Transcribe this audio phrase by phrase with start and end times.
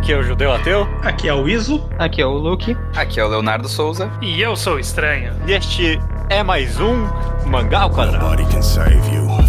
[0.00, 0.88] Aqui é o Judeu Ateu.
[1.02, 1.86] Aqui é o Iso.
[1.98, 2.74] Aqui é o Luke.
[2.96, 4.10] Aqui é o Leonardo Souza.
[4.22, 5.34] E eu sou o Estranho.
[5.46, 6.00] E este
[6.30, 7.06] é mais um
[7.44, 8.24] Mangá ao Quadrado.
[8.24, 9.39] Nobody can save you.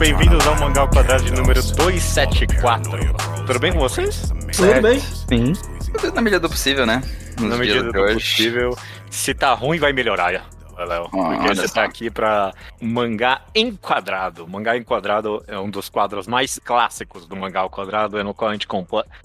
[0.00, 1.72] Bem-vindos ao up Quadrado de número candles.
[1.72, 2.90] 274.
[3.46, 4.32] Tudo bem com vocês?
[4.56, 4.98] Tudo bem?
[4.98, 5.52] Sim.
[5.92, 7.02] Tudo Na medida do possível, né?
[7.38, 8.14] Nos Na medida do hoje.
[8.14, 8.74] possível.
[9.10, 10.30] Se tá ruim, vai melhorar,
[10.78, 11.10] Léo.
[11.10, 11.74] Porque você só.
[11.74, 14.48] tá aqui pra Mangá Enquadrado.
[14.48, 18.48] Mangá Enquadrado é um dos quadros mais clássicos do Mangá ao Quadrado, é no qual
[18.48, 18.66] a gente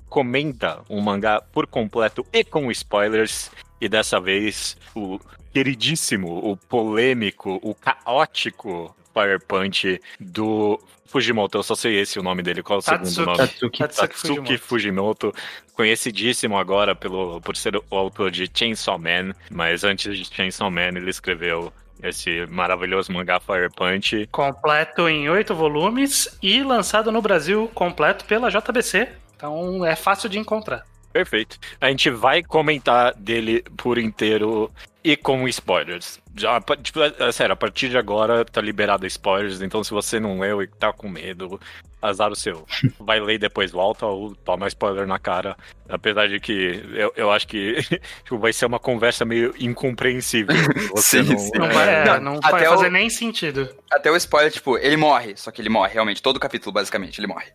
[0.10, 3.50] comenta um mangá por completo e com spoilers.
[3.80, 5.22] E dessa vez, o
[5.54, 11.58] queridíssimo, o polêmico, o caótico Fire Punch do Fujimoto.
[11.58, 12.62] Eu só sei esse o nome dele.
[12.62, 13.26] Qual é o segundo Tatsuki.
[13.26, 13.38] nome?
[13.38, 13.80] Tatsuki.
[13.80, 15.34] Tatsuki Tatsuki Fujimoto,
[15.74, 20.90] conhecidíssimo agora pelo, por ser o autor de Chainsaw Man, mas antes de Chainsaw Man
[20.98, 21.72] ele escreveu
[22.04, 24.28] esse maravilhoso mangá Fire Punch.
[24.32, 29.08] Completo em oito volumes e lançado no Brasil completo pela JBC.
[29.36, 30.86] Então é fácil de encontrar.
[31.14, 31.58] Perfeito.
[31.80, 34.70] A gente vai comentar dele por inteiro
[35.12, 36.20] e com spoilers.
[36.36, 40.40] Já, tipo, é, sério, a partir de agora tá liberado spoilers, então se você não
[40.40, 41.60] leu e tá com medo,
[42.02, 42.66] azar o seu.
[43.00, 45.56] Vai ler e depois volta ou toma spoiler na cara.
[45.88, 47.76] Apesar de que eu, eu acho que
[48.26, 50.56] tipo, vai ser uma conversa meio incompreensível.
[50.96, 51.52] Você Sim, não, sim.
[51.56, 53.70] Não é, vai, é, Não, não até vai o- fazer nem sentido.
[53.92, 55.38] Até o spoiler, tipo, ele morre.
[55.38, 56.22] Só que ele morre, realmente.
[56.22, 57.48] Todo o capítulo, basicamente, ele morre.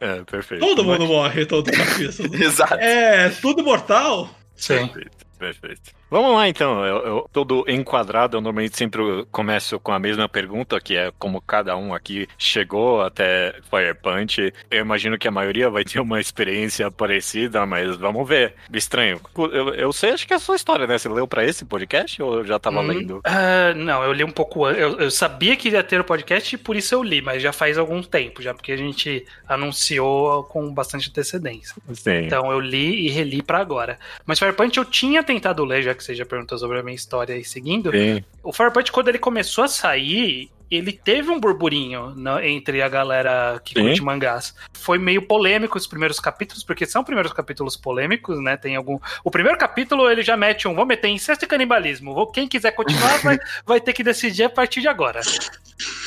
[0.00, 0.60] é, perfeito.
[0.60, 2.34] Todo mundo morre, todo capítulo.
[2.36, 2.74] Exato.
[2.74, 4.28] É, tudo mortal?
[4.54, 4.86] Sim.
[4.88, 5.90] Perfeito, perfeito.
[6.08, 6.84] Vamos lá então.
[6.84, 11.40] Eu, eu- todo enquadrado, eu normalmente sempre começo com a mesma pergunta, que é como
[11.40, 14.52] cada um aqui chegou até Fire Punch.
[14.70, 18.54] Eu imagino que a maioria vai ter uma experiência parecida, mas vamos ver.
[18.72, 19.20] Estranho.
[19.36, 20.96] Eu, eu sei, acho que é a sua história, né?
[20.96, 23.20] Você leu pra esse podcast ou já tava Hum, lendo?
[23.24, 24.80] ah, não, eu li um pouco antes.
[24.80, 27.52] Eu, eu sabia que ia ter o podcast e por isso eu li, mas já
[27.52, 31.74] faz algum tempo, já porque a gente anunciou com bastante antecedência.
[31.92, 32.26] Sim.
[32.26, 33.98] Então eu li e reli pra agora.
[34.24, 36.94] Mas Fire Punch eu tinha tentado ler, já que você já perguntou sobre a minha
[36.94, 37.90] história aí seguindo.
[37.90, 38.22] Sim.
[38.42, 42.88] O Fire Punch, quando ele começou a sair, ele teve um burburinho na- entre a
[42.88, 43.86] galera que Sim.
[43.86, 44.54] curte mangás.
[44.72, 48.56] Foi meio polêmico os primeiros capítulos, porque são primeiros capítulos polêmicos, né?
[48.56, 48.98] Tem algum.
[49.24, 50.74] O primeiro capítulo ele já mete um.
[50.74, 52.30] Vou meter incesto e canibalismo.
[52.32, 55.20] Quem quiser continuar vai, vai ter que decidir a partir de agora.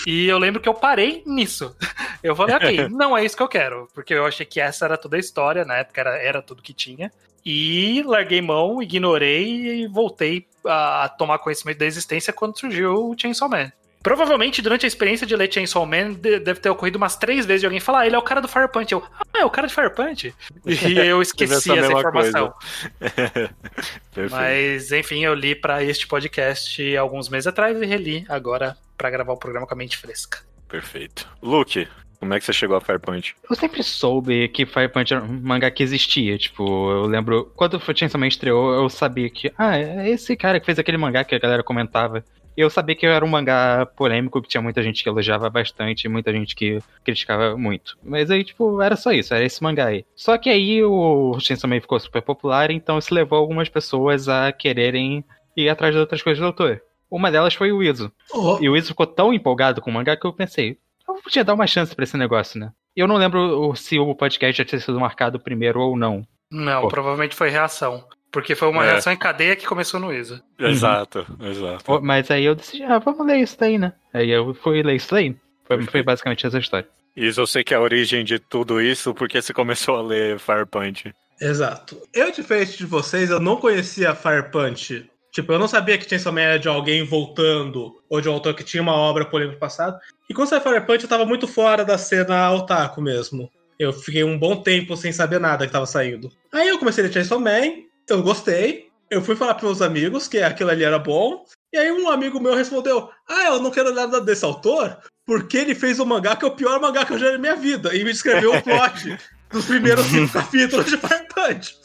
[0.06, 1.75] E eu lembro que eu parei nisso.
[2.23, 3.88] Eu falei, ok, não é isso que eu quero.
[3.94, 6.73] Porque eu achei que essa era toda a história, na época era, era tudo que
[6.73, 7.11] tinha.
[7.45, 13.50] E larguei mão, ignorei e voltei a tomar conhecimento da existência quando surgiu o Chainsaw
[13.50, 13.72] Man.
[14.01, 17.59] Provavelmente, durante a experiência de ler Chainsaw Man, de- deve ter ocorrido umas três vezes
[17.61, 18.94] de alguém falar, ah, ele é o cara do Fire Punch.
[18.94, 20.33] Eu, ah, é o cara de Fire Punch?
[20.66, 22.53] E eu esqueci essa informação.
[24.31, 29.33] Mas, enfim, eu li pra este podcast alguns meses atrás e reli agora pra gravar
[29.33, 30.39] o programa com a mente fresca.
[30.67, 31.27] Perfeito.
[31.41, 31.88] Luke,
[32.19, 33.35] como é que você chegou a Fire Punch?
[33.50, 36.38] Eu sempre soube que Fire Punch era um mangá que existia.
[36.38, 37.52] Tipo, eu lembro.
[37.56, 39.52] Quando o Chainsaw Man estreou, eu sabia que.
[39.57, 42.24] Ah, é esse cara que fez aquele mangá que a galera comentava.
[42.57, 46.09] Eu sabia que era um mangá polêmico, que tinha muita gente que elogiava bastante e
[46.09, 47.97] muita gente que criticava muito.
[48.03, 50.03] Mas aí, tipo, era só isso, era esse mangá aí.
[50.13, 54.51] Só que aí o Chainsaw Man ficou super popular, então isso levou algumas pessoas a
[54.51, 55.24] quererem
[55.56, 56.81] ir atrás de outras coisas do autor.
[57.09, 58.12] Uma delas foi o Izo.
[58.34, 60.78] Oh, E o Izo ficou tão empolgado com o mangá que eu pensei,
[61.18, 62.72] eu podia dar uma chance pra esse negócio, né?
[62.96, 66.25] Eu não lembro se o podcast já tinha sido marcado primeiro ou não.
[66.52, 66.88] Não, Pô.
[66.90, 68.03] provavelmente foi reação.
[68.31, 68.92] Porque foi uma É.
[68.92, 70.40] reação em cadeia que começou no ISO.
[70.59, 71.84] Exato, exato.
[71.84, 73.94] Pô, Mas aí eu decidi, ah, vamos ler isso daí, né?
[74.14, 75.36] Aí eu fui ler isso daí.
[75.66, 76.88] Foi, foi basicamente essa história.
[77.16, 80.39] Isso eu sei que é a origem de tudo isso porque você começou a ler
[80.39, 81.12] Fire Punch.
[81.42, 81.98] exato.
[82.13, 85.10] Eu, diferente de vocês, eu não conhecia Fire Punch.
[85.39, 88.53] Tipo, eu não sabia que Chainsaw Man era de alguém voltando, ou de um autor
[88.53, 89.97] que tinha uma obra polêmica no passado.
[90.30, 93.50] E quando saiu Fire Punch, eu tava muito fora da cena otaku mesmo.
[93.80, 96.30] Eu fiquei um bom tempo sem saber nada que tava saindo.
[96.51, 98.89] Aí eu comecei a ler Chainsaw Man, eu gostei.
[99.09, 101.45] Eu fui falar pros meus amigos que aquilo ali era bom.
[101.71, 105.74] E aí um amigo meu respondeu: Ah, eu não quero nada desse autor, porque ele
[105.74, 107.95] fez um mangá que é o pior mangá que eu já li na minha vida.
[107.95, 109.18] E me escreveu o plot
[109.50, 111.77] dos primeiros cinco capítulos de Fire Punch.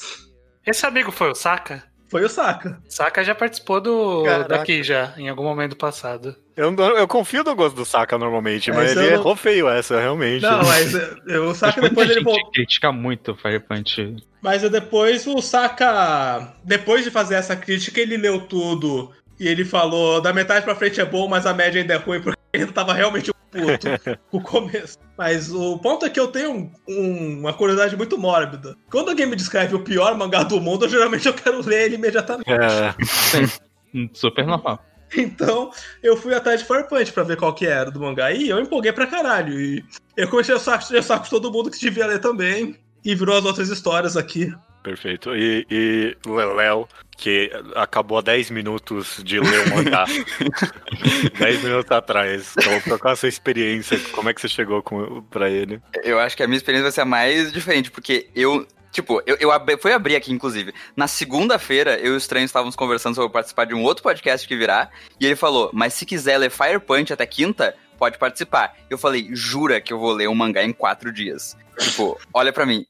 [0.67, 1.94] Esse amigo foi o Saka?
[2.15, 2.79] Foi o Saka.
[2.89, 4.49] Saka já participou do Caraca.
[4.49, 6.37] daqui já, em algum momento passado.
[6.57, 9.69] Eu, eu confio no gosto do Saka normalmente, É, mas ele eu não- errou feio
[9.69, 10.41] essa, realmente.
[10.43, 12.53] Não, mas eh, eu- o Saka depois ele voltou.
[12.53, 14.15] critica muito o Fire Punch.
[14.41, 19.11] Mas depois o Saka, depois de fazer essa crítica, ele leu tudo
[19.41, 22.21] e ele falou: da metade pra frente é bom, mas a média ainda é ruim,
[22.57, 23.87] ele tava realmente puto
[24.31, 24.99] com o começo.
[25.17, 28.77] Mas o ponto é que eu tenho um- um- uma curiosidade muito mórbida.
[28.91, 31.95] Quando alguém me descreve o pior mangá do mundo, eu, geralmente eu quero ler ele
[31.97, 32.51] imediatamente.
[32.51, 32.95] É,
[34.13, 34.85] Super normal.
[35.17, 35.71] Então,
[36.03, 38.33] eu fui atrás de Fire Punch pra ver qual que era do mangá.
[38.33, 39.61] E eu empolguei pra caralho.
[39.61, 39.85] E
[40.17, 42.77] eu comecei a saco, a saco de todo mundo que devia ler também.
[43.05, 44.53] E virou as outras histórias aqui.
[44.83, 45.37] perfeito.
[45.37, 46.89] E, e Leléo,
[47.25, 50.05] que acabou há 10 minutos de ler o mangá.
[51.41, 52.53] 10 minutos atrás.
[52.59, 53.99] Então, qual a sua experiência?
[54.13, 55.81] Como é que você chegou com, pra ele?
[56.03, 58.67] Eu acho que a minha experiência vai ser a mais diferente, porque eu.
[58.93, 60.75] Tipo, eu, eu abri, fui abrir aqui, inclusive.
[60.95, 64.55] Na segunda-feira, eu e o Estranho estávamos conversando sobre participar de um outro podcast que
[64.55, 64.91] virá.
[65.19, 68.77] E ele falou: Mas se quiser ler Fire Punch até quinta, pode participar.
[68.91, 71.57] Eu falei: Jura que eu vou ler um mangá em quatro dias?
[71.79, 72.85] Tipo, olha pra mim.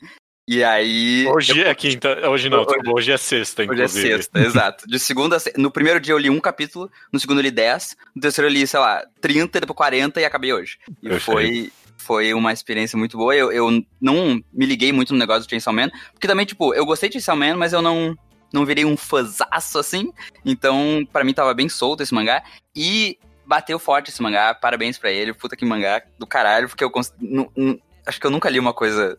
[0.46, 1.26] E aí.
[1.26, 2.28] Hoje eu- é quinta.
[2.28, 4.08] Hoje não, Hoje- hoje é sexta, Hoje é inclusive.
[4.08, 4.86] sexta, exato.
[4.86, 5.40] De segunda a.
[5.56, 8.52] No primeiro dia eu li um capítulo, no segundo eu li 10, no terceiro eu
[8.52, 10.78] li, sei lá, 30, depois 40 e acabei hoje.
[11.02, 11.24] E Perfeito.
[11.24, 13.34] foi, foi uma experiência muito boa.
[13.34, 16.84] Eu, eu não me liguei muito no negócio do Chainsaw Man, porque também, tipo, eu
[16.84, 18.14] gostei de Chainsaw Man, mas eu não,
[18.52, 20.12] não virei um fãzaço assim.
[20.44, 22.42] Então, pra mim tava bem solto esse mangá.
[22.76, 26.90] E bateu forte esse mangá, parabéns pra ele, puta que mangá do caralho, porque eu
[26.90, 27.14] cons...
[28.06, 29.18] acho que eu nunca li uma coisa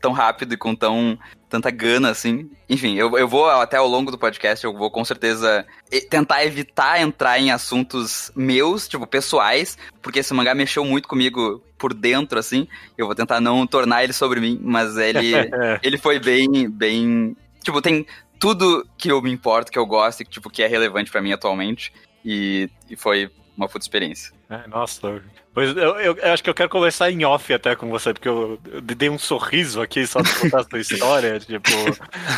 [0.00, 2.50] tão rápido e com tão tanta gana assim.
[2.68, 5.64] Enfim, eu, eu vou até ao longo do podcast, eu vou com certeza
[6.10, 11.94] tentar evitar entrar em assuntos meus, tipo, pessoais, porque esse mangá mexeu muito comigo por
[11.94, 12.66] dentro, assim.
[12.96, 15.32] Eu vou tentar não tornar ele sobre mim, mas ele,
[15.82, 17.36] ele foi bem, bem.
[17.62, 18.06] Tipo, tem
[18.38, 21.22] tudo que eu me importo, que eu gosto e que, tipo, que é relevante pra
[21.22, 21.92] mim atualmente.
[22.24, 24.32] E, e foi uma puta experiência.
[24.50, 25.22] É, nossa.
[25.56, 28.28] Pois eu, eu- eu acho que eu quero conversar em off até com você, porque
[28.28, 31.40] eu, eu dei um sorriso aqui só de contar a sua história.
[31.40, 31.70] Tipo,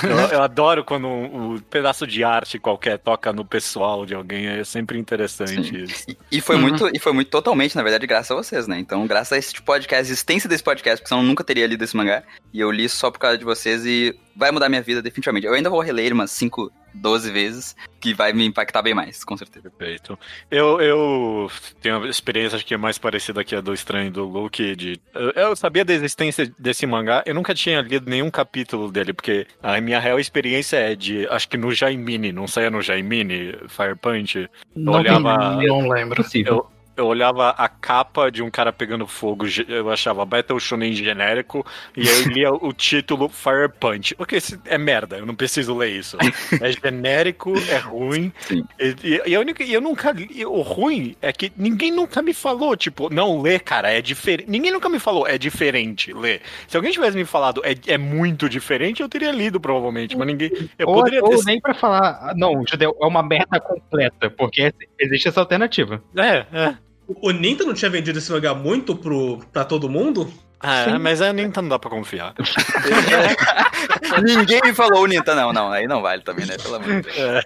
[0.04, 4.46] eu, eu adoro quando um, um pedaço de arte qualquer toca no pessoal de alguém.
[4.46, 5.82] É sempre interessante Sim.
[5.82, 6.04] isso.
[6.08, 6.62] E, e foi Uhum.
[6.62, 8.78] muito, e foi muito totalmente, na verdade, graças a vocês, né?
[8.78, 11.82] Então, graças a esse podcast, a existência desse podcast, porque senão eu nunca teria lido
[11.82, 12.22] esse mangá.
[12.54, 15.44] E eu li só por causa de vocês e vai mudar minha vida definitivamente.
[15.44, 19.24] Eu ainda vou reler ele umas 5, 12 vezes, que vai me impactar bem mais,
[19.24, 19.70] com certeza.
[19.70, 20.18] Perfeito.
[20.50, 21.50] Eu, eu
[21.80, 24.74] tenho uma experiência, acho que é mais parecida aqui a do Estranho do Luke.
[24.76, 29.12] De, eu, eu sabia da existência desse mangá, eu nunca tinha lido nenhum capítulo dele,
[29.12, 33.54] porque a minha real experiência é de, acho que no Jaimini, não saia no Jaimini,
[33.68, 34.48] Fire Punch.
[34.74, 36.22] Não olhava- Não lembro.
[36.22, 36.66] possível.
[36.98, 41.64] Eu olhava a capa de um cara pegando fogo, eu achava Battle Shonen genérico,
[41.96, 44.14] e aí lia o título Fire Punch.
[44.18, 46.16] Ok, isso é merda, eu não preciso ler isso.
[46.60, 48.32] É genérico, é ruim.
[48.40, 48.64] Sim.
[48.80, 50.44] E, e- e a única, e eu nunca li.
[50.44, 54.50] O ruim é que ninguém nunca me falou, tipo, não, lê, cara, é diferente.
[54.50, 56.40] Ninguém nunca me falou, é diferente, lê.
[56.66, 60.50] Se alguém tivesse me falado, é, é muito diferente, eu teria lido, provavelmente, mas ninguém.
[60.78, 61.44] Eu ou poderia ou ter.
[61.44, 66.02] nem pra falar, ah, não, Judeu, é uma merda completa, porque existe essa alternativa.
[66.16, 66.87] É, é.
[67.08, 70.30] O Ninta não tinha vendido esse mangá muito pro, pra todo mundo?
[70.60, 70.98] Ah, Sim.
[70.98, 72.34] mas é, nem não dá pra confiar.
[74.24, 76.56] Ninguém me falou, Nita, não, não, aí não vale também, né?
[76.56, 77.16] Pelo amor de Deus.
[77.16, 77.42] É.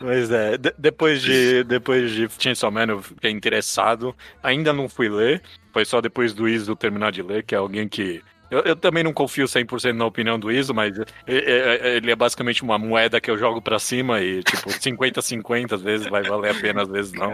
[0.00, 5.08] Mas é, de- depois de depois de Chainsaw Man eu fiquei interessado, ainda não fui
[5.08, 5.42] ler,
[5.72, 9.02] foi só depois do Iso terminar de ler, que é alguém que eu, eu também
[9.04, 13.20] não confio 100% na opinião do Iso, mas é- é- ele é basicamente uma moeda
[13.20, 16.88] que eu jogo pra cima e, tipo, 50-50, às vezes vai valer a pena, às
[16.88, 17.32] vezes não.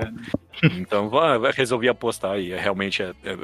[0.63, 3.37] Então, va- va- resolvi apostar e é, realmente, é, é,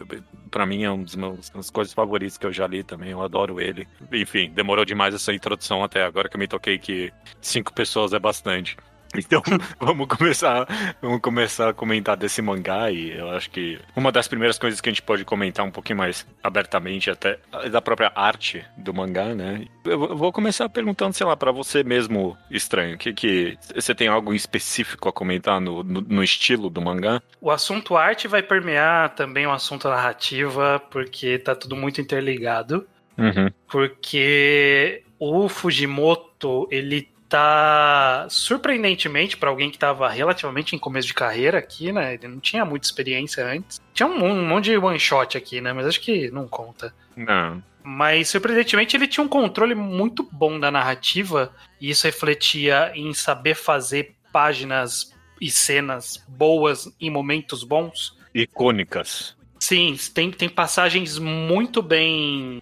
[0.51, 3.23] pra mim, é um dos meus das coisas favoritas que eu já li também, eu
[3.23, 3.87] adoro ele.
[4.13, 8.19] Enfim, demorou demais essa introdução até agora que eu me toquei que cinco pessoas é
[8.19, 8.77] bastante.
[9.17, 9.43] Então,
[9.79, 10.67] vamos começar,
[11.01, 14.89] vamos começar a comentar desse mangá e eu acho que uma das primeiras coisas que
[14.89, 19.35] a gente pode comentar um pouquinho mais abertamente até é da própria arte do mangá,
[19.35, 19.67] né?
[19.85, 24.33] Eu vou- começar perguntando, sei lá, pra você mesmo, estranho, que que você tem algo
[24.33, 27.21] específico a comentar no, no, no estilo do mangá?
[27.41, 32.87] O assunto arte vai permear também o assunto narrativa, porque tá tudo muito interligado.
[33.19, 33.51] Uhum.
[33.71, 41.59] Porque o Fujimoto, ele tá surpreendentemente para alguém que tava relativamente em começo de carreira
[41.59, 42.15] aqui, né?
[42.15, 43.81] Ele não tinha muita experiência antes.
[43.95, 45.73] Tinha um, um monte de one shot aqui, né?
[45.73, 46.95] Mas acho que não conta.
[47.17, 47.63] Não.
[47.83, 53.55] Mas surpreendentemente ele tinha um controle muito bom da narrativa e isso refletia em saber
[53.55, 58.15] fazer páginas e cenas boas em momentos bons.
[58.35, 59.35] Icônicas.
[59.63, 62.61] Sim, tem, tem passagens muito bem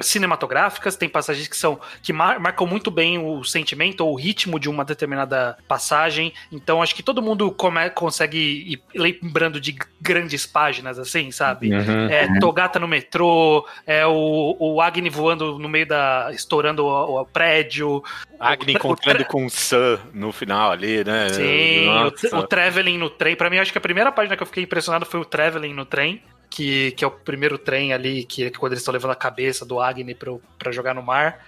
[0.00, 4.60] cinematográficas, tem passagens que são que mar- marcam muito bem o sentimento ou o ritmo
[4.60, 6.32] de uma determinada passagem.
[6.52, 11.72] Então acho que todo mundo come- consegue ir lembrando de grandes páginas assim, sabe?
[11.72, 12.06] Uhum.
[12.08, 16.30] É, Togata no metrô, é o, o Agni voando no meio da.
[16.32, 18.04] estourando o, o prédio.
[18.40, 21.28] Agni encontrando com o Sam no final ali, né?
[21.28, 21.88] Sim,
[22.32, 23.36] o, o traveling no trem.
[23.36, 25.84] Pra mim, acho que a primeira página que eu fiquei impressionado foi o traveling no
[25.84, 26.22] trem.
[26.50, 29.64] Que, que é o primeiro trem ali, que, que quando eles estão levando a cabeça
[29.64, 31.46] do Agni pro, pra jogar no mar.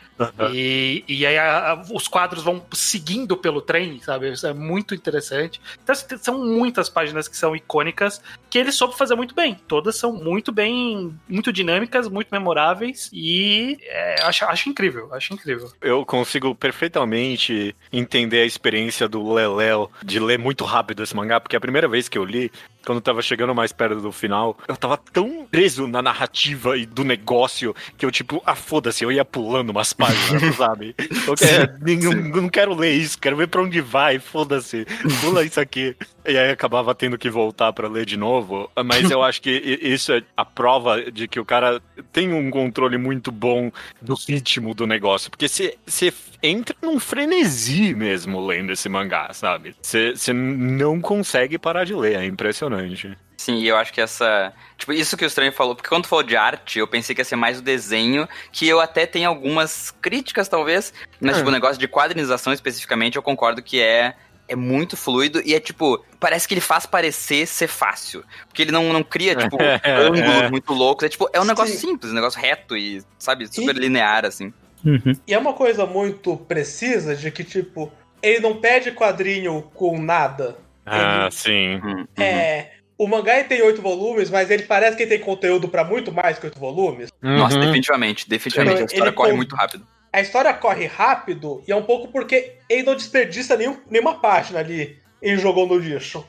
[0.53, 4.31] E, e aí a- a- os quadros vão seguindo pelo trem, sabe?
[4.31, 5.61] Isso é muito interessante.
[5.83, 9.57] Então, assim, são muitas páginas que são icônicas que ele soube fazer muito bem.
[9.67, 13.11] Todas são muito bem, muito dinâmicas, muito memoráveis.
[13.13, 15.73] E é, acho, acho incrível, acho incrível.
[15.81, 21.57] Eu consigo perfeitamente entender a experiência do Leléo de ler muito rápido esse mangá, porque
[21.57, 22.53] a primeira vez que eu li,
[22.85, 26.87] quando eu tava chegando mais perto do final, eu tava tão preso na narrativa e
[26.87, 30.95] do negócio que eu, tipo, ah, foda-se, eu ia pulando umas páginas, sabe?
[31.27, 34.87] Eu quero, não, não quero ler isso, quero ver pra onde vai, foda-se,
[35.21, 35.97] pula isso aqui.
[36.25, 40.13] E aí acabava tendo que voltar pra ler de novo, mas eu acho que isso
[40.13, 44.87] é a prova de que o cara tem um controle muito bom do ritmo do
[44.87, 46.13] negócio, porque você você
[46.43, 49.75] entra num frenesi mesmo lendo esse mangá, sabe?
[49.83, 53.17] Você não consegue parar de ler, é impressionante.
[53.37, 54.53] Sim, e eu acho que essa.
[54.79, 57.25] Tipo, isso que o Estranho falou, porque quando falou de arte, eu pensei que ia
[57.25, 61.39] ser mais o desenho, que eu até tenho algumas críticas, talvez, mas, É.
[61.39, 64.15] tipo, o negócio de quadrinização especificamente, eu concordo que é.
[64.49, 68.23] É muito fluido e é tipo, parece que ele faz parecer ser fácil.
[68.49, 71.07] Porque ele não, não cria, tipo, É, ângulos muito loucos.
[71.07, 71.87] É tipo, é um negócio Sim.
[71.89, 74.53] simples, um negócio reto e, sabe, super linear, assim.
[74.85, 75.13] Uhum.
[75.27, 80.57] E é uma coisa muito precisa de que, tipo, ele não pede quadrinho com nada.
[80.85, 81.77] Ah, sim.
[81.77, 82.07] Uhum, uhum.
[82.23, 82.71] É.
[82.99, 86.13] O mangá ele tem oito volumes, mas ele parece que ele tem conteúdo pra muito
[86.13, 87.11] mais que oito volumes.
[87.21, 87.63] Nossa, Uhum.
[87.63, 88.75] definitivamente, definitivamente.
[88.77, 89.87] Ele- a história ele corre com- muito rápido.
[90.13, 94.59] A história corre rápido e é um pouco porque ele não desperdiça nenhum, nenhuma página
[94.61, 96.25] ali e jogou no lixo.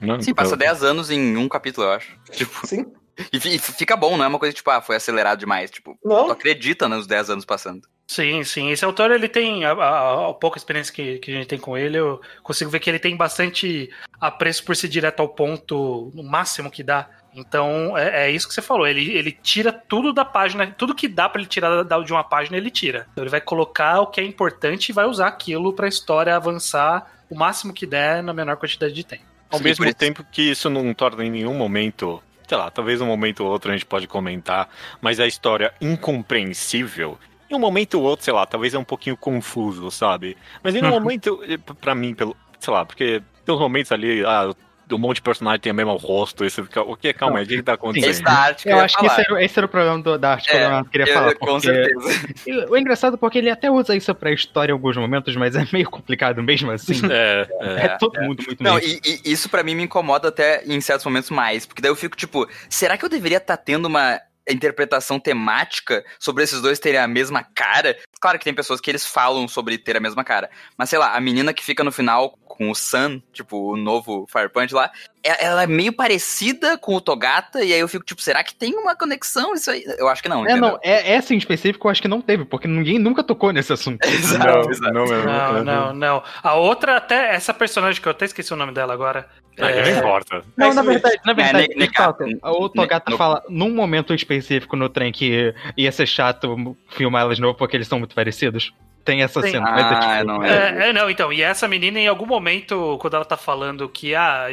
[0.00, 2.18] Não, Sim, passa eu- 10 anos em um capítulo, eu acho.
[2.32, 2.86] Tipo, Sim?
[3.32, 5.70] E fi- fica bom, não é uma coisa tipo, ah, foi acelerado demais.
[5.70, 6.30] Tipo, tu Não?
[6.30, 7.88] acredita nos 10 anos passando.
[8.06, 8.70] Sim, sim.
[8.70, 11.78] Esse autor, ele tem, a, a- a pouca experiência que, que a gente tem com
[11.78, 13.88] ele, eu consigo ver que ele tem bastante
[14.20, 17.08] apreço por ser direto ao ponto, no máximo que dá.
[17.32, 18.86] Então, é, é isso que você falou.
[18.86, 22.24] Ele, ele tira tudo da página, tudo que dá pra ele tirar da- de uma
[22.24, 23.06] página, ele tira.
[23.12, 27.06] Então, ele vai colocar o que é importante e vai usar aquilo pra história avançar
[27.30, 29.22] o máximo que der na menor quantidade de tempo.
[29.48, 33.06] Ao Sim, mesmo tempo que isso não torna em nenhum momento, sei lá, talvez um
[33.06, 34.68] momento ou outro a gente pode comentar,
[35.00, 37.16] mas a história incompreensível.
[37.48, 40.36] Em um momento ou outro, sei lá, talvez é um pouquinho confuso, sabe?
[40.60, 40.90] Mas em um Uhum.
[40.90, 44.52] momento, eh, p- pra mim, pelo, sei lá, porque tem uns momentos ali, ah,
[44.94, 47.12] um monte de personagem tem o mesmo rosto, e você fica, o que?
[47.12, 48.10] Calma aí, o que que tá acontecendo?
[48.10, 49.20] Esse da arte que Eu ia acho que falar.
[49.20, 51.34] esse era, esse era o problema do- da arte que É, eu queria Eu- falar.
[51.34, 52.30] com porque- certeza.
[52.70, 55.66] O engraçado é porque ele até usa isso pra história em alguns momentos, mas é
[55.72, 56.92] meio complicado mesmo assim.
[57.12, 57.84] É, é.
[57.86, 61.04] É, todo mundo muito Não, e, e isso pra mim me incomoda até em certos
[61.04, 64.20] momentos mais, porque daí eu fico tipo, será que eu deveria estar tendo uma
[64.52, 67.96] interpretação temática sobre esses dois terem a mesma cara?
[68.20, 71.14] Claro que tem pessoas que eles falam sobre ter a mesma cara, mas sei lá,
[71.14, 74.90] a menina que fica no final com o Sun, tipo, o novo Fire Punch lá,
[75.24, 78.54] é- ela é meio parecida com o Togata, e aí eu fico tipo, será que
[78.54, 79.82] tem uma conexão isso aí?
[79.98, 80.72] Eu acho que não, É, entendeu?
[80.72, 83.72] não, é, essa em específico eu acho que não teve, porque ninguém nunca tocou nesse
[83.72, 84.00] assunto.
[84.04, 84.92] Exato, Não, exato.
[84.92, 85.06] não.
[85.06, 85.64] Não, Uhum.
[85.64, 86.24] não, não.
[86.42, 89.28] A outra, até essa personagem que eu até esqueci o nome dela agora.
[89.68, 90.36] É, Não importa.
[90.56, 93.70] Não, Mas na verdade, na verdade, ne- que falta, ne- o Togata ne- fala num
[93.74, 97.98] momento específico no trem que ia ser chato filmar elas de novo porque eles são
[97.98, 98.72] muito parecidos.
[99.04, 99.52] Tem essa Tem.
[99.52, 99.70] cena.
[99.70, 102.98] mas é, Ah, tipo, não É, é, não, então, e essa menina, em algum momento,
[103.00, 104.46] quando ela tá falando que ah,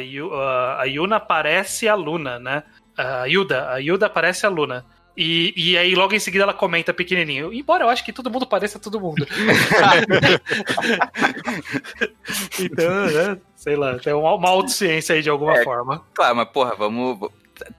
[0.78, 2.62] a Yuna parece a Luna, né?
[2.96, 4.84] A Yuda, a Yuda parece a Luna.
[5.20, 7.52] E, e aí, logo em seguida, ela comenta pequenininho.
[7.52, 9.26] Embora eu acho que todo mundo pareça todo mundo.
[12.60, 13.38] então, né?
[13.56, 15.64] Sei lá, tem uma, uma autociência aí de alguma É.
[15.64, 16.04] forma.
[16.14, 17.18] Claro, mas porra, vamos.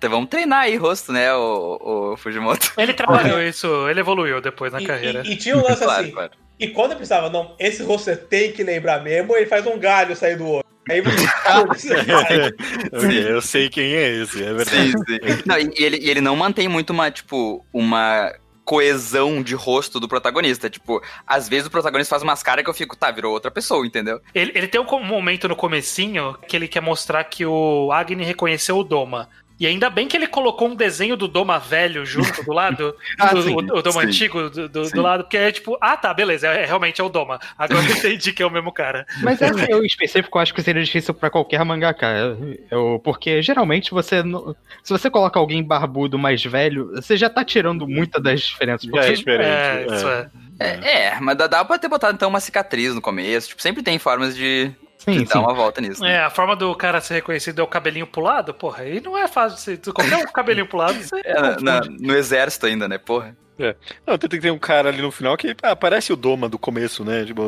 [0.01, 2.73] Vamos treinar aí rosto, né, o, o Fujimoto?
[2.77, 5.23] Ele trabalhou isso, ele evoluiu depois na E, carreira.
[5.25, 6.11] e- e tinha um lance claro, assim.
[6.11, 6.31] claro.
[6.59, 9.79] E quando eu pensava, não, esse rosto você tem que lembrar mesmo, ele faz um
[9.79, 10.65] galho sair do olho.
[10.89, 11.01] Aí
[12.91, 14.91] eu, eu sei quem é esse, é verdade.
[14.91, 15.43] Sim, sim.
[15.45, 18.33] Não, e, ele, e ele não mantém muito uma, tipo, uma
[18.69, 20.69] coesão de rosto do protagonista.
[20.69, 23.85] Tipo, às vezes o protagonista faz umas caras que eu fico, tá, virou outra pessoa,
[23.85, 24.19] entendeu?
[24.33, 28.77] Ele, ele tem um momento no comecinho que ele quer mostrar que o Agni reconheceu
[28.77, 29.29] o Doma.
[29.59, 33.33] E ainda bem que ele colocou um desenho do Doma velho junto do lado, Ah,
[33.33, 34.07] do, sim, o, o Doma sim.
[34.07, 37.39] antigo do, do- lado, porque é tipo, ah tá, beleza, é, realmente é o Doma.
[37.57, 39.05] Agora eu entendi que é o mesmo cara.
[39.21, 42.37] Mas essa eu, em específico eu acho que seria difícil pra qualquer mangaka.
[42.71, 44.23] Eu, porque geralmente você.
[44.23, 48.85] não- Se você coloca alguém barbudo mais velho, você já tá tirando muitas das diferenças.
[48.85, 49.45] Já Porque é diferente.
[49.49, 49.95] É, é.
[49.95, 50.29] isso é.
[50.61, 53.49] É, é, mas dá, dá pra ter botado então uma cicatriz no começo.
[53.49, 54.71] Tipo, sempre tem formas de,
[55.13, 56.01] sim, dar uma volta nisso.
[56.01, 56.13] né?
[56.13, 59.27] É, a forma do cara ser reconhecido é o cabelinho pulado, porra, aí não é
[59.27, 59.93] fácil de ser.
[59.93, 62.97] Qualquer um cabelinho pulado, você É, na- no exército ainda, né?
[62.97, 63.35] Porra.
[64.07, 66.57] Não, tem que ter um cara ali no final que ah, parece o Doma do
[66.57, 67.25] começo, né?
[67.25, 67.43] Tipo,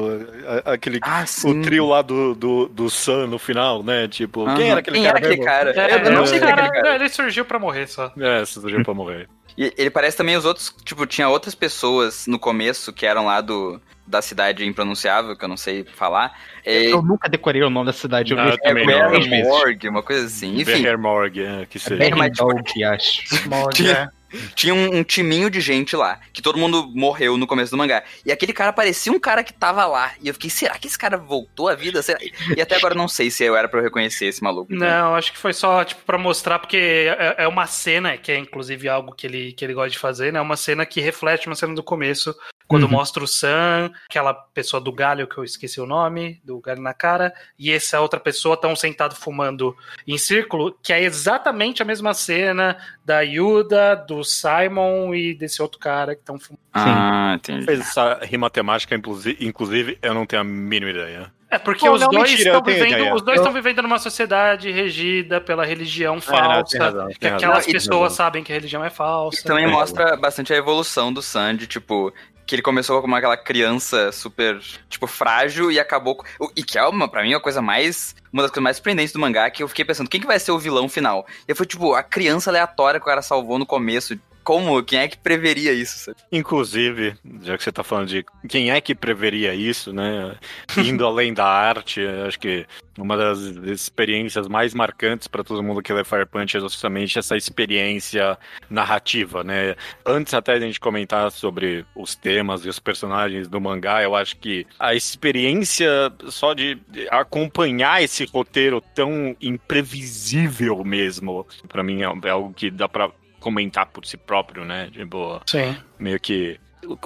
[0.66, 1.00] a- aquele.
[1.02, 4.10] Ah, O trio lá do, do, do Sun no final, né?
[4.10, 4.58] Tipo, Aham.
[4.58, 5.18] quem era aquele Quem cara?
[5.20, 5.72] era aquele cara?
[5.72, 6.82] É, eu não é, sei é, é cara.
[6.84, 8.12] Não, ele surgiu pra morrer só.
[8.20, 9.30] É, surgiu pra morrer.
[9.58, 13.40] E ele parece também os outros, tipo, tinha outras pessoas no começo que eram lá
[13.40, 13.80] do
[14.12, 16.38] da cidade impronunciável, que eu não sei falar.
[16.66, 18.34] É, Eu nunca decorei o nome da cidade.
[18.34, 19.10] Eu vi eu é, não.
[19.12, 19.48] vezes.
[19.48, 20.60] Morgue, uma coisa assim.
[20.60, 21.96] Enfim, é, que seja.
[22.16, 23.22] mas, tipo, Bergendorf, acho.
[23.74, 24.12] Tinha-
[24.56, 28.02] tinha um, um timinho de gente lá, que todo mundo morreu no começo do mangá.
[28.26, 30.12] E aquele cara parecia um cara que tava lá.
[30.22, 32.02] E eu fiquei, será que esse cara voltou à vida?
[32.02, 32.20] Será?
[32.56, 34.74] E até agora eu não sei se eu era pra eu reconhecer esse maluco.
[34.74, 38.38] Não, acho que foi só, tipo, pra mostrar, porque é, é uma cena, que é
[38.38, 40.40] inclusive algo que ele, que ele gosta de fazer, né?
[40.40, 42.34] Uma cena que reflete uma cena do começo,
[42.72, 42.90] quando Uhum.
[42.92, 46.94] mostra o Sam, aquela pessoa do galho, que eu esqueci o nome, do galho na
[46.94, 49.76] cara, e essa outra pessoa tão sentado fumando
[50.08, 55.78] em círculo, que é exatamente a mesma cena da Yuda, do Simon e desse outro
[55.80, 56.62] cara que estão fumando.
[56.74, 57.66] Ah, entendi.
[57.66, 61.32] Fez essa rima temática, inclusive, eu não tenho a mínima ideia.
[61.50, 63.14] É porque Pô, os não, dois mentira, estão eu vivendo, ideia.
[63.14, 67.08] os dois Eu- estão vivendo numa sociedade regida pela religião É, não, falsa, tem razão,
[67.10, 67.50] que tem razão.
[67.50, 69.42] aquelas Não, e- pessoas sabem que a religião é falsa.
[69.42, 69.68] E também É.
[69.68, 72.14] mostra bastante a evolução do Sandy, tipo,
[72.52, 76.16] que ele começou como aquela criança super, tipo, frágil e acabou.
[76.18, 78.14] com- E que é, uma, pra mim, uma coisa mais.
[78.34, 80.52] Uma das coisas mais surpreendentes do mangá, que eu fiquei pensando, quem que vai ser
[80.52, 81.26] o vilão final?
[81.48, 84.20] E foi, tipo, a criança aleatória que o cara salvou no começo.
[84.44, 84.84] Como?
[84.84, 86.06] Quem é que preveria isso?
[86.06, 86.18] sabe?
[86.32, 90.36] Inclusive, já que você tá falando de quem é que preveria isso, né?
[90.78, 92.66] Indo além da arte, acho que
[92.98, 97.38] uma das experiências mais marcantes para todo mundo que lê Fire Punch é justamente essa
[97.38, 98.38] experiência
[98.70, 99.76] narrativa, né?
[100.06, 104.16] Antes até de a gente comentar sobre os temas e os personagens do mangá, eu
[104.16, 106.78] acho que a experiência só de
[107.10, 113.10] acompanhar esse roteiro tão imprevisível mesmo, para mim é é algo que dá pra
[113.42, 114.90] comentar por si próprio, né?
[114.94, 115.76] Tipo, Sim.
[116.00, 116.58] meio que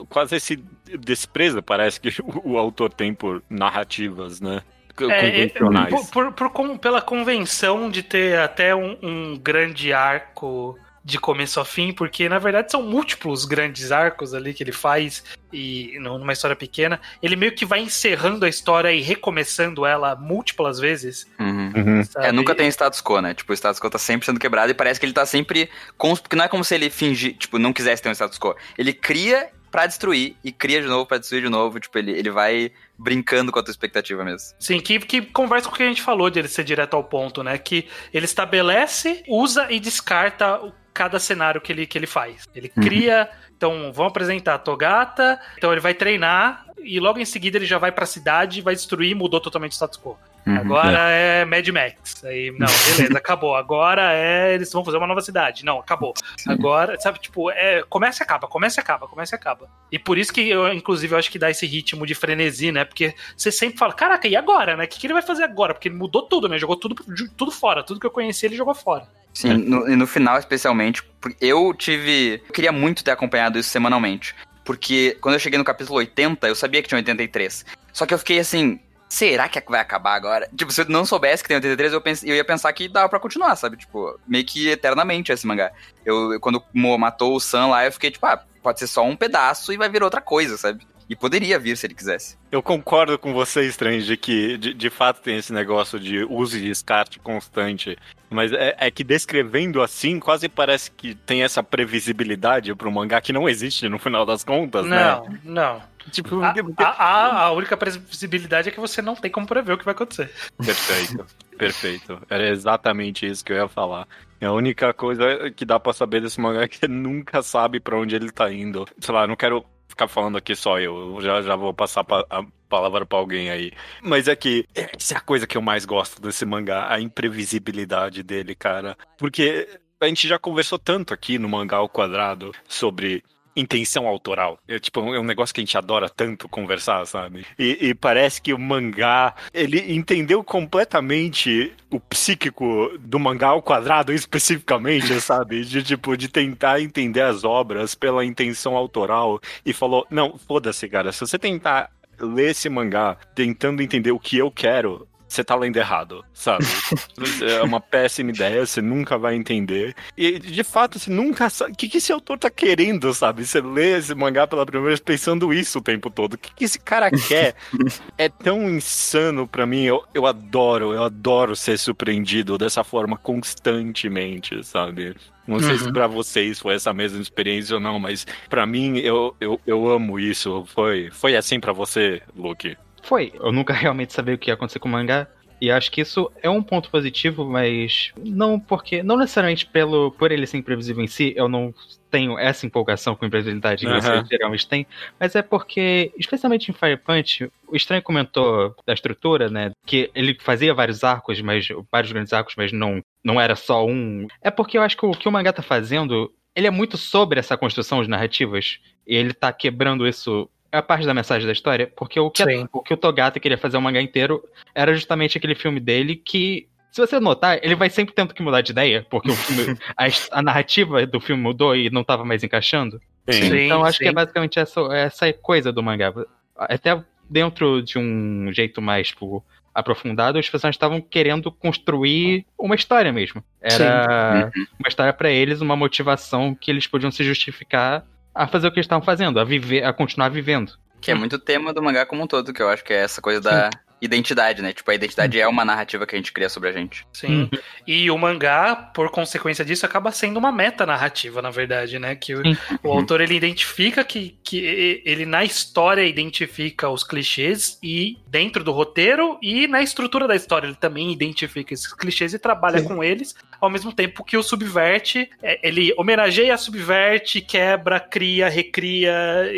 [0.09, 0.55] quase esse
[0.99, 4.61] desprezo parece que o, autor tem por narrativas, né?
[4.97, 5.03] É,
[5.49, 5.89] Convencionais.
[6.09, 11.65] por- por- por pela convenção de ter até um, um grande arco de começo a
[11.65, 16.33] fim, porque na verdade são múltiplos grandes arcos ali que ele faz e nu- numa
[16.33, 21.27] história pequena, ele meio que vai encerrando a história e recomeçando ela múltiplas vezes.
[21.39, 21.71] Uhum.
[21.75, 22.01] Uhum.
[22.17, 23.35] É, nunca tem status quo, né?
[23.35, 25.69] Tipo, o status quo tá sempre sendo quebrado e parece que ele tá sempre.
[25.95, 28.55] cons- Porque não é como se ele fingir, tipo, não quisesse ter um status quo.
[28.75, 31.79] Ele cria pra destruir e cria de novo pra destruir de novo.
[31.79, 34.55] Tipo, ele, ele vai brincando com a tua expectativa mesmo.
[34.59, 37.03] Sim, que, que conversa com o que a gente falou de ele ser direto ao
[37.03, 37.57] ponto, né?
[37.59, 42.47] Que ele estabelece, usa e descarta o- cada cenário que ele, que ele faz.
[42.55, 42.83] Ele Uhum.
[42.83, 47.65] cria, então vamos apresentar a Togata, então ele vai treinar e logo em seguida ele
[47.65, 50.17] já vai pra cidade, vai destruir mudou totalmente o status quo.
[50.45, 50.57] Uhum.
[50.57, 51.43] Agora é.
[51.43, 52.23] Mad Max.
[52.23, 53.55] Aí, não, beleza, acabou.
[53.55, 54.53] Agora é.
[54.53, 55.65] Eles vão fazer uma nova cidade.
[55.65, 56.13] Não, acabou.
[56.47, 57.81] Agora, sabe, tipo, é.
[57.89, 59.67] Começa e acaba, começa e acaba, começa e acaba.
[59.91, 62.85] E por isso que eu, inclusive, eu acho que dá esse ritmo de frenesi, né?
[62.85, 64.83] Porque você sempre fala, caraca, e agora, né?
[64.85, 65.73] O que, que ele vai fazer agora?
[65.73, 66.59] Porque ele mudou tudo, né?
[66.59, 66.95] Jogou tudo,
[67.35, 67.81] tudo fora.
[67.83, 69.07] Tudo que eu conheci, ele jogou fora.
[69.35, 71.03] Sim, no, e no final, especialmente,
[71.41, 72.41] eu tive.
[72.47, 74.33] Eu queria muito ter acompanhado isso semanalmente.
[74.63, 77.65] Porque quando eu cheguei no capítulo 80, eu sabia que tinha 83.
[77.91, 78.79] Só que eu fiquei assim.
[79.07, 80.49] Será que vai acabar agora?
[80.55, 82.23] Tipo, se eu não soubesse que tem 83, eu, pens...
[82.23, 83.77] eu ia pensar que dava pra continuar, sabe?
[83.77, 85.71] Tipo, meio que eternamente esse mangá.
[86.03, 89.71] Eu, quando matou o Sam lá, eu fiquei tipo, ah, pode ser só um pedaço
[89.71, 90.85] e vai vir outra coisa, sabe?
[91.09, 92.35] E poderia vir se ele quisesse.
[92.51, 96.57] Eu concordo com você, Strange, de que de, de fato tem esse negócio de uso
[96.57, 97.95] e descarte constante.
[98.29, 103.31] Mas é, é que descrevendo assim, quase parece que tem essa previsibilidade pro mangá que
[103.31, 104.97] não existe no final das contas, né?
[105.05, 105.95] Não, não.
[106.11, 109.77] Tipo, A, a, a- a única previsibilidade é que você não tem como prever o
[109.77, 110.31] que vai acontecer.
[110.57, 111.25] Perfeito,
[111.57, 112.21] perfeito.
[112.29, 114.07] Era exatamente isso que eu ia falar.
[114.41, 117.97] A única coisa que dá pra saber desse mangá é que você nunca sabe pra
[117.97, 118.85] onde ele tá indo.
[118.99, 122.43] Sei lá, não quero ficar falando aqui só eu, já, já vou passar pa- a
[122.67, 123.71] palavra pra alguém aí.
[124.03, 128.21] Mas é que essa é a coisa que eu mais gosto desse mangá, a imprevisibilidade
[128.21, 128.97] dele, cara.
[129.17, 129.67] Porque
[129.99, 133.23] a gente já conversou tanto aqui no Mangá ao Quadrado sobre
[133.55, 134.59] intenção autoral.
[134.67, 137.45] É tipo é um negócio que a gente adora tanto conversar, sabe?
[137.57, 144.11] E, e parece que o mangá ele entendeu completamente o psíquico do mangá ao quadrado
[144.11, 145.63] especificamente, sabe?
[145.63, 151.11] De tipo de tentar entender as obras pela intenção autoral e falou não foda-se, cara.
[151.11, 151.89] Se você tentar
[152.19, 156.65] ler esse mangá tentando entender o que eu quero você tá lendo errado, sabe?
[157.43, 159.95] é uma péssima ideia, você nunca vai entender.
[160.17, 161.73] E, de fato, você nunca sabe.
[161.73, 163.45] O que, que esse autor tá querendo, sabe?
[163.45, 166.33] Você lê esse mangá pela primeira vez pensando isso o tempo todo.
[166.33, 167.55] O que, que esse cara quer?
[168.17, 169.83] é tão insano pra mim.
[169.83, 175.15] Eu, eu adoro, eu adoro ser surpreendido dessa forma constantemente, sabe?
[175.47, 175.93] Não sei se Uhum.
[175.93, 180.19] pra vocês foi essa mesma experiência ou não, mas pra mim eu, eu, eu amo
[180.19, 180.65] isso.
[180.73, 182.75] Foi, foi assim pra você, Luke?
[183.05, 183.31] Foi.
[183.35, 185.27] Eu nunca realmente sabia o que ia acontecer com o mangá.
[185.61, 189.01] E acho que isso é um ponto positivo, mas não porque.
[189.01, 191.73] Não necessariamente pelo, por ele ser imprevisível em si, eu não
[192.11, 194.01] tenho essa empolgação com imprevisibilidade que Aham.
[194.01, 194.85] você geralmente tem.
[195.19, 199.71] Mas é porque, especialmente em Fire Punch, o Estranho comentou da estrutura, né?
[199.85, 201.67] Que ele fazia vários arcos, mas.
[201.91, 204.27] vários grandes arcos, mas não, não era só um.
[204.41, 206.31] É porque eu acho que o que o mangá tá fazendo.
[206.53, 208.79] Ele é muito sobre essa construção de narrativas.
[209.07, 210.49] E ele tá quebrando isso.
[210.71, 212.67] É a parte da mensagem da história, porque o que, a- Sim.
[212.73, 216.67] o que o Togata queria fazer o mangá inteiro era justamente aquele filme dele que,
[216.91, 220.05] se você notar, ele vai sempre tendo que mudar de ideia, porque o filme, a,
[220.31, 222.99] a narrativa do filme mudou e não tava mais encaixando.
[223.29, 224.13] Sim, então acho que é sim.
[224.13, 226.13] basicamente essa, essa coisa do mangá.
[226.57, 233.11] Até dentro de um jeito mais tipo, aprofundado, os personagens estavam querendo construir uma história
[233.11, 233.43] mesmo.
[233.61, 238.71] Era uma história pra eles, uma motivação que eles podiam se justificar a fazer o
[238.71, 240.73] que eles estavam fazendo, a viver, a continuar vivendo.
[240.99, 243.21] Que é muito tema do mangá como um todo, que eu acho que é essa
[243.21, 243.69] coisa da
[244.05, 244.71] identidade, né?
[244.73, 247.05] Tipo, a identidade é uma narrativa que a gente cria sobre a gente.
[247.11, 247.49] Sim.
[247.85, 252.15] E o mangá, por consequência disso, acaba sendo uma meta narrativa, na verdade, né?
[252.15, 252.41] Que o,
[252.83, 258.71] o autor ele identifica que, que ele na história identifica os clichês e dentro do
[258.71, 262.87] roteiro e na estrutura da história ele também identifica esses clichês e trabalha Sim.
[262.87, 269.49] com eles, ao mesmo tempo que o subverte, é, ele homenageia, subverte, quebra, cria, recria,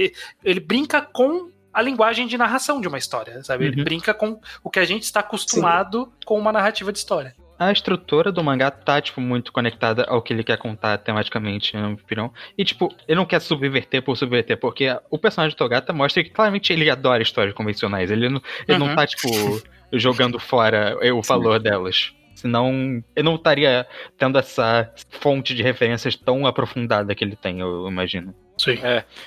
[0.44, 3.66] ele brinca com a linguagem de narração de uma história, sabe?
[3.66, 3.84] Ele Uhum.
[3.84, 7.36] brinca com o que a gente está acostumado com uma narrativa de história.
[7.60, 11.90] A estrutura do mangá tá, tipo, muito conectada ao que ele quer contar tematicamente, minha
[11.94, 12.32] opinião.
[12.58, 16.30] E, tipo, ele não quer subverter por subverter, porque o personagem do Togata mostra que
[16.30, 18.12] claramente ele adora histórias convencionais.
[18.12, 18.96] Ele não, ele não Uhum.
[18.96, 19.28] tá, tipo,
[19.94, 22.14] jogando fora o valor delas.
[22.36, 22.70] Senão,
[23.16, 23.88] ele não estaria
[24.20, 28.36] tendo essa fonte de referências tão aprofundada que ele tem, eu imagino.
[28.58, 28.78] Sim.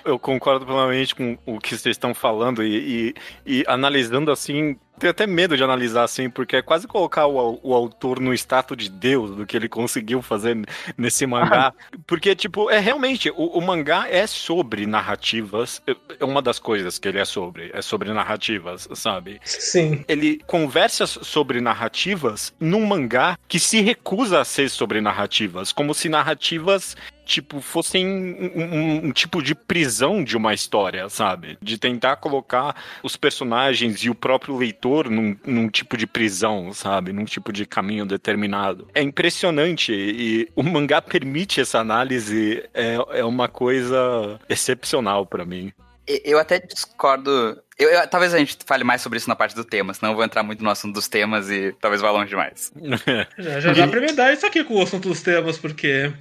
[0.05, 3.15] Eu concordo plenamente com o que vocês estão falando e,
[3.47, 4.77] e- e analisando assim.
[4.99, 8.77] Tenho até medo de analisar assim, porque é quase colocar o, o autor no status
[8.77, 10.59] de Deus do que ele conseguiu fazer
[10.95, 11.73] nesse mangá.
[12.07, 15.81] Porque, tipo, é realmente, o, o mangá é sobre narrativas.
[15.87, 17.71] É- É uma das coisas que ele é sobre.
[17.73, 19.41] É sobre narrativas, sabe?
[19.43, 20.05] Sim.
[20.07, 26.11] ele conversa sobre narrativas num mangá que se recusa a ser sobre narrativas, como se
[26.11, 26.95] narrativas
[27.31, 31.57] tipo fossem um, um- um tipo de prisão de uma história, sabe?
[31.63, 37.13] De tentar colocar os personagens e o próprio leitor num, num tipo de prisão, sabe?
[37.13, 38.89] Num tipo de caminho determinado.
[38.95, 45.73] É impressionante e o mangá permite essa análise, é, é uma coisa excepcional pra mim.
[46.25, 47.31] Eu até discordo.
[47.79, 50.17] Eu, eu- talvez a gente fale mais sobre isso na parte do tema, senão eu
[50.17, 52.73] vou entrar muito no assunto dos temas e talvez vá longe demais.
[53.39, 56.13] Já, já dá pra emendar isso aqui com o assunto dos temas, porque.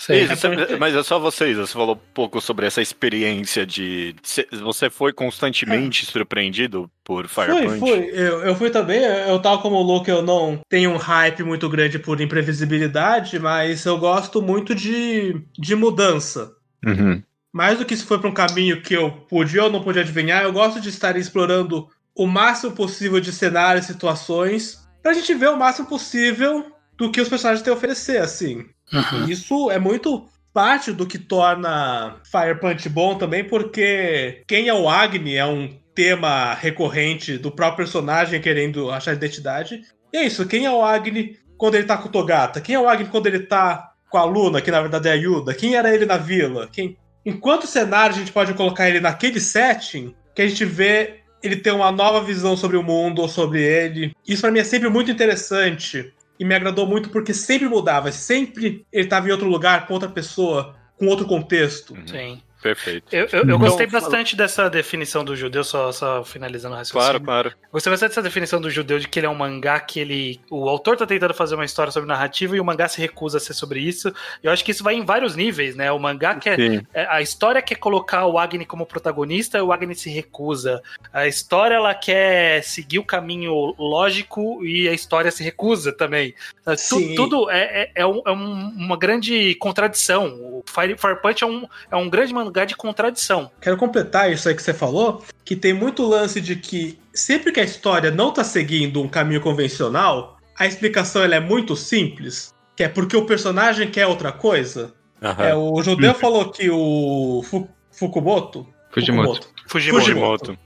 [0.00, 4.14] Isso, você- mas é só vocês, você falou um pouco sobre essa experiência de.
[4.22, 7.78] cê- Você foi constantemente surpreendido por Fire Fui, Punch?
[7.80, 8.10] fui.
[8.12, 9.00] Eu, eu fui também.
[9.02, 13.84] Eu, tal como o Luke, eu não tenho um hype muito grande por imprevisibilidade, mas
[13.84, 16.52] eu gosto muito de, de mudança.
[16.86, 17.22] Uhum.
[17.52, 20.42] Mais do que se foi pra um caminho que eu podia ou não podia adivinhar,
[20.44, 25.48] eu gosto de estar explorando o máximo possível de cenários e situações pra gente ver
[25.48, 28.66] o máximo possível do que os personagens têm a oferecer, assim.
[28.92, 34.74] E Isso é muito parte do que torna Fire Punch bom também, porque quem é
[34.74, 39.82] o Agni é um tema recorrente do próprio personagem querendo achar identidade.
[40.12, 42.60] E é isso, quem é o Agni quando ele tá com o Togata?
[42.60, 45.14] Quem é o Agni quando ele tá com a Luna, que na verdade é a
[45.14, 45.54] Yuda?
[45.54, 46.68] Quem era ele na vila?
[46.72, 46.96] Quem...
[47.26, 51.56] Em quantos cenários a gente pode colocar ele naquele setting que a gente vê ele
[51.56, 54.12] ter uma nova visão sobre o mundo ou sobre ele?
[54.26, 58.86] Isso pra mim é sempre muito interessante e me agradou muito porque sempre mudava, sempre
[58.92, 61.96] ele tava em outro lugar com outra pessoa, com outro contexto.
[62.06, 62.40] Sim.
[62.62, 63.14] Perfeito.
[63.14, 64.00] Eu, eu, eu Então, gostei fala.
[64.02, 67.04] bastante dessa definição do judeu, só, só finalizando o raciocínio.
[67.04, 67.52] Claro, claro.
[67.72, 70.40] Gostei bastante dessa definição do judeu de que ele é um mangá que ele.
[70.50, 73.40] O autor tá tentando fazer uma história sobre narrativa e o mangá se recusa a
[73.40, 74.12] ser sobre isso.
[74.42, 75.92] Eu acho que isso vai em vários níveis, né?
[75.92, 76.56] O mangá quer.
[76.58, 76.80] Sim.
[76.92, 80.82] é, A história quer colocar o Agni como protagonista e o Agni se recusa.
[81.12, 86.34] A história ela quer seguir o caminho lógico e a história se recusa também.
[86.64, 87.14] Tu- Sim.
[87.14, 90.57] Tudo é, é, é um- é um- uma grande contradição.
[90.68, 93.50] Fire, Fire Punch é um, é um grande mangá de contradição.
[93.60, 97.60] Quero completar isso aí que você falou, que tem muito lance de que sempre que
[97.60, 102.82] a história não tá seguindo um caminho convencional, a explicação ela é muito simples, que
[102.84, 104.92] é porque o personagem quer outra coisa.
[105.22, 105.44] Aham.
[105.44, 109.48] É, o judeu falou que o Fu- Fukumoto, Fujimoto.
[109.66, 110.04] Fujimoto.
[110.04, 110.58] Fujimoto.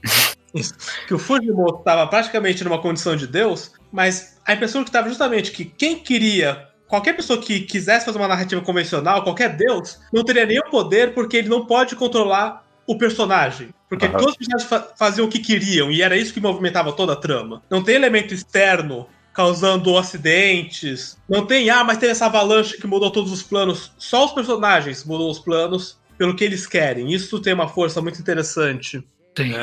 [1.07, 5.51] que o Fujimoto estava praticamente numa condição de Deus, mas a impressão que estava justamente
[5.51, 10.45] que quem queria, qualquer pessoa que quisesse fazer uma narrativa convencional, qualquer Deus, não teria
[10.45, 13.69] nenhum poder porque ele não pode controlar o personagem.
[13.89, 14.17] Porque Aham.
[14.17, 17.15] todos os personagens fa- faziam o que queriam e era isso que movimentava toda a
[17.15, 17.61] trama.
[17.69, 21.17] Não tem elemento externo causando acidentes.
[21.27, 23.91] Não tem, ah, mas teve essa avalanche que mudou todos os planos.
[23.97, 27.11] Só os personagens mudam os planos pelo que eles querem.
[27.11, 29.03] Isso tem uma força muito interessante.
[29.33, 29.53] Tem.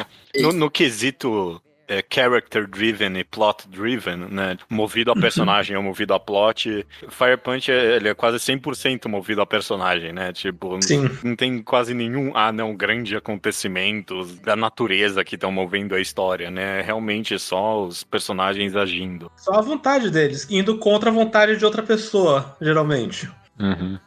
[0.40, 4.57] No, no quesito é, character driven e plot driven, né?
[4.70, 9.42] Movido a personagem ou movido a plot, Fire Punch é, ele é quase 100% movido
[9.42, 10.33] a personagem, né?
[10.33, 11.11] Tipo, Sim.
[11.24, 16.50] não tem quase nenhum, ah, não, grande acontecimentos da natureza que estão movendo a história,
[16.50, 16.79] né?
[16.81, 19.31] É Realmente só os personagens agindo.
[19.37, 23.29] Só a vontade deles, indo contra a vontade de outra pessoa, geralmente.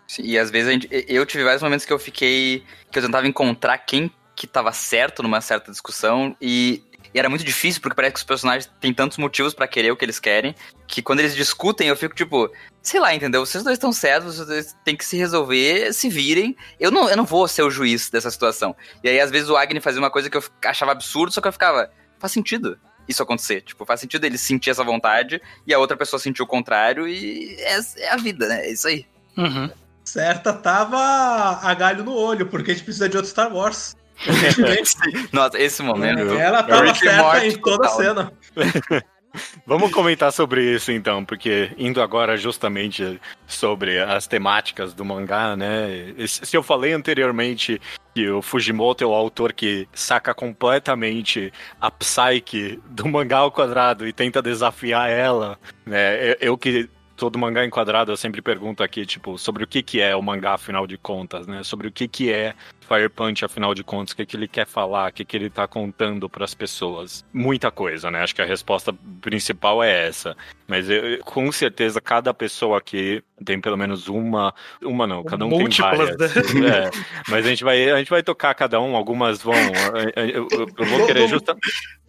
[0.08, 2.64] Sim, E às vezes a gente- eu tive vários momentos que eu fiquei.
[2.92, 6.82] que eu tentava encontrar quem que tava certo numa certa discussão e.
[7.14, 9.96] e era muito difícil, porque parece que os personagens têm tantos motivos pra querer o
[9.96, 10.56] que eles querem,
[10.88, 13.46] que quando eles discutem, eu fico tipo, sei lá, entendeu?
[13.46, 16.56] Vocês dois estão certos, vocês dois têm que se resolver, se virem.
[16.80, 18.76] Eu não, eu não vou ser o juiz dessa situação.
[19.04, 21.48] E aí, às vezes, o Agni fazia uma coisa que eu achava absurdo, só que
[21.48, 23.62] eu ficava, faz sentido isso acontecer.
[23.62, 27.56] Tipo, faz sentido ele sentir essa vontade e a outra pessoa sentir o contrário, e
[27.60, 28.66] é, é a vida, né?
[28.66, 29.06] É isso aí.
[29.38, 29.70] Uhum.
[30.04, 33.96] Certa tava a galho no olho, porque a gente precisa de outro Star Wars.
[35.32, 36.34] Nossa, esse momento.
[36.34, 37.98] Ela tava Rick certa Morty em toda a total.
[37.98, 38.34] cena.
[39.66, 46.14] Vamos comentar sobre isso então, porque indo agora justamente sobre as temáticas do mangá, né?
[46.28, 47.82] Se eu falei anteriormente
[48.14, 54.08] que o Fujimoto é o autor que saca completamente a psyche do mangá ao quadrado
[54.08, 56.32] e tenta desafiar ela, né?
[56.32, 60.02] Eu, eu que todo mangá enquadrado eu sempre pergunto aqui, tipo, sobre o que que
[60.02, 61.64] é o mangá afinal de contas, né?
[61.64, 62.54] Sobre o que que é
[62.88, 65.50] Fire Punch, afinal de contas, o que, que ele quer falar, o que, que ele
[65.50, 67.24] tá contando pras pessoas.
[67.34, 68.22] Muita coisa, né?
[68.22, 70.36] Acho que a resposta principal é essa.
[70.68, 74.54] Mas eu- com certeza cada pessoa aqui tem pelo menos uma.
[74.82, 76.54] Uma não, cada um Múltiplas, tem várias.
[76.74, 76.90] É,
[77.30, 79.54] mas a gente, vai, a gente vai tocar cada um, algumas vão.
[80.16, 80.48] Eu, eu-
[80.78, 81.58] eu vou querer Todo- justa.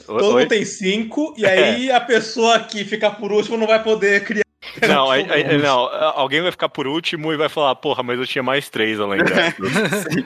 [0.06, 0.40] Todo Oi?
[0.42, 4.43] mundo tem cinco, e aí a pessoa que fica por último não vai poder criar.
[4.88, 5.78] Não, aí- aí- não,
[6.16, 9.22] alguém vai ficar por último e vai falar, porra, mas eu tinha mais três além
[9.22, 9.54] dessas.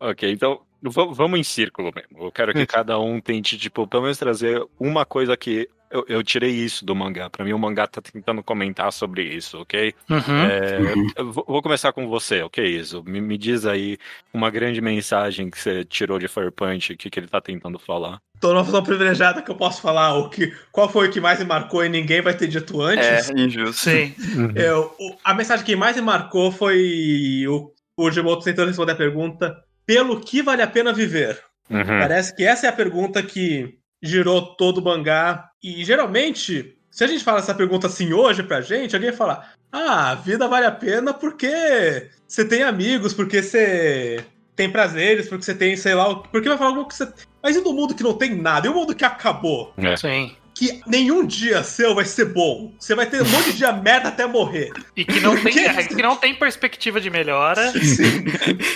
[0.00, 2.26] É, ok, então vamos em círculo mesmo.
[2.26, 5.68] Eu quero que cada um tente, tipo, pelo menos trazer uma coisa que.
[5.92, 7.28] Eu, eu tirei isso do mangá.
[7.28, 9.94] Pra mim, o mangá tá tentando comentar sobre isso, ok?
[10.08, 10.42] Uhum.
[10.44, 10.78] É,
[11.20, 13.02] eu vou vou começar com você, ok, Isso?
[13.04, 13.98] Me, me diz aí
[14.32, 17.78] uma grande mensagem que você tirou de Fire Punch, o que, que ele tá tentando
[17.78, 18.20] falar.
[18.40, 21.38] Tô numa posição privilegiada que eu posso falar o que, qual foi o que mais
[21.38, 23.28] me marcou e ninguém vai ter dito antes.
[23.30, 23.74] É, injusto.
[23.90, 24.14] Sim.
[24.56, 24.90] É, o-
[25.22, 30.18] a mensagem que mais me marcou foi o, o Gimoto tentando responder a pergunta: pelo
[30.20, 31.38] que vale a pena viver?
[31.70, 31.84] Uhum.
[31.84, 35.48] Parece que essa é a pergunta que girou todo o mangá.
[35.62, 40.10] E geralmente, se a gente fala essa pergunta assim hoje pra gente, alguém fala: Ah,
[40.10, 44.24] a vida vale a pena porque você tem amigos, porque você
[44.56, 47.08] tem prazeres, porque você tem, sei lá, o- porque vai falar algo que você.
[47.42, 48.66] Mas e no mundo que não tem nada?
[48.66, 49.72] E o mundo que acabou?
[49.96, 50.36] Sim.
[50.54, 52.74] Que nenhum dia seu vai ser bom.
[52.78, 54.70] Você vai ter um monte de dia merda até morrer.
[54.94, 57.72] E que não tem, é, que não tem perspectiva de melhora.
[57.72, 58.24] Sim.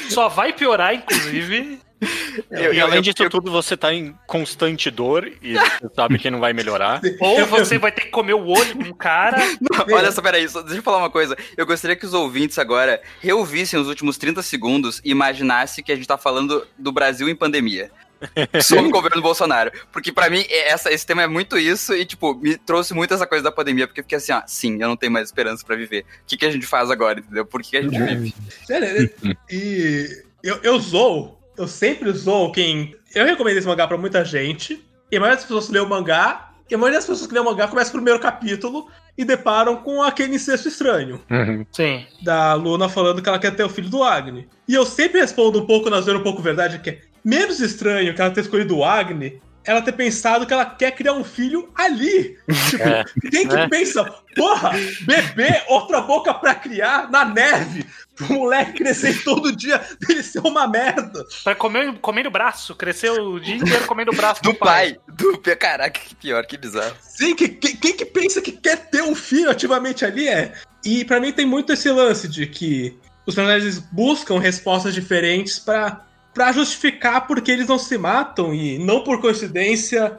[0.09, 1.79] Só vai piorar, inclusive.
[2.50, 6.18] Eu- e além eu- disso eu- tudo, você tá em constante dor e você sabe
[6.18, 7.00] que não vai melhorar.
[7.20, 9.38] Ou você vai ter que comer o olho de um cara.
[9.90, 11.37] Olha só, peraí, só, deixa eu falar uma coisa.
[11.56, 15.96] Eu gostaria que os ouvintes agora reouvissem os últimos 30 segundos e imaginassem que a
[15.96, 17.90] gente tá falando do Brasil em pandemia.
[18.62, 19.70] Sob o governo Bolsonaro.
[19.92, 23.12] Porque pra mim, é- essa, esse tema é muito isso e, tipo, me trouxe muito
[23.14, 23.87] essa coisa da pandemia.
[23.87, 26.00] Porque eu fiquei assim, ah, sim, eu não tenho mais esperança pra viver.
[26.22, 27.44] O que, que a gente faz agora, entendeu?
[27.44, 28.35] Por que, que a gente vive?
[28.66, 29.11] Sério,
[29.50, 32.95] e eu, eu zoo, eu sempre zoo quem.
[33.14, 35.88] Eu recomendo esse mangá pra muita gente, e a maioria das pessoas que lê o
[35.88, 39.25] mangá, e a maioria das pessoas que lê o mangá começa o primeiro capítulo e
[39.25, 41.21] deparam com aquele incesto estranho.
[41.73, 42.05] Sim.
[42.23, 44.49] Da Luna falando que ela quer ter o filho do Agni.
[44.69, 48.14] E eu sempre respondo um pouco, na zoeira, um pouco verdade, que é menos estranho
[48.14, 49.40] que ela ter escolhido o Agni.
[49.64, 52.37] Ela ter pensado que ela quer criar um filho ali.
[52.71, 53.05] Tipo, É.
[53.31, 53.69] quem que É.
[53.69, 54.05] pensa,
[54.37, 54.71] porra,
[55.03, 57.85] bebê, outra boca pra criar na neve,
[58.26, 61.24] pro moleque crescer todo dia, dele ser uma merda.
[61.44, 62.74] Pra comer, comendo braço.
[62.74, 64.96] Cresceu o dia inteiro comendo o braço Do pai.
[65.09, 65.57] Do pai.
[65.57, 66.94] Caraca, que pior, que bizarro.
[67.00, 70.52] Sim, que, que- quem que pensa que quer ter um filho ativamente ali é.
[70.85, 76.02] E pra mim tem muito esse lance de que os personagens buscam respostas diferentes pra
[76.33, 80.18] pra justificar porque eles não se matam e não por coincidência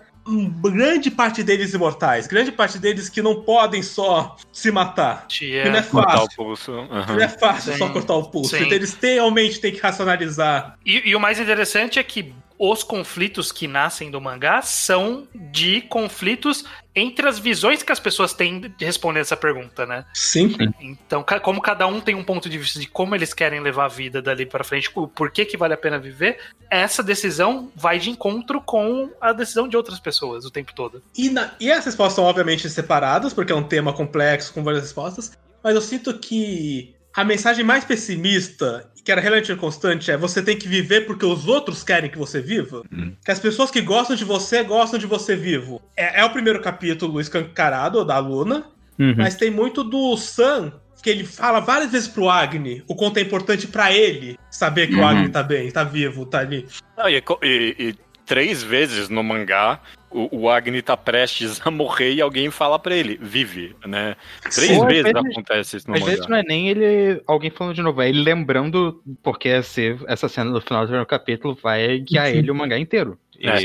[0.61, 5.25] grande parte deles imortais, grande parte deles que não podem só se matar.
[5.27, 5.63] Tia.
[5.63, 6.35] Que não é Cortar o fácil.
[6.37, 6.71] pulso.
[6.71, 7.19] Não aham.
[7.21, 7.77] é fácil Sim.
[7.79, 8.51] só cortar o pulso.
[8.55, 8.63] Sim.
[8.63, 10.77] Então eles têm- realmente têm que racionalizar.
[10.85, 15.81] E, e o mais interessante é que os conflitos que nascem do mangá são de
[15.81, 16.65] conflitos
[16.99, 20.03] entre as visões que as pessoas têm de responder essa pergunta, né?
[20.13, 20.55] Sim.
[20.81, 23.89] Então, como cada um tem um ponto de vista de como eles querem levar a
[23.89, 26.39] vida dali pra frente, o porquê que vale a pena viver,
[26.71, 31.01] essa decisão vai de encontro com a decisão de outras pessoas o tempo todo.
[31.15, 34.81] E, na- e as respostas são obviamente separadas, porque é um tema complexo com várias
[34.83, 35.31] respostas.
[35.63, 40.55] Mas eu sinto que a mensagem mais pessimista, que era relativamente constante, é você tem
[40.55, 42.83] que viver porque os outros querem que você viva.
[42.93, 43.11] Hum.
[43.25, 45.81] Que as pessoas que gostam de você gostam de você vivo.
[45.97, 48.65] É, é o primeiro capítulo escancarado da Luna,
[48.99, 49.15] Uhum.
[49.17, 53.21] mas tem muito do Sam, que ele fala várias vezes pro Agni o quanto é
[53.21, 55.07] importante pra ele saber que o Uhum.
[55.07, 56.67] Agni tá bem, tá vivo, tá ali.
[56.95, 59.79] Ah, e, e- e três vezes no mangá,
[60.17, 64.15] o, o Agni tá prestes a morrer e alguém fala pra ele, vive, né?
[64.41, 66.11] Três às vezes, vezes- acontece isso no Às mangá.
[66.13, 70.27] vezes não é nem ele, alguém falando de novo, é ele lembrando, porque esse- essa
[70.27, 73.17] cena do final do primeiro capítulo vai guiar ele o mangá inteiro.
[73.39, 73.57] E É.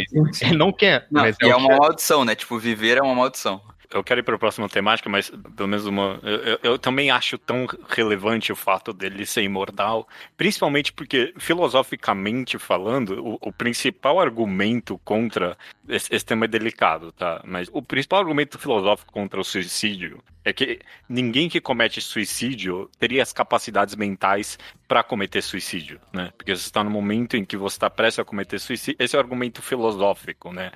[0.43, 2.35] Ele não quer, Não, mas e é uma que- maldição, né?
[2.35, 3.61] Tipo, viver é uma maldição.
[3.93, 6.19] Eu quero ir para a próxima temática, mas pelo menos uma.
[6.23, 13.25] Eu, eu- também acho tão relevante o fato dele ser imortal, principalmente porque, filosoficamente falando,
[13.25, 15.57] o, o principal argumento contra.
[15.89, 17.41] Esse, esse tema é delicado, tá?
[17.45, 23.23] Mas o principal argumento filosófico contra o suicídio é que ninguém que comete suicídio teria
[23.23, 26.33] as capacidades mentais para cometer suicídio, né?
[26.37, 28.97] Porque você está no momento em que você está prestes a cometer suicídio.
[28.99, 30.73] Esse é o argumento filosófico, né?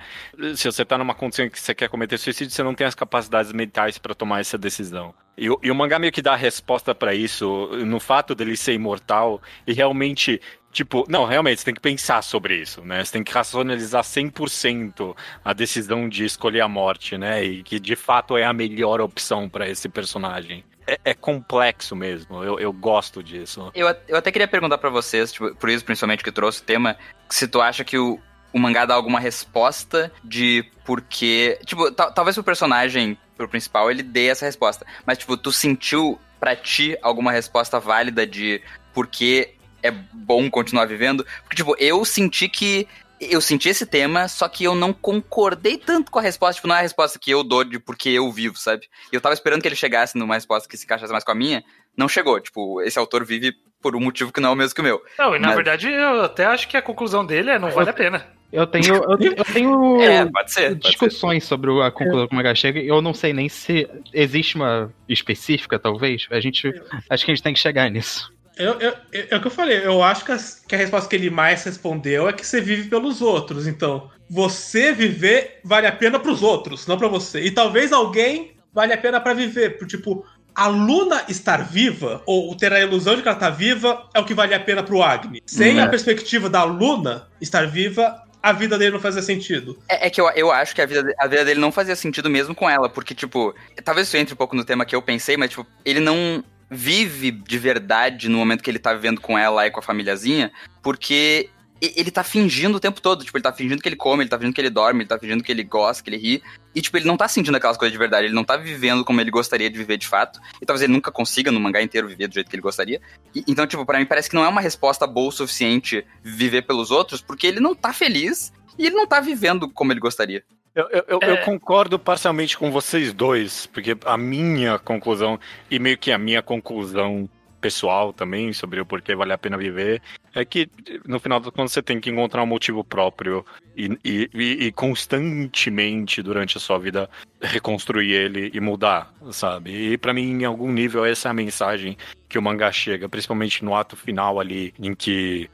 [0.55, 2.95] Se você tá numa condição em que você quer cometer suicídio, você não tem as
[2.95, 5.13] capacidades mentais para tomar essa decisão.
[5.37, 8.73] E, e o mangá meio que dá a resposta para isso no fato dele ser
[8.73, 10.41] imortal e realmente.
[10.77, 13.03] Tipo, não, realmente, você tem que pensar sobre isso, né?
[13.03, 17.43] Você tem que racionalizar 100% a decisão de escolher a morte, né?
[17.43, 20.63] E que de fato é a melhor opção para esse personagem.
[20.85, 23.71] É, é complexo mesmo, eu, eu gosto disso.
[23.73, 26.95] Eu, eu até queria perguntar pra vocês, tipo, por isso principalmente que trouxe o tema,
[27.27, 28.19] se tu acha que o,
[28.53, 31.59] o mangá dá alguma resposta de porquê.
[31.65, 34.85] Tipo, ta- talvez pro personagem, pro principal, ele dê essa resposta.
[35.07, 38.61] Mas, tipo, tu sentiu pra ti alguma resposta válida de
[38.93, 41.25] por que é bom continuar vivendo?
[41.43, 42.87] Porque, tipo, eu senti que.
[43.19, 46.55] Eu senti esse tema, só que eu não concordei tanto com a resposta.
[46.57, 48.87] Tipo, não é a resposta que eu dou de porque eu vivo, sabe?
[49.11, 51.35] E eu tava esperando que ele chegasse numa resposta que se encaixasse mais com a
[51.35, 51.63] minha.
[51.97, 52.39] Não chegou.
[52.39, 55.01] Tipo, esse autor vive por um motivo que não é o mesmo que o meu.
[55.17, 57.89] Não, e na Mas- verdade eu até acho que a conclusão dele é não vale
[57.89, 58.23] a pena.
[58.53, 60.69] Eu tenho, eu, eu tenho É, pode ser.
[60.69, 60.89] Pode ser.
[60.89, 62.79] discussões sobre a conclusão que o mangá chega.
[62.79, 66.27] Eu não sei nem se existe uma específica, talvez.
[66.31, 66.71] A gente,
[67.09, 68.31] acho que a gente tem que chegar nisso.
[68.57, 71.09] Eu, eu, eu- é o que eu falei, eu acho que, as- que a resposta
[71.09, 73.67] que ele mais respondeu é que você vive pelos outros.
[73.67, 77.41] Então, você viver vale a pena pros outros, não pra você.
[77.41, 79.77] E talvez alguém vale a pena pra viver.
[79.77, 84.07] Por, Tipo, a Luna estar viva, ou ter a ilusão de que ela tá viva,
[84.13, 85.39] é o que vale a pena pro Agni.
[85.45, 85.87] Sem Hum, a é.
[85.87, 89.77] perspectiva da Luna estar viva, a vida dele não fazia sentido.
[89.87, 92.27] É, é que eu, eu acho que a vida, a vida dele não fazia sentido
[92.29, 95.37] mesmo com ela, porque, tipo, talvez isso entre um pouco no tema que eu pensei,
[95.37, 99.65] mas, tipo, ele não vive de verdade no momento que ele tá vivendo com ela
[99.65, 100.51] e com a famíliazinha,
[100.81, 101.49] porque
[101.79, 103.23] ele tá fingindo o tempo todo.
[103.23, 105.19] Tipo, ele tá fingindo que ele come, ele tá fingindo que ele dorme, ele tá
[105.19, 106.43] fingindo que ele gosta, que ele ri.
[106.73, 109.21] E, tipo, ele não tá sentindo aquelas coisas de verdade, ele não tá vivendo como
[109.21, 110.39] ele gostaria de viver de fato.
[110.61, 112.99] E talvez ele nunca consiga no mangá inteiro viver do jeito que ele gostaria.
[113.33, 116.63] E- então, tipo, pra mim parece que não é uma resposta boa o suficiente viver
[116.63, 120.43] pelos outros, porque ele não tá feliz e ele não tá vivendo como ele gostaria.
[120.77, 121.31] Eu, eu- É.
[121.31, 125.39] eu concordo parcialmente com vocês dois, porque a minha conclusão,
[125.71, 127.27] e meio que a minha conclusão
[127.59, 129.99] pessoal também sobre o porquê vale a pena viver,
[130.35, 130.69] é que
[131.03, 133.43] no final das contas você tem que encontrar um motivo próprio
[133.75, 134.29] e, e-
[134.67, 137.09] e- constantemente durante a sua vida
[137.41, 139.71] reconstruir ele e mudar, sabe?
[139.93, 141.97] E pra mim, em algum nível, essa é a mensagem
[142.29, 145.49] que o mangá chega, principalmente no ato final ali, em que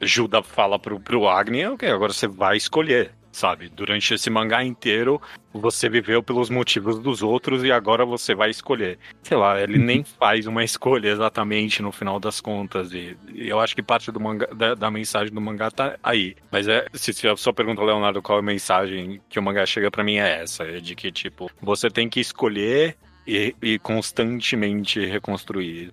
[0.00, 3.68] Juda fala pro, pro Agni, ok, agora você vai escolher, sabe?
[3.68, 5.20] Durante esse mangá inteiro,
[5.52, 8.98] você viveu pelos motivos dos outros e agora você vai escolher.
[9.22, 12.92] Sei lá, ele nem faz uma escolha exatamente no final das contas.
[12.92, 16.34] E, e eu acho que parte do mangá, da, da mensagem do mangá tá aí.
[16.50, 19.66] Mas é, se, se a sua pergunta, Leonardo, qual é a mensagem que o mangá
[19.66, 22.96] chega pra mim é essa: é de que, tipo, você tem que escolher
[23.26, 25.92] e, e constantemente reconstruir.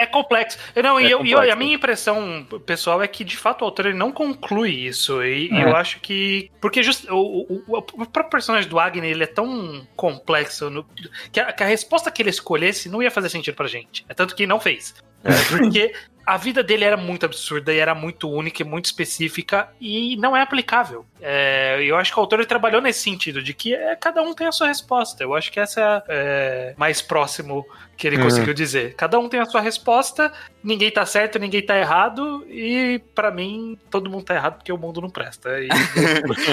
[0.00, 0.56] É complexo.
[0.82, 1.52] Não, É e, eu- e eu- complexo.
[1.52, 5.22] a minha impressão pessoal é que, de fato, o autor ele não conclui isso.
[5.22, 5.64] E, e É.
[5.64, 6.50] eu acho que.
[6.60, 10.86] Porque just, o, o, o- o próprio personagem do Agni ele é tão complexo no-
[11.30, 14.04] que, a, que a resposta que ele escolhesse não ia fazer sentido pra gente.
[14.08, 14.94] É tanto que não fez.
[15.22, 15.28] É,
[15.68, 15.92] porque
[16.30, 20.36] a vida dele era muito absurda e era muito única e muito específica e não
[20.36, 21.04] é aplicável.
[21.20, 24.46] É, eu acho que o autor trabalhou nesse sentido, de que é, cada um tem
[24.46, 25.24] a sua resposta.
[25.24, 27.66] Eu acho que essa é mais próximo
[27.96, 28.22] que ele Uhum.
[28.22, 28.94] conseguiu dizer.
[28.94, 33.78] Cada um tem a sua resposta, ninguém tá certo, ninguém tá errado, e pra mim,
[33.90, 35.60] todo mundo tá errado porque o mundo não presta.
[35.60, 35.68] E,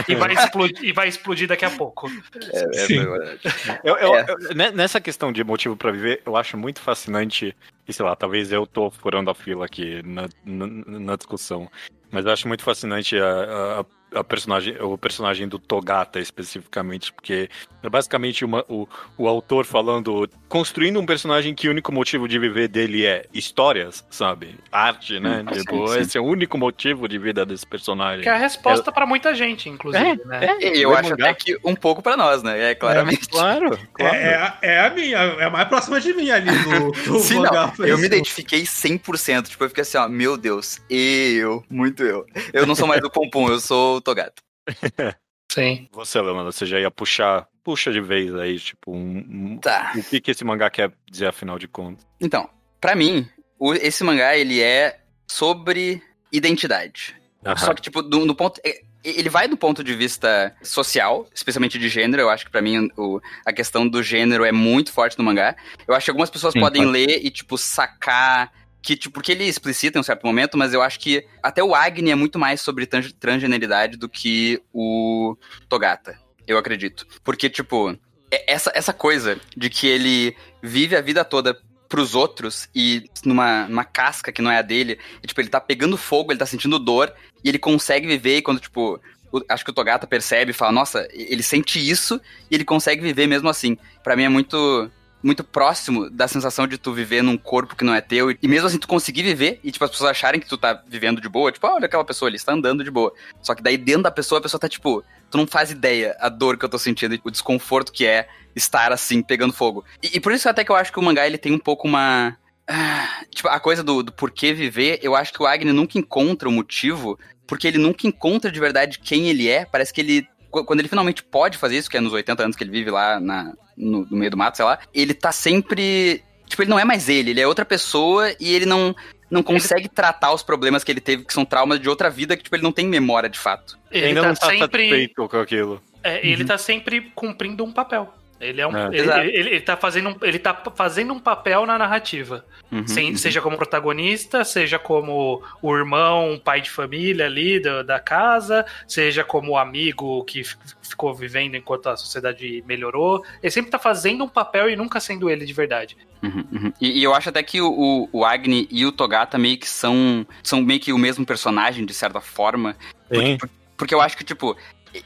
[0.07, 2.09] e vai, explodir, e vai explodir daqui a pouco.
[2.53, 3.37] É, é.
[3.83, 4.25] Eu, eu- É.
[4.29, 7.55] eu- ne- nessa questão de motivo pra viver, eu acho muito fascinante.
[7.87, 11.69] E sei lá, talvez eu tô furando a fila aqui na, na, na discussão.
[12.11, 17.49] Mas eu acho muito fascinante a, a, a personagem, o personagem do Togata especificamente, porque
[17.83, 18.87] é basicamente uma- o,
[19.17, 24.05] o autor falando, construindo um personagem que o único motivo de viver dele é histórias,
[24.09, 24.55] sabe?
[24.71, 25.43] Arte, né?
[25.53, 25.99] Sim, tipo, sim.
[25.99, 28.23] esse é o único motivo de vida desse personagem.
[28.23, 30.57] Que é a resposta pra muita gente, inclusive, né?
[30.61, 31.25] E eu acho mangá.
[31.25, 32.71] até que um pouco pra nós, né?
[32.71, 33.27] É claramente.
[33.27, 34.15] Claro, claro.
[34.15, 37.19] É, é, a- é a minha, é a mais próxima de mim ali do, do
[37.19, 37.73] Sim, mangá.
[37.77, 37.85] não.
[37.85, 39.49] Eu me identifiquei 100%.
[39.49, 42.25] Tipo, eu fiquei assim, ó, meu Deus, eu, muito eu.
[42.53, 44.41] Eu não sou mais o Pompom, eu sou o Togato.
[45.51, 45.87] Sim.
[45.93, 49.17] Você, Leonardo, você já ia puxar, puxa de vez aí, tipo, um,
[49.53, 49.93] um- Tá.
[49.95, 52.05] o que, que esse mangá quer dizer afinal de contas.
[52.19, 52.49] Então,
[52.81, 53.27] pra mim,
[53.57, 57.15] o- esse mangá, ele é sobre identidade.
[57.57, 58.59] Só que, tipo, do, no ponto.
[58.63, 62.21] é- Ele vai do ponto de vista social, especialmente de gênero.
[62.23, 65.55] Eu acho que pra mim o- a questão do gênero é muito forte no mangá.
[65.87, 66.91] Eu acho que algumas pessoas Sim, podem pode.
[66.91, 68.51] ler e, tipo, sacar.
[68.81, 71.75] Que, tipo, porque ele explicita em um certo momento, mas eu acho que até o
[71.75, 75.35] Agni é muito mais sobre trans- transgeneridade do que o
[75.67, 76.17] Togata.
[76.47, 77.05] Eu acredito.
[77.23, 77.97] Porque, tipo,
[78.31, 81.59] é- essa, essa coisa de que ele vive a vida toda
[81.89, 85.59] pros outros e numa, numa casca que não é a dele, e, tipo, ele tá
[85.59, 87.13] pegando fogo, ele tá sentindo dor,
[87.43, 89.01] e ele consegue viver e quando, tipo,
[89.31, 92.19] o- acho que o Togata percebe e fala, nossa, ele sente isso
[92.49, 93.77] e ele consegue viver mesmo assim.
[94.03, 94.89] Pra mim é muito
[95.21, 98.67] muito próximo da sensação de tu viver num corpo que não é teu e mesmo
[98.67, 101.51] assim tu conseguir viver e tipo as pessoas acharem que tu tá vivendo de boa,
[101.51, 103.13] tipo, ah, olha aquela pessoa ali, está andando de boa.
[103.41, 106.29] Só que daí dentro da pessoa a pessoa tá tipo, tu não faz ideia a
[106.29, 109.83] dor que eu tô sentindo, o desconforto que é estar assim pegando fogo.
[110.01, 111.87] E, e por isso até que eu acho que o mangá ele tem um pouco
[111.87, 112.37] uma
[112.67, 116.49] ah, tipo, a coisa do, do porquê viver, eu acho que o Agni nunca encontra
[116.49, 119.65] o motivo, porque ele nunca encontra de verdade quem ele é.
[119.65, 120.27] Parece que ele.
[120.51, 122.89] Qu- Quando ele finalmente pode fazer isso, que é nos 80 anos que ele vive
[122.91, 126.23] lá na, no, no meio do mato, sei lá, ele tá sempre.
[126.47, 128.95] Tipo, ele não é mais ele, ele é outra pessoa e ele não.
[129.29, 132.43] Não consegue tratar os problemas que ele teve, que são traumas de outra vida, que,
[132.43, 133.77] tipo, ele não tem memória de fato.
[133.91, 134.59] Ele Ainda tá não tá sempre.
[134.87, 135.81] satisfeito com aquilo.
[136.01, 138.13] É, Ele tá sempre cumprindo um papel.
[138.39, 138.75] Ele é um.
[138.77, 138.87] É.
[138.95, 142.45] ele, ele- ele tá fazendo um, ele tá fazendo um papel na narrativa.
[142.71, 143.17] Uhum, Sem- uhum.
[143.17, 148.65] Seja como protagonista, seja como o irmão, um pai de família ali da, da casa,
[148.87, 150.43] seja como o amigo que
[150.81, 153.23] ficou vivendo enquanto a sociedade melhorou.
[153.41, 155.97] Ele sempre tá fazendo um papel e nunca sendo ele de verdade.
[156.21, 156.73] Uhum, uhum.
[156.81, 160.25] E, e eu acho até que o, o, Agni e o Togata meio que são,
[160.43, 162.75] são meio que o mesmo personagem, de certa forma.
[163.11, 163.37] Sim.
[163.75, 164.55] Porque eu acho que, tipo,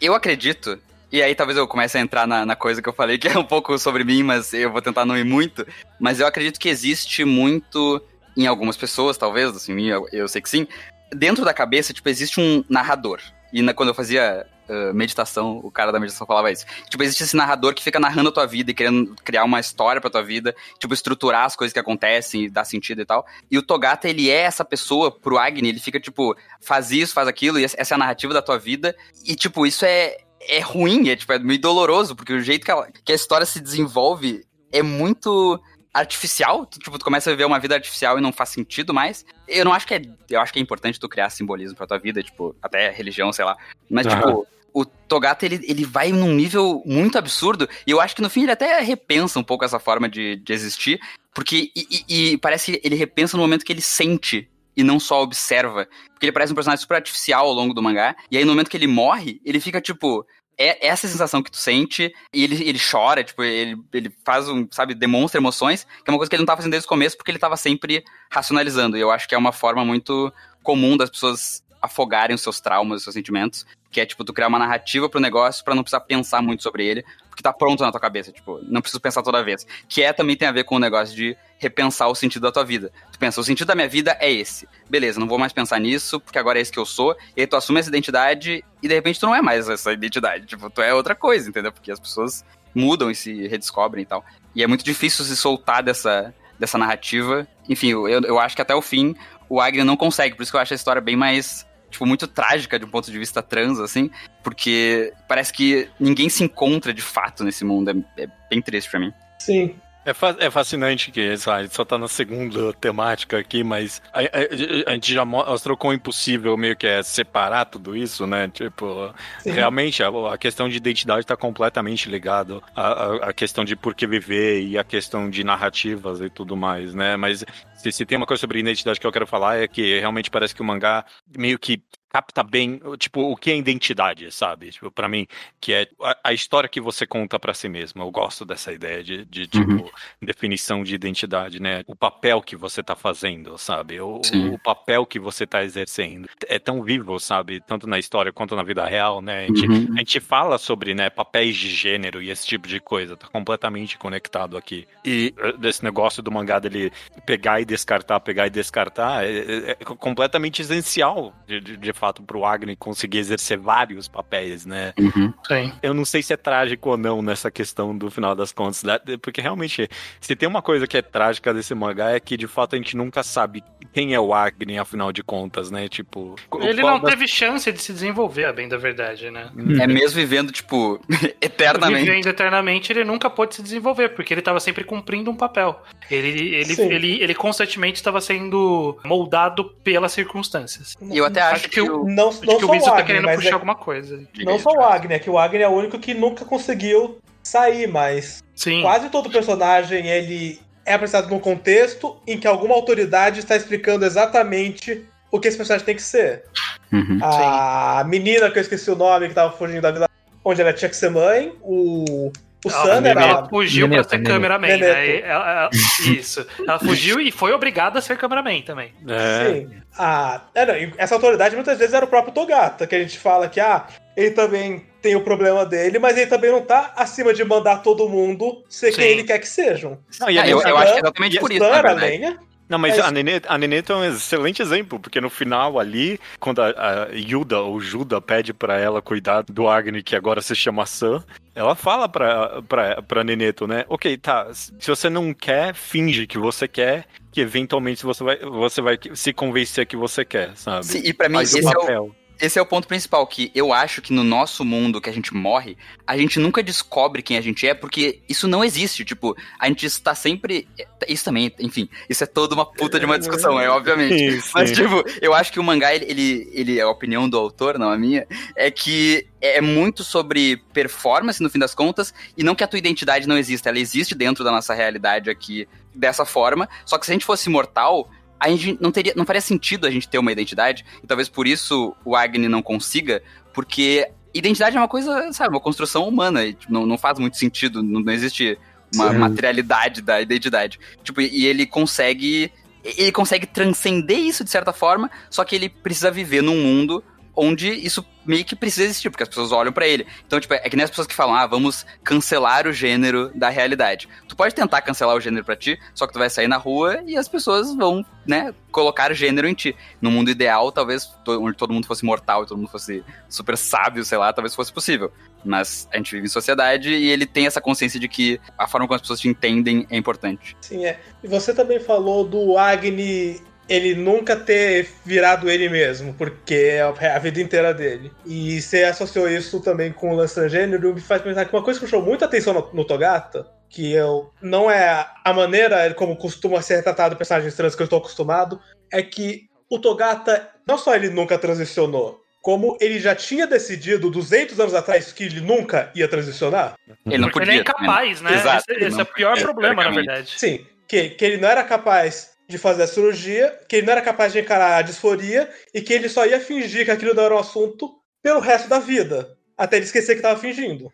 [0.02, 0.80] eu acredito.
[1.12, 3.38] E aí talvez eu comece a entrar na, na coisa que eu falei, que é
[3.38, 5.66] um pouco sobre mim, mas eu vou tentar não ir muito.
[6.00, 8.02] Mas eu acredito que existe muito,
[8.38, 10.68] em algumas pessoas, talvez, assim, eu, eu sei que sim,
[11.14, 13.20] dentro da cabeça, tipo, existe um narrador.
[13.52, 16.66] E na- quando eu fazia ah, meditação, o cara da meditação falava isso.
[16.90, 20.00] Tipo, existe esse narrador que fica narrando a tua vida e querendo criar uma história
[20.00, 23.26] pra tua vida, tipo, estruturar as coisas que acontecem e dar sentido e tal.
[23.52, 27.28] E o Togata, ele é essa pessoa pro Agni, ele fica, tipo, faz isso, faz
[27.28, 28.96] aquilo, e essa é a narrativa da tua vida.
[29.26, 32.72] E, tipo, isso é, é ruim, é, tipo, é meio doloroso, porque o jeito que,
[32.72, 35.60] ela- que a história se desenvolve é muito
[35.94, 36.66] artificial.
[36.66, 39.26] Tu, tipo, tu começa a viver uma vida artificial e não faz sentido mais.
[39.48, 40.02] Eu não acho que é.
[40.30, 43.46] Eu acho que é importante tu criar simbolismo pra tua vida, tipo, até religião, sei
[43.46, 43.56] lá.
[43.90, 44.16] Mas, Aham.
[44.18, 44.48] tipo.
[44.74, 48.44] O Togata, ele, ele vai num nível muito absurdo, e eu acho que no fim
[48.44, 50.98] ele até repensa um pouco essa forma de, de existir,
[51.36, 55.00] porque e, e- e parece que ele repensa no momento que ele sente e não
[55.00, 55.88] só observa.
[56.12, 58.16] Porque ele parece um personagem super artificial ao longo do mangá.
[58.30, 60.26] E aí, no momento que ele morre, ele fica tipo.
[60.58, 64.68] É essa sensação que tu sente, e ele, ele chora, tipo, ele, ele faz um,
[64.70, 67.18] sabe, demonstra emoções, que é uma coisa que ele não tava fazendo desde o começo,
[67.18, 68.96] porque ele tava sempre racionalizando.
[68.96, 72.98] E eu acho que é uma forma muito comum das pessoas afogarem os seus traumas,
[72.98, 76.02] os seus sentimentos, que é, tipo, tu criar uma narrativa pro negócio pra não precisar
[76.02, 79.42] pensar muito sobre ele, porque tá pronto na tua cabeça, tipo, não preciso pensar toda
[79.42, 79.66] vez.
[79.88, 82.66] Que é, também tem a ver com o negócio de repensar o sentido da tua
[82.66, 82.92] vida.
[83.10, 84.68] Tu pensa, o sentido da minha vida é esse.
[84.90, 87.16] Beleza, não vou mais pensar nisso, porque agora é esse que eu sou.
[87.36, 90.46] E aí tu assume essa identidade e de repente tu não é mais essa identidade.
[90.46, 91.72] Tipo, tu é outra coisa, entendeu?
[91.72, 92.44] Porque as pessoas
[92.76, 94.26] mudam e se redescobrem e tal.
[94.54, 97.48] E é muito difícil se soltar dessa, dessa narrativa.
[97.70, 99.16] Enfim, eu, eu acho que até o fim
[99.48, 102.28] o Agni não consegue, por isso que eu acho a história bem mais tipo, muito
[102.28, 104.10] trágica de um ponto de vista trans, assim,
[104.42, 107.92] porque parece que ninguém se encontra de fato nesse mundo.
[108.18, 109.14] É, é bem triste pra mim.
[109.38, 109.76] Sim.
[110.04, 114.02] É, fa é fascinante que sabe, a gente só tá na segunda temática aqui, mas
[114.12, 118.48] a, a, a, gente já mostrou quão impossível meio que é separar tudo isso, né?
[118.48, 119.52] Tipo, Sim.
[119.52, 124.08] realmente a, a, questão de identidade tá completamente ligado à, à, questão de por que
[124.08, 127.16] viver e a questão de narrativas e tudo mais, né?
[127.16, 127.46] Mas
[127.76, 130.56] se, se tem uma coisa sobre identidade que eu quero falar é que realmente parece
[130.56, 131.06] que o mangá
[131.38, 134.70] meio que capta bem, tipo, o que é identidade, sabe?
[134.70, 135.26] Tipo, para mim,
[135.62, 138.04] que é a, a, história que você conta para si mesmo.
[138.04, 139.90] Eu gosto dessa ideia de, de tipo, uhum.
[140.22, 141.84] definição de identidade, né?
[141.88, 144.02] O papel que você tá fazendo, sabe?
[144.02, 144.20] O,
[144.52, 146.28] o, papel que você tá exercendo.
[146.48, 147.62] É tão vivo, sabe?
[147.62, 149.46] Tanto na história quanto na vida real, né?
[149.46, 149.94] A gente, uhum.
[149.96, 153.16] a gente fala sobre, né, papéis de gênero e esse tipo de coisa.
[153.16, 154.86] Tá completamente conectado aqui.
[155.06, 156.92] E eh, desse negócio do mangá dele
[157.26, 162.24] pegar e descartar, pegar e descartar, é, é, é completamente essencial de, de, de fato
[162.24, 164.92] pro Agni conseguir exercer vários papéis, né?
[164.98, 165.32] Uhum.
[165.48, 165.72] Sim.
[165.84, 168.98] Eu não sei se é trágico ou não nessa questão do final das contas, né?
[169.22, 169.88] porque realmente,
[170.20, 172.98] se tem uma coisa que é trágica desse mangá é que de fato a gente
[172.98, 175.88] nunca sabe quem é o Agni, afinal de contas, né?
[175.88, 176.36] Tipo.
[176.60, 177.12] Ele não das...
[177.12, 179.52] teve chance de se desenvolver, a bem da verdade, né?
[179.80, 181.00] É mesmo vivendo, tipo,
[181.42, 182.06] eternamente.
[182.06, 185.82] Vivendo eternamente, ele nunca pôde se desenvolver, porque ele estava sempre cumprindo um papel.
[186.10, 190.96] Ele, ele, ele, ele constantemente estava sendo moldado pelas circunstâncias.
[191.02, 193.30] E eu até acho, acho que, que o, não, não que o Bizu tá querendo
[193.34, 194.22] puxar é, alguma coisa.
[194.40, 197.88] Não só o Agni, é que o Agni é o único que nunca conseguiu sair,
[197.88, 198.82] mas Sim.
[198.82, 205.06] quase todo personagem ele é apresentado num contexto em que alguma autoridade está explicando exatamente
[205.32, 206.44] o que esse personagem tem que ser.
[206.92, 207.20] Uhum.
[207.22, 208.10] A Sim.
[208.10, 210.10] menina que eu esqueci o nome, que tava fugindo da vida
[210.44, 212.32] onde ela tinha que ser mãe, o
[212.64, 213.22] o Sam era.
[213.22, 215.20] Ela fugiu Neneta, pra ser cameraman, né?
[215.20, 215.70] Ela, ela,
[216.06, 216.46] isso.
[216.60, 218.94] Ela fugiu e foi obrigada a ser cameraman também.
[219.08, 219.54] É.
[219.54, 219.70] Sim.
[219.98, 223.50] Ah, é, não, essa autoridade muitas vezes era o próprio Togata, que a gente fala
[223.50, 223.86] que, ah,
[224.16, 228.08] ele também tem o problema dele, mas ele também não tá acima de mandar todo
[228.08, 229.00] mundo ser Sim.
[229.00, 229.98] quem ele quer que sejam.
[230.20, 231.66] Não, e ah, eu, eu acho que é exatamente por isso.
[231.66, 232.38] Sam, a lenha,
[232.72, 236.18] não, mas é a Nenê, a Nenê é um excelente exemplo, porque no final ali,
[236.40, 240.56] quando a, a Yuda ou Juda pede para ela cuidar do Agni, que agora se
[240.56, 241.22] chama Sam,
[241.54, 243.84] ela fala pra, pra, pra Neneto, né?
[243.90, 248.82] Ok, tá, se você não quer, finge que você quer, que eventualmente você vai, você
[248.82, 250.86] vai se convencer que você quer, sabe?
[250.86, 254.02] Sim, e pra mim, esse é o esse é o ponto principal, que eu acho
[254.02, 255.78] que no nosso mundo que a gente morre,
[256.08, 259.06] a gente nunca descobre quem a gente é, porque isso não existe.
[259.06, 260.68] Tipo, a gente está sempre.
[261.08, 264.42] Isso também, enfim, isso é toda uma puta de uma discussão, é obviamente.
[264.42, 267.38] Sim, Mas, tipo, eu acho que o mangá, ele, ele, ele, é a opinião do
[267.38, 268.26] autor, não a minha,
[268.56, 272.80] é que é muito sobre performance, no fim das contas, e não que a tua
[272.80, 273.70] identidade não exista.
[273.70, 276.68] Ela existe dentro da nossa realidade aqui dessa forma.
[276.86, 278.10] Só que se a gente fosse imortal,
[278.42, 281.48] a gente não teria, não faria sentido a gente ter uma identidade, e talvez por
[281.48, 283.22] isso o Agni não consiga,
[283.54, 287.38] porque identidade é uma coisa, sabe, uma construção humana, e tipo, não, não faz muito
[287.38, 288.58] sentido, não, não existe
[288.96, 289.18] uma Sim.
[289.20, 290.80] materialidade da identidade.
[291.04, 292.52] Tipo, e ele consegue
[292.84, 297.04] ele consegue transcender isso de certa forma, só que ele precisa viver num mundo
[297.36, 300.06] onde isso meio que precisa existir, porque as pessoas olham para ele.
[300.26, 303.50] Então, tipo, é que nem as pessoas que falam, ah, vamos cancelar o gênero da
[303.50, 304.08] realidade.
[304.28, 307.02] Tu pode tentar cancelar o gênero para ti, só que tu vai sair na rua
[307.06, 309.76] e as pessoas vão, né, colocar gênero em ti.
[310.02, 314.04] No mundo ideal, talvez, onde todo mundo fosse mortal e todo mundo fosse super sábio,
[314.06, 315.12] sei lá, talvez fosse possível.
[315.44, 318.88] Mas a gente vive em sociedade e ele tem essa consciência de que a forma
[318.88, 320.56] como as pessoas te entendem é importante.
[320.62, 321.00] Sim, é.
[321.24, 323.42] E você também falou do Agni
[323.72, 328.12] ele nunca ter virado ele mesmo, porque é a vida inteira dele.
[328.26, 331.80] E você associou isso também com o lance transgênero, me faz pensar que uma coisa
[331.80, 336.18] que me chamou muita atenção no, no Togata, que eu não é a maneira como
[336.18, 338.60] costuma ser retratado personagens trans que eu estou acostumado,
[338.92, 344.60] é que o Togata, não só ele nunca transicionou, como ele já tinha decidido 200
[344.60, 346.74] anos atrás que ele nunca ia transicionar.
[347.06, 347.54] Ele não podia.
[347.54, 348.34] Ele é incapaz, né?
[348.34, 350.34] Exato, esse, esse é o pior é, problema, na verdade.
[350.38, 354.02] Sim, que, que ele não era capaz de fazer a cirurgia, que ele não era
[354.02, 357.36] capaz de encarar a disforia e que ele só ia fingir que aquilo não era
[357.36, 360.92] um assunto pelo resto da vida, até ele esquecer que estava fingindo.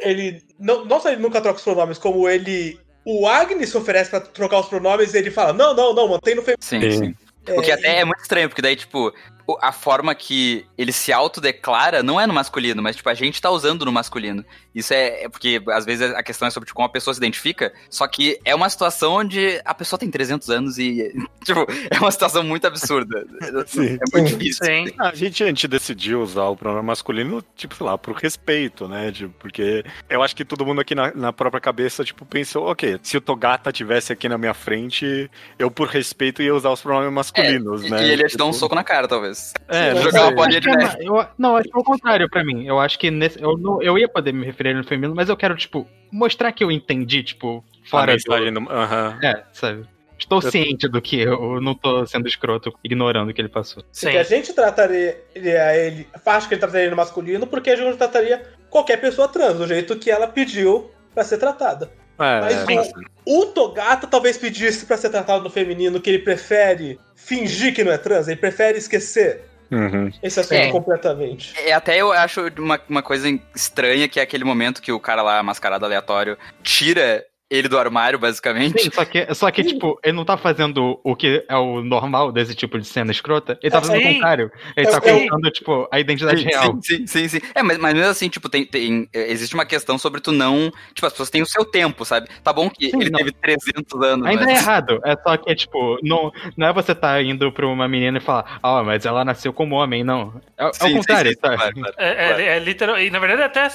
[0.00, 4.10] Ele não, não só ele nunca troca os pronomes, como ele o Agnes se oferece
[4.10, 6.62] para trocar os pronomes e ele fala: "Não, não, não, mantém no feminino".
[6.62, 7.14] Sim, sim.
[7.46, 9.12] É, o que até é muito estranho, porque daí tipo,
[9.60, 13.50] a forma que ele se autodeclara não é no masculino, mas tipo, a gente tá
[13.50, 14.44] usando no masculino.
[14.78, 17.18] Isso é, é porque às vezes a questão é sobre tipo, como a pessoa se
[17.18, 21.12] identifica, só que é uma situação onde a pessoa tem 300 anos e,
[21.44, 23.26] tipo, é uma situação muito absurda.
[23.66, 23.98] Sim.
[24.00, 24.64] É muito difícil.
[24.64, 24.86] Sim.
[24.98, 29.10] A gente, a gente decidiu usar o pronome masculino, tipo, sei lá, por respeito, né?
[29.12, 32.98] Tipo, porque eu acho que todo mundo aqui na, na própria cabeça, tipo, pensou, ok,
[33.02, 37.12] se o Togata tivesse aqui na minha frente, eu, por respeito, ia usar os pronomes
[37.12, 38.06] masculinos, E, né?
[38.06, 39.52] e ele ia te dar um Tipo, soco na cara, talvez.
[39.68, 40.96] É, jogar uma bolinha de neve.
[41.04, 42.66] é eu- não, acho que é o contrário pra mim.
[42.66, 45.36] Eu acho que nesse, eu, não- eu ia poder me referir no feminino, mas eu
[45.36, 48.12] quero, tipo, mostrar que eu entendi, tipo, fora do...
[48.12, 48.70] mensagem do...
[48.70, 49.18] Aham.
[49.22, 49.86] É, sabe?
[50.18, 53.84] Estou Eu- ciente do que eu não tô sendo escroto, ignorando o que ele passou.
[53.92, 54.10] Sim.
[54.10, 57.76] Que a gente trataria ele, ele acho que ele trataria ele no masculino porque a
[57.76, 61.90] gente trataria qualquer pessoa trans, do jeito que ela pediu pra ser tratada.
[62.18, 66.18] É, Mas é, o, o Togata talvez pedisse pra ser tratado no feminino que ele
[66.18, 70.10] prefere fingir que não é trans, ele prefere esquecer uhum.
[70.22, 70.70] esse assunto É.
[70.70, 71.54] completamente.
[71.58, 75.22] É, até eu acho uma, uma coisa estranha que é aquele momento que o cara
[75.22, 78.78] lá, mascarado aleatório, tira ele do armário, basicamente.
[78.82, 82.30] Sim, só que, só que, tipo, ele não tá fazendo o que é o normal
[82.30, 83.58] desse tipo de cena escrota.
[83.62, 84.12] Ele tá fazendo o Sim.
[84.14, 84.50] contrário.
[84.76, 85.08] Ele É, tá sim.
[85.10, 86.74] colocando, tipo, a identidade real.
[86.82, 87.40] Sim, sim, sim, sim.
[87.54, 90.70] É, mas, mas mesmo assim, tipo, tem, tem- existe uma questão sobre tu não.
[90.92, 92.28] Tipo, as pessoas têm o seu tempo, sabe?
[92.44, 93.18] Tá bom que Sim, ele não.
[93.18, 94.26] teve 300 anos.
[94.26, 94.50] Ainda mas...
[94.50, 95.00] é errado.
[95.04, 98.58] É só que, tipo, não, não é você tá indo pra uma menina e falar,
[98.62, 100.38] ah, mas ela nasceu como homem, não.
[100.58, 101.56] É, é Sim, o sim, contrário, sim, tá?
[101.56, 101.94] claro, claro.
[101.96, 102.42] É, é- Claro.
[102.42, 102.98] é literal.
[103.00, 103.68] E na verdade, até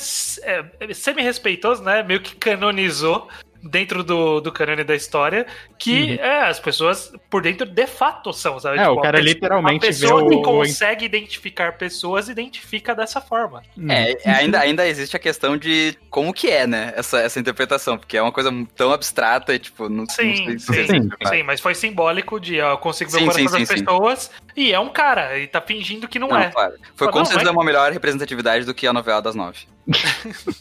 [0.43, 2.03] é, é semi-respeitoso, né?
[2.03, 3.27] Meio que canonizou
[3.63, 5.47] dentro do, do canone da história
[5.79, 8.77] que é, as pessoas por dentro de fato são, sabe?
[8.77, 8.83] Uhum.
[8.83, 13.21] É, o a cara pe- literalmente A pessoa que o- consegue identificar pessoas identifica dessa
[13.21, 13.63] forma.
[13.89, 16.93] É, é, ainda, ainda existe a questão de como que é, né?
[16.95, 20.85] Essa, essa interpretação, porque é uma coisa tão abstrata e, tipo, não, Sim, não sei
[20.85, 23.53] sim, se sim, Sim, mas foi simbólico de ó, eu consigo ver o coração das
[23.53, 23.85] sim, sim.
[23.85, 26.49] pessoas e é um cara, e tá fingindo que não, Não, é.
[26.51, 26.73] claro.
[26.95, 27.53] Foi com certeza é.
[27.53, 29.59] uma melhor representatividade do que a novela das nove.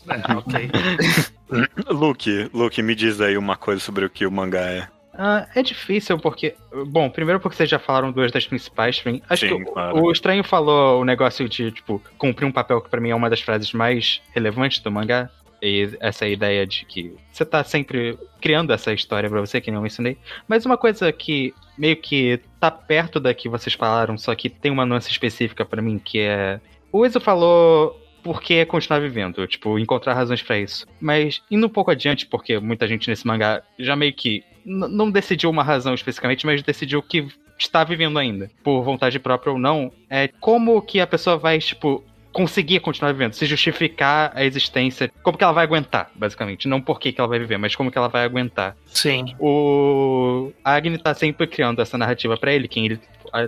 [0.08, 0.70] É, ok.
[1.88, 4.88] Luke, Luke, me diz aí uma coisa sobre o que o mangá é.
[5.14, 6.54] Ah, é difícil porque.
[6.86, 9.02] Bom, primeiro porque vocês já falaram duas das principais.
[9.28, 10.02] Acho Sim, que o- claro.
[10.02, 13.28] o Estranho falou o negócio de, tipo, cumprir um papel que pra mim é uma
[13.28, 15.28] das frases mais relevantes do mangá.
[15.60, 19.78] E essa ideia de que você tá sempre criando essa história pra você, que nem
[19.78, 20.16] eu ensinei.
[20.48, 24.70] Mas uma coisa que meio que tá perto da que vocês falaram, só que tem
[24.70, 26.60] uma nuance específica pra mim, que é.
[26.92, 30.86] O Enzo falou por que continuar vivendo, tipo, encontrar razões pra isso.
[31.00, 35.50] Mas indo um pouco adiante, porque muita gente nesse mangá já meio que não decidiu
[35.50, 37.26] uma razão especificamente, mas decidiu que
[37.58, 42.04] está vivendo ainda, por vontade própria ou não, é como que a pessoa vai, tipo,
[42.32, 46.98] conseguir continuar vivendo, se justificar a existência, como que ela vai aguentar, basicamente, não por
[46.98, 48.76] que que ela vai viver, mas como que ela vai aguentar.
[48.86, 49.34] Sim.
[49.38, 53.00] O Agni tá sempre criando essa narrativa pra ele, quem ele,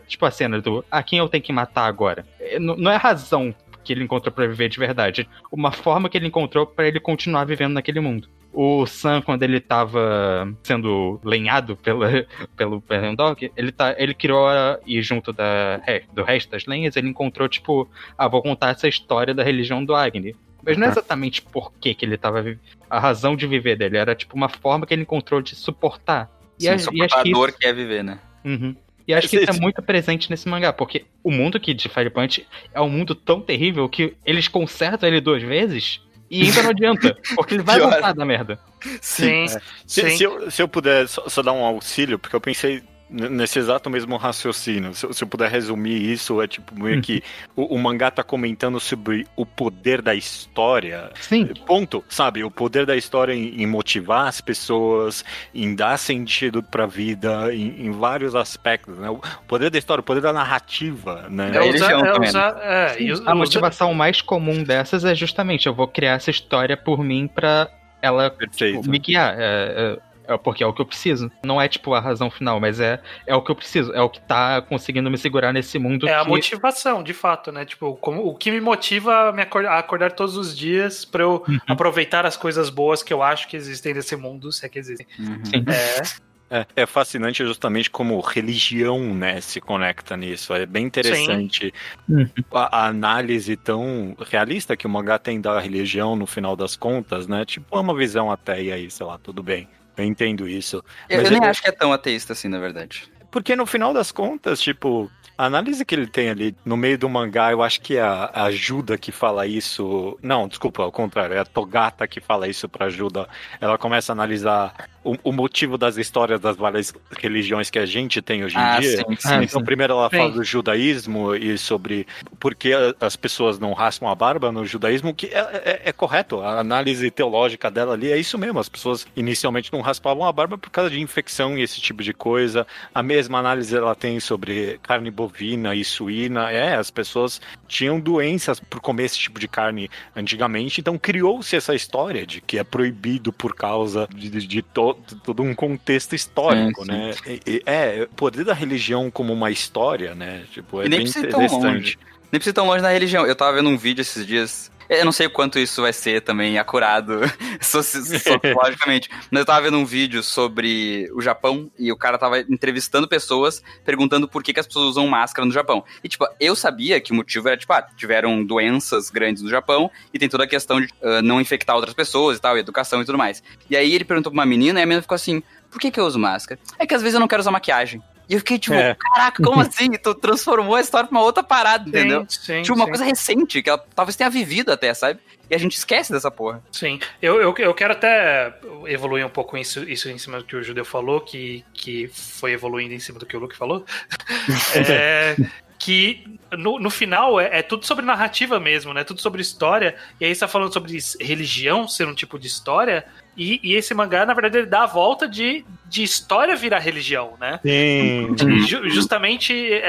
[0.07, 2.27] tipo a cena do, a quem eu tenho que matar agora.
[2.39, 6.17] É, Não é a razão que ele encontrou pra viver de verdade, uma forma que
[6.17, 8.29] ele encontrou pra ele continuar vivendo naquele mundo.
[8.57, 12.09] O Sam, quando ele tava sendo lenhado pela,
[12.57, 12.83] pelo
[13.17, 15.81] Dog, ele, tá, ele criou, a- e junto da,
[16.13, 19.95] do resto das lenhas, ele encontrou, tipo, ah, vou contar essa história da religião do
[19.95, 20.37] Agni.
[20.65, 22.61] Mas não é exatamente por que, ele tava vivendo.
[22.89, 26.31] A razão de viver dele era, tipo, uma forma que ele encontrou de suportar.
[26.59, 28.19] E, Sim, a- e suportar a que dor isso, que é viver, né?
[28.45, 28.75] Uhum.
[29.07, 32.09] E acho que isso é muito presente nesse mangá, porque o mundo que de Fire
[32.09, 36.01] Punch é um mundo tão terrível que eles consertam ele duas vezes
[36.41, 37.91] e ainda não adianta, porque ele vai Pior.
[37.91, 38.59] voltar da merda.
[39.01, 39.47] Sim.
[39.87, 40.17] Se, Sim.
[40.17, 43.89] se eu, se eu puder só, só dar um auxílio, porque eu pensei nesse exato
[43.91, 44.95] mesmo raciocínio.
[44.95, 47.23] Se, eu- se eu puder resumir isso, é tipo meio que
[47.55, 51.11] o, o mangá tá comentando sobre o poder da história.
[51.21, 52.43] Sim, Ponto, sabe?
[52.45, 55.25] O poder da história em, em motivar as pessoas,
[55.55, 59.09] em dar sentido pra vida, em, em vários aspectos, né?
[59.11, 61.51] O poder da história, o poder da narrativa, né?
[61.55, 65.67] É, usar- também, usar- é, e us- a usa- motivação mais comum dessas é justamente
[65.67, 67.69] eu vou criar essa história por mim pra
[68.03, 68.79] ela Perfeito.
[68.79, 69.35] tipo, me guiar.
[69.39, 71.31] É, é- é porque é o que eu preciso.
[71.45, 73.93] Não é tipo a razão final, mas é, é o que eu preciso.
[73.93, 76.09] É o que tá conseguindo me segurar nesse mundo.
[76.09, 77.65] É a que- motivação, de fato, né?
[77.65, 81.23] Tipo, como, o que me motiva a me acor- a acordar todos os dias pra
[81.23, 81.59] eu Uhum.
[81.69, 85.07] aproveitar as coisas boas que eu acho que existem nesse mundo, se é que existem.
[85.45, 85.65] Sim.
[85.69, 90.55] É, É, é fascinante justamente como religião, né, se conecta nisso.
[90.55, 91.73] É bem interessante
[92.09, 92.29] Uhum.
[92.53, 97.27] a, a análise tão realista que o mangá tem da religião no final das contas,
[97.27, 97.45] né?
[97.47, 99.67] Tipo, é uma visão até e aí, sei lá, tudo bem.
[99.97, 100.83] Eu entendo isso.
[101.09, 103.11] Eu, Mas eu nem eu- acho que é tão ateísta assim, na verdade.
[103.35, 107.09] Porque no final das contas, tipo, a análise que ele tem ali no meio do
[107.09, 110.17] mangá, eu acho que é a, ajuda que fala isso.
[110.23, 113.29] Não, desculpa, ao contrário, é a Togata que fala isso pra ajuda.
[113.61, 114.73] Ela começa a analisar
[115.03, 118.79] o, o motivo das histórias das várias religiões que a gente tem hoje em Ah,
[118.79, 118.97] dia.
[118.99, 119.35] sim, sim.
[119.43, 119.65] Então, sim.
[119.65, 120.17] primeiro ela Sim.
[120.19, 122.07] fala do judaísmo e sobre
[122.39, 126.41] por que as pessoas não raspam a barba no judaísmo, que é, é- é correto.
[126.43, 128.61] A análise teológica dela ali é isso mesmo.
[128.61, 132.15] As pessoas inicialmente não raspavam a barba por causa de infecção e esse tipo de
[132.15, 132.65] coisa.
[132.95, 136.51] A mesma análise ela tem sobre carne bovina e suína.
[136.51, 141.75] É, as pessoas tinham doenças por comer esse tipo de carne antigamente, então criou-se essa
[141.75, 146.15] história de que é proibido por causa de, de- de to- de todo um contexto
[146.15, 146.91] histórico, sim.
[146.93, 147.11] né?
[147.27, 150.45] E- e- é, poder da religião como uma história, né?
[150.53, 151.99] Tipo, é nem bem interessante.
[152.33, 153.25] Nem precisa ir tão longe na religião.
[153.27, 154.71] Eu tava vendo um vídeo esses dias.
[154.89, 157.21] Eu não sei o quanto isso vai ser também acurado
[157.61, 162.41] soci- sociologicamente, mas eu tava vendo um vídeo sobre o Japão e o cara tava
[162.41, 165.85] entrevistando pessoas, perguntando por que, que as pessoas usam máscara no Japão.
[166.03, 169.91] E, tipo, eu sabia que o motivo era, tipo, ah, tiveram doenças grandes no Japão
[170.13, 173.01] e tem toda a questão de ah, não infectar outras pessoas e tal, e educação
[173.01, 173.43] e tudo mais.
[173.69, 175.99] E aí ele perguntou pra uma menina e a menina ficou assim: por que, que
[175.99, 176.61] eu uso máscara?
[176.79, 178.03] É que às vezes eu não quero usar maquiagem.
[178.29, 178.95] E eu fiquei tipo, É.
[178.95, 179.91] caraca, como assim?
[179.93, 182.25] Tu transformou a história pra uma outra parada, entendeu?
[182.29, 182.91] Sim, sim, Tipo, uma sim.
[182.91, 185.21] coisa recente, que ela talvez tenha vivido até, sabe?
[185.51, 186.63] E a gente esquece dessa porra.
[186.73, 188.55] Sim, eu, eu, eu quero até
[188.87, 192.53] evoluir um pouco isso, isso em cima do que o Judeu falou, que, que foi
[192.53, 193.85] evoluindo em cima do que o Luke falou.
[194.89, 195.37] É,
[195.79, 199.05] que no, no final é, é tudo sobre narrativa mesmo, né?
[199.05, 199.95] Tudo sobre história.
[200.21, 203.05] E aí você tá falando sobre religião ser um tipo de história.
[203.37, 207.35] E, e esse mangá, na verdade, ele dá a volta de, de história virar religião,
[207.41, 207.59] né?
[207.63, 208.37] Sim.
[208.67, 209.81] Ju- justamente é,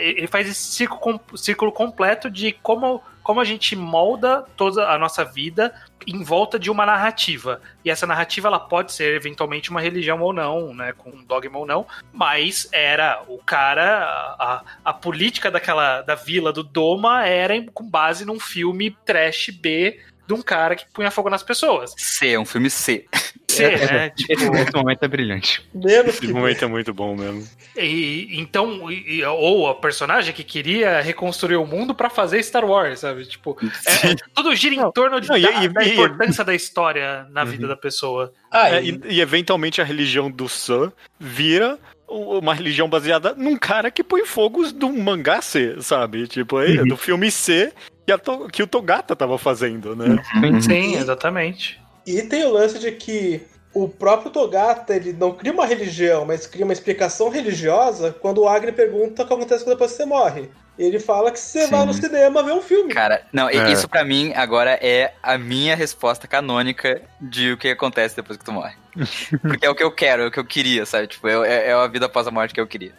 [0.00, 4.98] é, ele faz esse círculo, círculo completo de como, como a gente molda toda a
[4.98, 5.72] nossa vida
[6.04, 7.60] em volta de uma narrativa.
[7.84, 11.58] E essa narrativa ela pode ser eventualmente uma religião ou não, né, com um dogma
[11.58, 14.04] ou não, mas era o cara,
[14.38, 20.00] a, a- política daquela da vila do Doma era com base num filme trash B
[20.34, 21.92] de um cara que punha fogo nas pessoas.
[21.96, 23.06] C, é um filme C.
[23.48, 24.10] Sim, né?
[24.16, 25.62] Tipo, Esse, momento é brilhante.
[25.74, 27.46] Menos que Esse momento é muito bom mesmo.
[27.76, 33.00] E, então, e- ou a personagem que queria reconstruir o mundo pra fazer Star Wars,
[33.00, 33.26] sabe?
[33.26, 36.54] Tipo, é- tudo gira em torno de- não, e- da, e- da e- importância da
[36.54, 38.32] história na vida da pessoa.
[38.50, 41.78] Ah, É, e- e, eventualmente a religião do Sun vira
[42.08, 46.26] uma religião baseada num cara que põe fogos do mangá C, sabe?
[46.26, 47.72] Tipo, é do filme C
[48.06, 50.22] que, a To- que o Togata tava fazendo, né?
[50.60, 51.80] Sim, exatamente.
[52.06, 53.42] E tem o lance de que
[53.74, 58.48] o próprio Togata, ele não cria uma religião, mas cria uma explicação religiosa quando o
[58.48, 60.50] Agni pergunta o que acontece depois que você morre.
[60.78, 61.70] Ele fala que você Sim.
[61.70, 62.92] vai no cinema ver um filme.
[62.92, 63.70] Cara, não, É.
[63.70, 68.44] isso pra mim agora é a minha resposta canônica de o que acontece depois que
[68.44, 68.74] tu morre.
[69.42, 71.06] Porque é o que eu quero, é o que eu queria, sabe?
[71.06, 72.92] Tipo, é, é- é a vida após a morte que eu queria.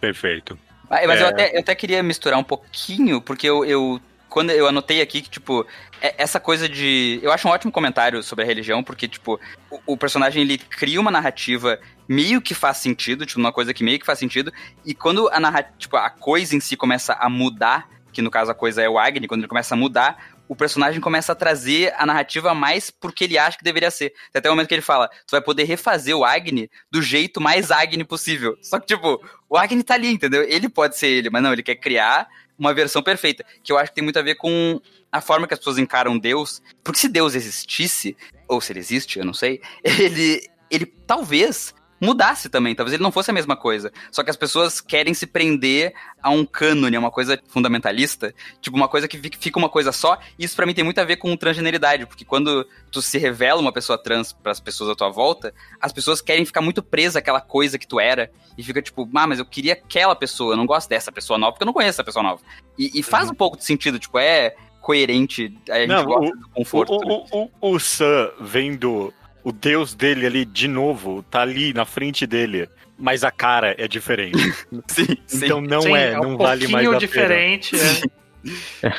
[0.00, 0.58] Perfeito.
[0.88, 1.22] Mas, mas É.
[1.24, 4.00] eu, até, eu até queria misturar um pouquinho, porque eu, eu-
[4.34, 5.64] quando eu anotei aqui que, tipo,
[6.02, 7.20] é- essa coisa de.
[7.22, 9.38] Eu acho um ótimo comentário sobre a religião, porque, tipo,
[9.70, 11.78] o, o personagem ele cria uma narrativa
[12.08, 14.52] meio que faz sentido, tipo, uma coisa que meio que faz sentido,
[14.84, 18.50] e quando a narrativa, tipo, a coisa em si começa a mudar, que no caso
[18.50, 21.94] a coisa é o Agni, quando ele começa a mudar, o personagem começa a trazer
[21.96, 24.10] a narrativa mais porque ele acha que deveria ser.
[24.32, 27.40] Tem até o momento que ele fala, tu vai poder refazer o Agni do jeito
[27.40, 28.58] mais Agni possível.
[28.60, 30.42] Só que, tipo, o Agni tá ali, entendeu?
[30.42, 32.26] Ele pode ser ele, mas não, ele quer criar
[32.58, 33.44] uma versão perfeita.
[33.62, 34.80] Que eu acho que tem muito a ver com
[35.10, 36.62] a forma que as pessoas encaram Deus.
[36.82, 38.16] Porque se Deus existisse,
[38.48, 41.74] ou se ele existe, eu não sei, ele, ele talvez
[42.04, 43.92] mudasse também, talvez ele não fosse a mesma coisa.
[44.12, 45.92] Só que as pessoas querem se prender
[46.22, 50.18] a um cânone, a uma coisa fundamentalista, tipo uma coisa que fica- uma coisa só.
[50.38, 53.60] E isso pra mim tem muito a ver com transgeneridade, porque quando tu se revela
[53.60, 57.40] uma pessoa trans pras pessoas à tua volta, as pessoas querem ficar muito presas àquela
[57.40, 60.66] coisa que tu era e fica tipo, ah, mas eu queria aquela pessoa, eu não
[60.66, 62.40] gosto dessa pessoa nova porque eu não conheço essa pessoa nova.
[62.78, 66.46] E, e faz um pouco de sentido, tipo, é coerente, a gente Não, gosta do
[66.46, 66.98] O, conforto.
[67.06, 67.24] né?
[67.32, 69.12] o, o, o Sam vendo
[69.44, 72.68] o deus dele ali de novo, tá ali na frente dele,
[72.98, 74.38] mas a cara é diferente.
[74.88, 75.44] Sim, sim.
[75.44, 77.76] Então não Sim, é, um não vale mais pouquinho a diferente.
[77.76, 77.94] é.
[77.94, 78.24] pena.
[78.82, 78.90] É,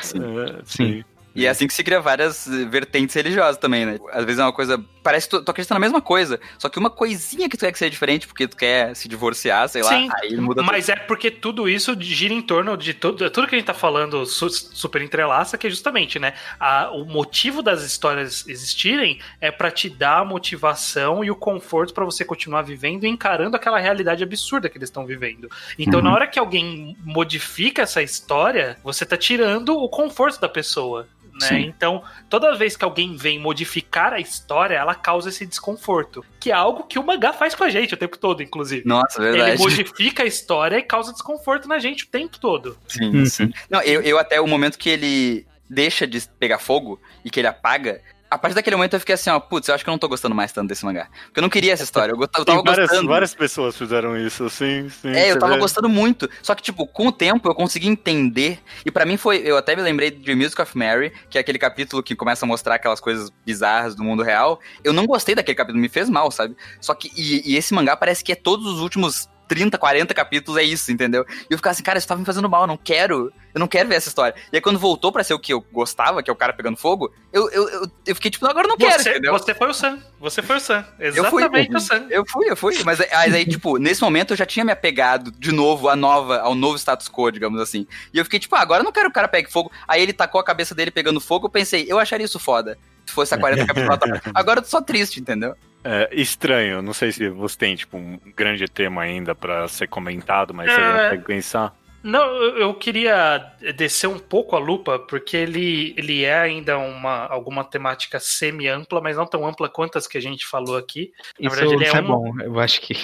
[0.64, 1.04] Sim.
[1.36, 3.98] E é assim que se cria várias eh, vertentes religiosas também, né?
[4.12, 4.82] Às vezes é uma coisa.
[5.02, 6.40] Parece que tu, tu acredita na mesma coisa.
[6.58, 9.68] Só que uma coisinha que tu quer que seja diferente porque tu quer se divorciar,
[9.68, 9.90] sei lá.
[9.90, 10.72] Sim, aí muda tudo.
[10.72, 13.74] Mas é porque tudo isso gira em torno de tudo, tudo que a gente tá
[13.74, 16.32] falando su- super entrelaça, que é justamente, né?
[16.58, 21.92] a- o motivo das histórias existirem é pra te dar a motivação e o conforto
[21.94, 25.48] pra você continuar vivendo e encarando aquela realidade absurda que eles estão vivendo.
[25.78, 31.06] Então, na hora que alguém modifica essa história, você tá tirando o conforto da pessoa.
[31.40, 31.48] Né?
[31.48, 31.60] Sim.
[31.66, 36.24] Então, toda vez que alguém vem modificar a história, ela causa esse desconforto.
[36.40, 38.82] Que é algo que o mangá faz com a gente o tempo todo, inclusive.
[38.86, 39.58] Nossa, Ele verdade.
[39.60, 42.78] modifica a história e causa desconforto na gente o tempo todo.
[42.88, 43.26] Sim, Uhum.
[43.26, 43.52] sim.
[43.70, 47.48] Não, eu, eu até o momento que ele deixa de pegar fogo e que ele
[47.48, 48.00] apaga.
[48.28, 50.08] A partir daquele momento eu fiquei assim, ó, putz, eu acho que eu não tô
[50.08, 51.08] gostando mais tanto desse mangá.
[51.26, 52.12] Porque eu não queria essa história.
[52.12, 53.08] Eu, eu tava várias, gostando.
[53.08, 55.10] várias pessoas fizeram isso, sim, sim.
[55.10, 55.60] É, eu tava vê.
[55.60, 56.28] gostando muito.
[56.42, 58.58] Só que, tipo, com o tempo eu consegui entender.
[58.84, 59.38] E pra mim foi.
[59.38, 62.48] Eu até me lembrei de Music of Mary, que é aquele capítulo que começa a
[62.48, 64.60] mostrar aquelas coisas bizarras do mundo real.
[64.82, 66.56] Eu não gostei daquele capítulo, me fez mal, sabe?
[66.80, 67.10] Só que.
[67.16, 70.90] E, e esse mangá parece que é todos os últimos 30, 40 capítulos, é isso,
[70.92, 71.24] entendeu?
[71.28, 73.32] E eu ficava assim, cara, isso tava me fazendo mal, eu não quero.
[73.54, 74.34] Eu não quero ver essa história.
[74.52, 76.76] E aí quando voltou pra ser o que eu gostava, que é o cara pegando
[76.76, 79.32] fogo, eu, eu, eu, eu fiquei tipo, agora eu não quero, Você, entendeu?
[79.32, 79.98] você foi o Sam.
[80.20, 80.84] Você foi o Sam.
[80.98, 81.42] Eu fui.
[81.42, 82.06] Exatamente o Sam.
[82.10, 82.74] Eu fui, eu fui.
[82.84, 86.38] Mas, mas aí, tipo, nesse momento eu já tinha me apegado de novo à nova,
[86.40, 87.86] ao novo status quo, digamos assim.
[88.12, 89.72] E eu fiquei, tipo, ah, agora eu não quero que o cara pegue fogo.
[89.88, 92.78] Aí ele tacou a cabeça dele pegando fogo, eu pensei, eu acharia isso foda.
[93.06, 94.20] Se fosse a 40 capítulos.
[94.34, 95.54] Agora eu tô só triste, entendeu?
[95.86, 100.52] É, estranho, não sei se você tem, tipo, um grande tema ainda pra ser comentado,
[100.52, 100.92] mas você É.
[101.04, 101.76] consegue pensar.
[102.02, 107.64] Não, eu queria descer um pouco a lupa, porque ele, ele é ainda uma, alguma
[107.64, 111.12] temática semi-ampla, mas não tão ampla quanto as que a gente falou aqui.
[111.40, 112.40] Na Isso, verdade, ele é isso é um- bom.
[112.40, 112.94] Eu acho que.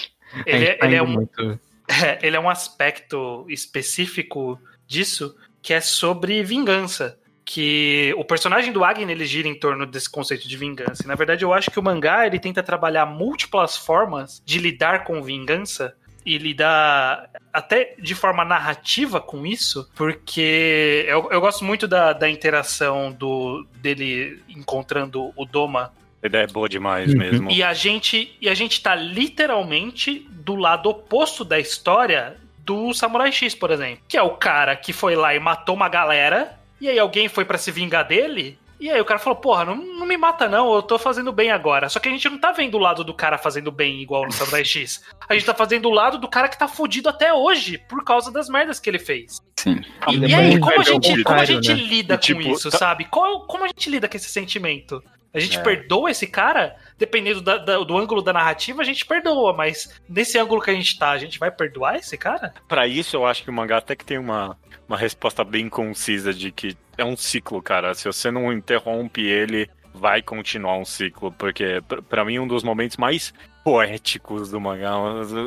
[0.47, 1.59] Ele, é- tá ele é um, muito.
[1.89, 7.18] É, ele é um aspecto específico disso, que é sobre vingança.
[7.45, 11.03] Que o personagem do Agni ele gira em torno desse conceito de vingança.
[11.05, 15.05] E, na verdade, eu acho que o mangá ele tenta trabalhar múltiplas formas de lidar
[15.05, 21.88] com vingança e lidar até de forma narrativa com isso, porque eu, eu gosto muito
[21.88, 27.18] da, da interação do dele encontrando o Doma A ideia é boa demais Uhum.
[27.18, 27.51] mesmo.
[27.51, 33.32] e a gente e a gente tá literalmente do lado oposto da história do Samurai
[33.32, 36.89] X, por exemplo, que é o cara que foi lá e matou uma galera, e
[36.89, 38.59] aí alguém foi pra se vingar dele.
[38.80, 41.53] E aí o cara falou, porra, não, não me mata não, eu tô fazendo bem
[41.53, 41.89] agora.
[41.89, 44.33] Só que a gente não tá vendo o lado do cara fazendo bem igual no
[44.33, 45.05] Samurai X.
[45.28, 48.33] A gente tá fazendo o lado do cara que tá fudido até hoje, por causa
[48.33, 49.41] das merdas que ele fez.
[49.57, 49.80] Sim.
[50.09, 51.74] E, e é aí, como a mais gente, como a gente né?
[51.74, 53.05] lida E, com tipo, isso, tá- sabe?
[53.05, 55.01] Qual, como a gente lida com esse sentimento?
[55.33, 55.62] A gente É.
[55.62, 56.74] perdoa esse cara?
[57.03, 60.74] Dependendo da- da- do ângulo da narrativa, a gente perdoa, mas nesse ângulo que a
[60.74, 62.55] gente tá, a gente vai perdoar esse cara?
[62.68, 64.57] Pra isso, eu acho que o mangá até que tem uma,
[64.88, 67.92] uma resposta bem concisa de que é um ciclo, cara.
[67.92, 71.32] Se você não interrompe ele, vai continuar um ciclo.
[71.32, 73.34] Porque, pra mim, um dos momentos mais
[73.64, 74.92] poéticos do mangá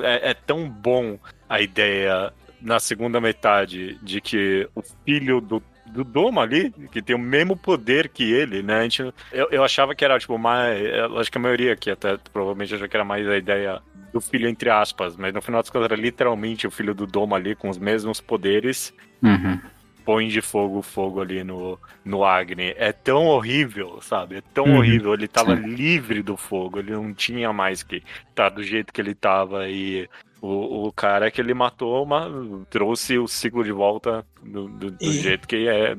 [0.03, 5.63] é, é tão bom a ideia na segunda metade de que o filho do
[5.95, 8.79] do Doma ali, que tem o mesmo poder que ele, né?
[8.79, 10.79] A gente, eu, eu achava que era, tipo, mais.
[11.17, 13.81] Acho que a maioria aqui até provavelmente achou que era mais a ideia
[14.13, 17.35] do filho, entre aspas, mas no final das contas era literalmente o filho do Doma
[17.37, 18.93] ali com os mesmos poderes.
[19.23, 19.59] Uhum.
[20.05, 22.75] Põe de fogo o fogo ali no, no Agni.
[22.77, 24.35] É tão horrível, sabe?
[24.35, 24.77] É tão Uhum.
[24.77, 25.13] horrível.
[25.15, 25.63] Ele tava Sim.
[25.63, 29.67] livre do fogo, ele não tinha mais que estar do jeito que ele tava.
[29.67, 30.07] E
[30.45, 32.29] o, o cara que ele matou uma,
[32.69, 35.95] trouxe o ciclo de volta do, do- do E- jeito que é,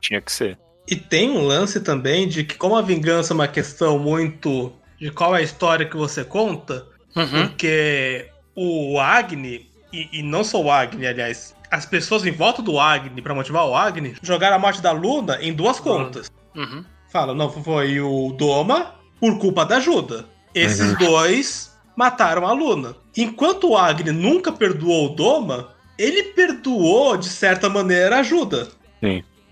[0.00, 0.58] tinha que ser.
[0.88, 5.10] E tem um lance também de que, como a vingança é uma questão muito de
[5.10, 7.48] qual é a história que você conta, Uhum.
[7.48, 8.26] porque
[8.56, 13.20] o Agni, e, e não só o Agni, aliás, as pessoas em volta do Agni,
[13.22, 16.30] pra motivar o Agni, jogaram a morte da Luna em duas contas.
[16.56, 16.84] Uhum.
[17.10, 20.24] Fala, não, foi o Doma por culpa da ajuda.
[20.54, 22.96] Esses dois mataram a Luna.
[23.16, 28.68] Enquanto o Agni nunca perdoou o Doma, ele perdoou, de certa maneira, a ajuda.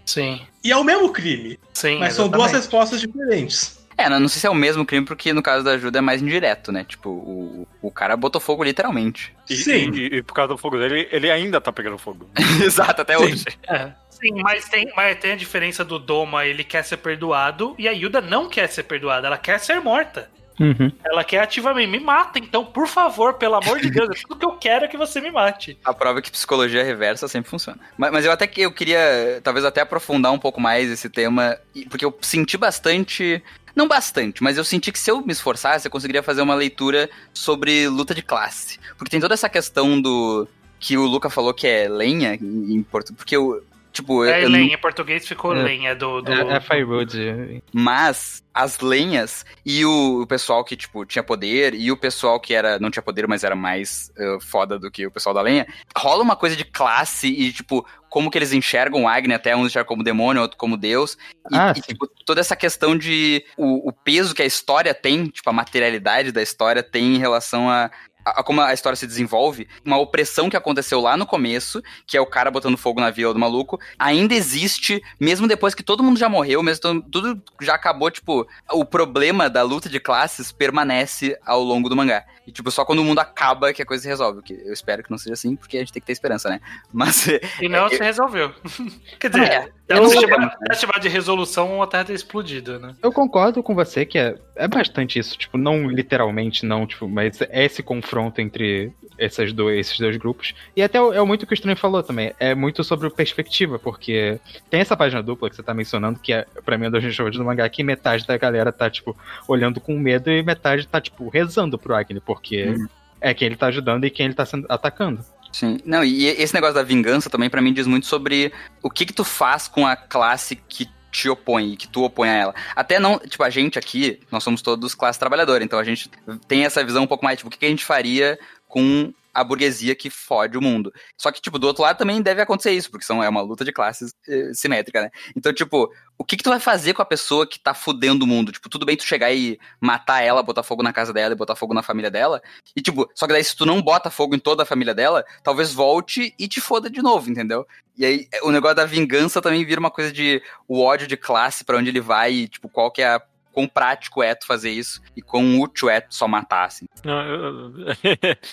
[0.05, 0.41] Sim.
[0.65, 1.99] E é o mesmo crime, Sim.
[1.99, 2.63] mas são duas exatamente.
[2.63, 3.81] respostas diferentes.
[3.97, 6.01] É, não não sei se é o mesmo crime, porque no caso da ajuda é
[6.01, 6.85] mais indireto, né?
[6.85, 9.35] Tipo, o, o cara botou fogo literalmente.
[9.49, 9.91] E, Sim.
[9.93, 12.29] E, e por causa do fogo dele, ele ainda tá pegando fogo.
[12.65, 13.25] Exato, até Sim.
[13.25, 13.45] hoje.
[13.69, 13.93] É.
[14.09, 17.93] Sim, mas tem, mas tem a diferença do Doma, ele quer ser perdoado, e a
[17.93, 20.31] Yuda não quer ser perdoada, ela quer ser morta.
[20.61, 20.93] Uhum.
[21.03, 24.45] Ela quer ativamente, me mata, então, por favor, pelo amor de Deus, é tudo que
[24.45, 25.79] eu quero é que você me mate.
[25.83, 27.81] A prova é que psicologia reversa sempre funciona.
[27.97, 31.57] Mas, mas eu até que eu queria, talvez até aprofundar um pouco mais esse tema,
[31.89, 33.43] porque eu senti bastante.
[33.75, 37.09] Não bastante, mas eu senti que se eu me esforçasse, eu conseguiria fazer uma leitura
[37.33, 38.79] sobre luta de classe.
[38.99, 40.47] Porque tem toda essa questão do.
[40.81, 43.17] que o Luca falou que é lenha em, em português.
[43.17, 43.63] Porque eu.
[43.93, 45.63] Tipo, eu, É não- lenha, em português ficou É.
[45.63, 46.21] lenha do.
[46.23, 46.33] do...
[46.33, 47.63] É, é Firewood.
[47.73, 52.53] Mas as lenhas e o, o pessoal que, tipo, tinha poder e o pessoal que
[52.55, 55.67] era não tinha poder, mas era mais eh, foda do que o pessoal da lenha,
[55.97, 59.67] rola uma coisa de classe e, tipo, como que eles enxergam o Agni, até um
[59.67, 61.17] enxerga como demônio, outro como Deus.
[61.51, 65.27] E, Ah, e, tipo, toda essa questão de o, o peso que a história tem,
[65.27, 67.89] tipo, a materialidade da história tem em relação a,
[68.25, 72.21] a, como a história se desenvolve, uma opressão que aconteceu lá no começo, que é
[72.21, 76.19] o cara botando fogo na vila do maluco, ainda existe, mesmo depois que todo mundo
[76.19, 81.63] já morreu, mesmo tudo já acabou, tipo, o problema da luta de classes permanece ao
[81.63, 82.25] longo do mangá.
[82.47, 84.43] E, tipo, só quando o mundo acaba que a coisa se resolve.
[84.43, 86.61] Que eu espero que não seja assim, porque a gente tem que ter esperança, né?
[86.93, 87.27] Mas.
[87.61, 88.53] E não é, se resolveu.
[89.19, 92.95] Quer dizer, É, eu não chamar, chamar de resolução a Terra ter explodido, né?
[93.03, 97.41] Eu concordo com você que é, é bastante isso, tipo, não literalmente, não, tipo, mas
[97.43, 100.55] é esse confronto entre essas dois, esses dois grupos.
[100.75, 104.41] E até é muito o que o Estranho falou também, é muito sobre perspectiva, porque
[104.71, 107.37] tem essa página dupla que você tá mencionando, que é, pra mim, é dos shows
[107.37, 109.17] do mangá, que metade da galera tá, tipo,
[109.47, 112.87] olhando com medo e metade tá, tipo, rezando pro Agni, porque Uhum.
[113.21, 115.25] é quem ele tá ajudando e quem ele tá sendo, atacando.
[115.53, 115.79] Sim.
[115.85, 119.13] Não, e esse negócio da vingança também, pra mim, diz muito sobre o que que
[119.13, 122.55] tu faz com a classe que te opõe, que tu opõe a ela.
[122.77, 126.09] Até não, tipo, a gente aqui, nós somos todos classe trabalhadora, então a gente
[126.47, 129.45] tem essa visão um pouco mais, tipo, o que, que a gente faria com a
[129.45, 130.93] burguesia que fode o mundo.
[131.17, 133.65] Só que, tipo, do outro lado também deve acontecer isso, porque são, é uma luta
[133.65, 135.11] de classes eh, simétrica, né?
[135.37, 138.29] Então, tipo, o que que tu vai fazer com a pessoa que tá fudendo o
[138.29, 138.53] mundo?
[138.53, 141.57] Tipo, tudo bem tu chegar e matar ela, botar fogo na casa dela e botar
[141.57, 142.43] fogo na família dela,
[142.77, 145.25] e tipo, só que daí se tu não bota fogo em toda a família dela,
[145.43, 147.67] talvez volte e te foda de novo, entendeu?
[147.97, 151.65] E aí o negócio da vingança também vira uma coisa de o ódio de classe
[151.65, 153.23] pra onde ele vai e tipo, qual que é a
[153.53, 156.87] quão prático é tu fazer isso e quão útil é tu só matar, assim.
[157.05, 157.73] Não, eu-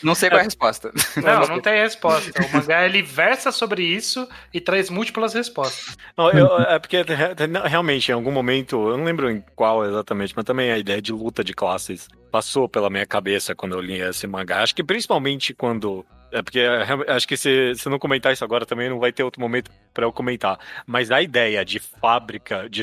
[0.03, 0.91] Não sei qual é a resposta.
[1.17, 2.31] Não, não tem resposta.
[2.43, 5.95] O mangá ele versa sobre isso e traz múltiplas respostas.
[6.17, 6.97] Não, eu- é porque
[7.65, 11.11] realmente, em algum momento, eu não lembro em qual exatamente, mas também a ideia de
[11.11, 14.61] luta de classes passou pela minha cabeça quando eu li esse mangá.
[14.61, 16.05] Acho que principalmente quando.
[16.29, 19.23] É porque é, acho que se, se não comentar isso agora também não vai ter
[19.23, 20.59] outro momento pra eu comentar.
[20.85, 22.81] Mas a ideia de fábrica de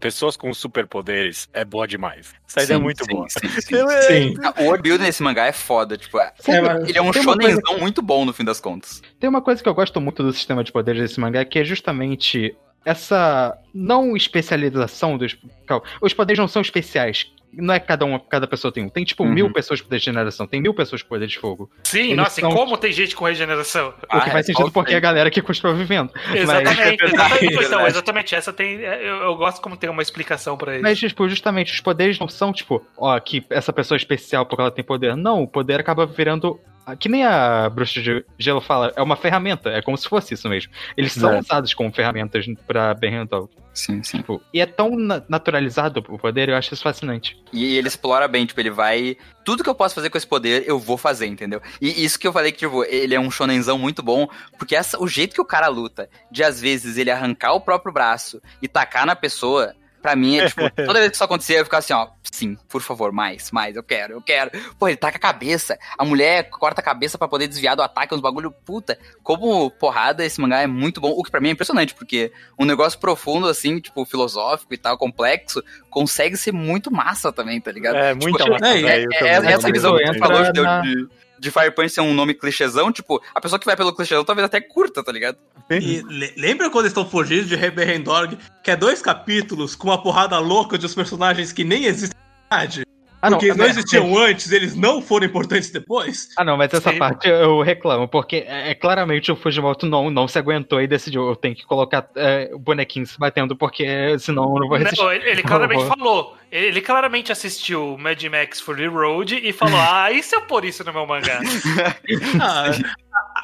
[0.00, 2.34] pessoas com superpoderes é boa demais.
[2.48, 3.26] Essa ideia é muito sim, boa.
[3.28, 3.74] sim, sim.
[3.88, 4.34] É- Sim.
[4.42, 6.56] Ah, O building nesse mangá é foda, tipo, é- É,
[6.88, 9.02] ele é um uma coisa- shonenzão muito bom no fim das contas.
[9.20, 11.64] Tem uma coisa que eu gosto muito do sistema de poderes desse mangá, que é
[11.64, 15.36] justamente essa não especialização dos.
[15.66, 17.30] calma, Os poderes não são especiais.
[17.52, 18.88] Não é cada um, cada pessoa tem um.
[18.88, 19.30] Tem tipo Uhum.
[19.32, 21.70] mil pessoas com poder de generação, tem mil pessoas com poder de fogo.
[21.84, 23.88] Sim, Eles nossa, são- e como tem gente com regeneração?
[23.90, 26.10] o que Ah, faz sentido resposta porque é a galera que continua vivendo.
[26.34, 27.44] Exatamente, exatamente.
[27.46, 27.86] Então, Verdade.
[27.88, 28.76] exatamente, essa tem.
[28.80, 30.82] Eu, eu gosto como tem uma explicação pra isso.
[30.82, 34.60] Mas, tipo, justamente, os poderes não são, tipo, ó, que essa pessoa é especial porque
[34.62, 35.14] ela tem poder.
[35.16, 36.58] Não, o poder acaba virando.
[36.98, 40.48] Que nem a bruxa de gelo fala, é uma ferramenta, é como se fosse isso
[40.48, 40.72] mesmo.
[40.96, 41.38] Eles são É.
[41.40, 43.48] usados como ferramentas pra bem rental.
[43.72, 44.18] Sim, sim.
[44.18, 47.40] Tipo, e é tão na- naturalizado o poder, eu acho isso fascinante.
[47.52, 49.16] E ele explora bem, tipo, ele vai.
[49.44, 51.60] Tudo que eu posso fazer com esse poder, eu vou fazer, entendeu?
[51.80, 54.28] E isso que eu falei que, tipo, ele é um shonenzão muito bom,
[54.58, 57.92] porque essa, o jeito que o cara luta, de às vezes ele arrancar o próprio
[57.92, 61.64] braço e tacar na pessoa, pra mim é tipo, toda vez que isso acontecia, eu
[61.64, 64.50] ficava assim, ó, sim, por favor, mais, mais, eu quero, eu quero.
[64.78, 68.14] Pô, ele taca a cabeça, a mulher corta a cabeça pra poder desviar do ataque,
[68.14, 68.98] uns bagulho, puta.
[69.22, 72.64] Como porrada, esse mangá é muito bom, o que pra mim é impressionante, porque um
[72.64, 77.96] negócio profundo, assim, tipo, filosófico e tal, complexo, consegue ser muito massa também, tá ligado?
[77.96, 81.08] É, muita Tipo, massa, é, é, é, essa visão que tu falou na- de,
[81.42, 84.46] de Fire Punch ser um nome clichêzão, tipo, a pessoa que vai pelo clichêzão talvez
[84.46, 85.36] até curta, tá ligado?
[85.82, 90.00] E le- lembra quando eles estão fugindo de Reberendorg, que é dois capítulos com uma
[90.00, 92.16] porrada louca de os personagens que nem existem
[92.48, 92.84] na verdade?
[93.22, 96.28] Ah, Porque eles não é- existiam antes, eles não foram importantes depois?
[96.36, 96.98] Ah, não, mas essa Sim.
[96.98, 101.28] parte eu reclamo, porque é, é claramente o Fujimoto não, não se aguentou e decidiu,
[101.28, 105.00] eu tenho que colocar é, o bonequinho se batendo, porque senão eu não vou resistir.
[105.00, 106.36] Não, ele, ele claramente falou.
[106.50, 110.82] Ele, claramente assistiu Mad Max Fury Road e falou: Ah, e se eu pôr isso
[110.82, 111.40] no meu mangá?
[112.40, 112.64] Ah,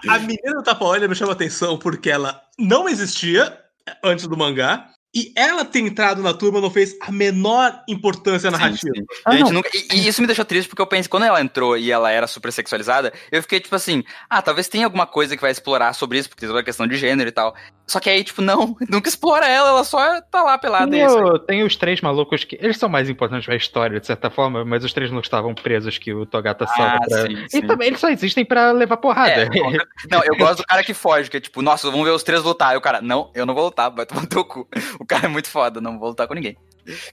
[0.08, 3.56] a, a menina do tapa-olho me chama atenção porque ela não existia
[4.02, 4.90] antes do mangá.
[5.14, 8.92] E ela ter entrado na turma não fez a menor importância narrativa.
[8.94, 9.06] Sim, sim.
[9.24, 11.90] Ah, nunca- e, e isso me deixou triste porque eu pensei, quando ela entrou e
[11.90, 15.50] ela era super sexualizada, eu fiquei tipo assim, ah, talvez tenha alguma coisa que vai
[15.50, 17.54] explorar sobre isso, porque tem toda a questão de gênero e tal.
[17.86, 20.90] Só que aí, tipo, não, nunca explora ela, ela só tá lá pelada.
[20.90, 21.24] Tem, é isso aí.
[21.24, 22.58] o- tem os três malucos que.
[22.60, 25.96] Eles são mais importantes pra história, de certa forma, mas os três não estavam presos
[25.96, 27.22] que o Togata salva Ah, pra.
[27.22, 29.30] sim, E também eles só existem pra levar porrada.
[29.30, 29.48] É,
[30.10, 32.42] Não, eu gosto do cara que foge, que é tipo, nossa, vamos ver os três
[32.42, 32.72] lutar.
[32.72, 34.68] Aí o cara, não, eu não vou lutar, vai tomar teu cu.
[35.00, 36.56] O cara é muito foda, não vou lutar com ninguém.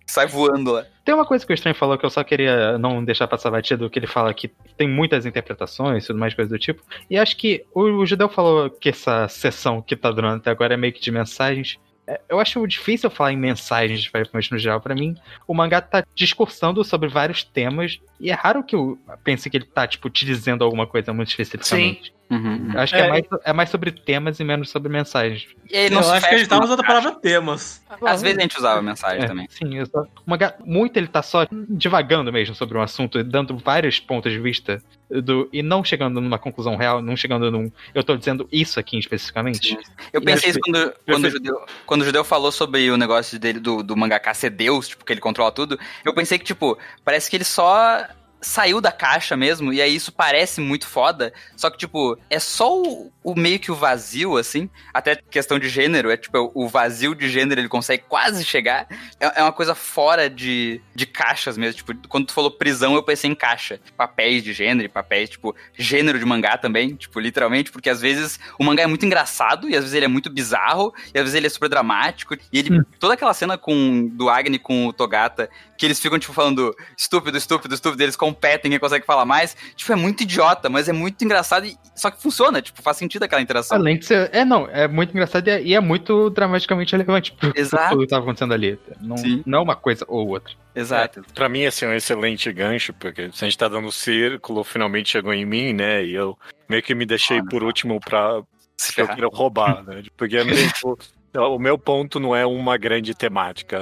[0.07, 0.85] Sai voando lá.
[1.03, 3.89] Tem uma coisa que o Estranho falou que eu só queria não deixar passar batido,
[3.89, 6.81] que ele fala que tem muitas interpretações tudo mais, coisa do tipo.
[7.09, 10.73] E acho que o, o Judeu falou que essa sessão que tá durando até agora
[10.73, 11.77] é meio que de mensagens.
[12.07, 14.79] É, Eu acho difícil falar em mensagens de Fire Punch no geral.
[14.79, 15.15] Pra mim,
[15.47, 17.99] o mangá tá discursando sobre vários temas.
[18.19, 21.29] E é raro que eu pense que ele tá, tipo, te dizendo alguma coisa muito
[21.29, 22.13] especificamente.
[22.29, 22.71] Uhum.
[22.73, 23.09] Eu acho que é, É.
[23.09, 25.47] mais, é mais sobre temas e menos sobre mensagens.
[25.71, 27.83] E ele não Eu se acho que gente tava numa usando a palavra temas.
[28.01, 29.47] Às vezes a gente usava mensagem É, também.
[29.49, 33.55] Sim, eu só, o mangá, muito ele tá só divagando mesmo sobre um assunto, dando
[33.57, 37.71] vários pontos de vista do, e não chegando numa conclusão real, não chegando num.
[37.93, 39.77] Eu tô dizendo isso aqui especificamente.
[40.11, 43.59] Eu pensei isso quando, quando, o judeu, quando o judeu falou sobre o negócio dele
[43.59, 45.79] do, do mangaká ser Deus, tipo, que ele controla tudo.
[46.03, 48.05] Eu pensei que, tipo, parece que ele só
[48.45, 52.79] saiu da caixa mesmo, e aí isso parece muito foda, só que, tipo, é só
[52.79, 57.15] o, o meio que o vazio, assim, até questão de gênero, é tipo, o vazio
[57.15, 58.87] de gênero ele consegue quase chegar,
[59.19, 63.01] é, é uma coisa fora de, de caixas mesmo, tipo, quando tu falou prisão, eu
[63.01, 67.89] pensei em caixa, papéis de gênero, papéis, tipo, gênero de mangá também, tipo, literalmente, porque
[67.89, 71.17] às vezes o mangá é muito engraçado, e às vezes ele é muito bizarro, e
[71.17, 74.85] às vezes ele é super dramático, e ele, toda aquela cena com, do Agni com
[74.85, 79.25] o Togata, que eles ficam, tipo, falando estúpido, estúpido, estúpido, eles competem, quem consegue falar
[79.25, 79.55] mais.
[79.75, 83.23] Tipo, é muito idiota, mas é muito engraçado, e, só que funciona, tipo, faz sentido
[83.23, 83.77] aquela interação.
[83.77, 84.29] Além de ser.
[84.33, 87.91] É, não, é muito engraçado e é, e é muito dramaticamente relevante pro, Exato.
[87.91, 88.77] tudo que tava acontecendo ali.
[89.01, 89.41] Não, Sim.
[89.45, 90.53] não uma coisa ou outra.
[90.75, 91.23] Exato.
[91.33, 95.09] Pra mim, esse é um excelente gancho, porque se a gente tá dando círculo, finalmente
[95.09, 96.03] chegou em mim, né?
[96.03, 98.41] E eu meio que me deixei por último pra.
[98.77, 100.03] Se eu quero roubar, né?
[100.17, 100.97] Porque é meio, tipo,
[101.33, 103.77] o meu ponto não é uma grande temática.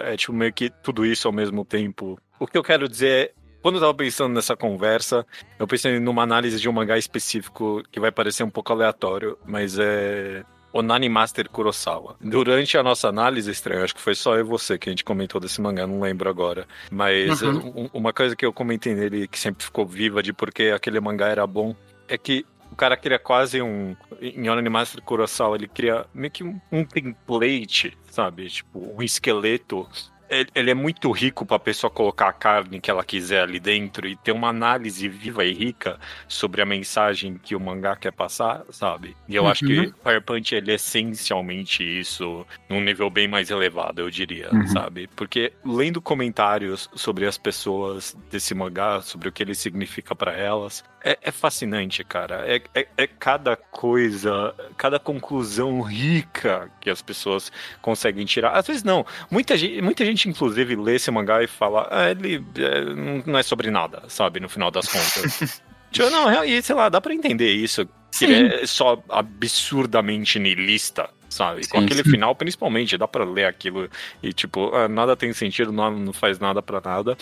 [0.00, 2.18] É tipo meio que tudo isso ao mesmo tempo.
[2.38, 3.38] O que eu quero dizer é.
[3.62, 5.26] Quando eu tava pensando nessa conversa,
[5.58, 9.78] eu pensei numa análise de um mangá específico que vai parecer um pouco aleatório, mas
[9.78, 10.44] é.
[10.70, 12.16] Onani Master Kurosawa.
[12.20, 15.02] Durante a nossa análise, estranho, acho que foi só eu e você que a gente
[15.02, 16.66] comentou desse mangá, não lembro agora.
[16.90, 21.00] Mas um- uma coisa que eu comentei nele que sempre ficou viva de porque aquele
[21.00, 21.74] mangá era bom
[22.06, 23.96] é que o cara cria quase um.
[24.20, 28.46] Em Onani Master Kurosawa, ele cria meio que um, um template, sabe?
[28.48, 29.88] Tipo, um esqueleto.
[30.28, 34.14] Ele- é muito rico pra pessoa colocar a carne que ela quiser ali dentro e
[34.16, 39.16] ter uma análise viva e rica sobre a mensagem que o mangá quer passar, sabe?
[39.28, 44.00] E eu acho que Fire Punch ele é essencialmente isso, num nível bem mais elevado,
[44.00, 44.66] eu diria, Uhum.
[44.66, 45.08] sabe?
[45.16, 50.84] Porque lendo comentários sobre as pessoas desse mangá, sobre o que ele significa pra elas,
[51.04, 52.44] é, é fascinante, cara.
[52.46, 58.50] É, é, é cada coisa, cada conclusão rica que as pessoas conseguem tirar.
[58.52, 59.04] Às vezes não.
[59.30, 62.84] Muita gente, muita gente inclusive, lê esse mangá e fala, ah, ele é,
[63.24, 64.40] não- é sobre nada, sabe?
[64.40, 65.62] No final das contas.
[65.90, 67.86] Tipo, não, e sei lá, dá pra entender isso.
[68.12, 68.26] Que Sim.
[68.26, 71.66] ele é só absurdamente niilista, sabe?
[71.66, 72.10] Com Sim, aquele sim.
[72.10, 73.88] final, principalmente, dá pra ler aquilo
[74.22, 77.16] e, tipo, ah, nada tem sentido, não, não faz nada pra nada.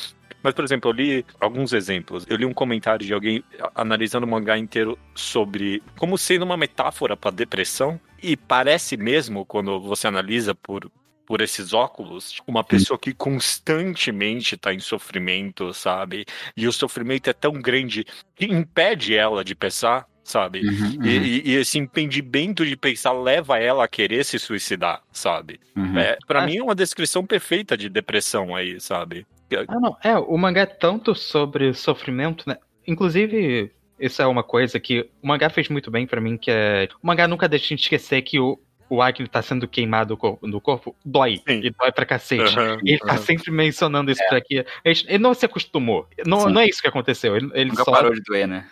[0.46, 2.24] Mas, por exemplo, eu li alguns exemplos.
[2.28, 3.42] Eu li um comentário de alguém
[3.74, 8.00] analisando o mangá inteiro sobre como sendo uma metáfora pra depressão.
[8.22, 10.88] E parece mesmo, quando você analisa por,
[11.26, 16.24] por esses óculos, uma pessoa que constantemente tá em sofrimento, sabe?
[16.56, 18.04] E o sofrimento é tão grande
[18.36, 20.60] que impede ela de pensar, sabe?
[20.60, 25.58] Uhum, E, e- e esse impedimento de pensar leva ela a querer se suicidar, sabe?
[25.76, 25.98] uhum.
[25.98, 26.46] É, para Ah.
[26.46, 29.26] mim é uma descrição perfeita de depressão aí, sabe?
[29.68, 29.96] Ah, não.
[30.02, 32.56] É, o mangá é tanto sobre sofrimento, né?
[32.86, 36.88] Inclusive, isso é uma coisa que o mangá fez muito bem pra mim, que é.
[37.02, 40.16] O mangá nunca deixa a gente esquecer que o, o Agni tá sendo queimado do
[40.16, 41.40] corpo, do corpo dói.
[41.46, 41.60] Sim.
[41.64, 42.56] E dói pra cacete.
[42.58, 44.64] Aham, Ele tá sempre mencionando isso por aqui.
[44.84, 46.06] Ele, ele não se acostumou.
[46.26, 46.52] Não, Sim.
[46.52, 47.36] não é isso que aconteceu.
[47.36, 47.90] Ele, ele Nunca só.
[47.90, 48.66] parou de doer, né?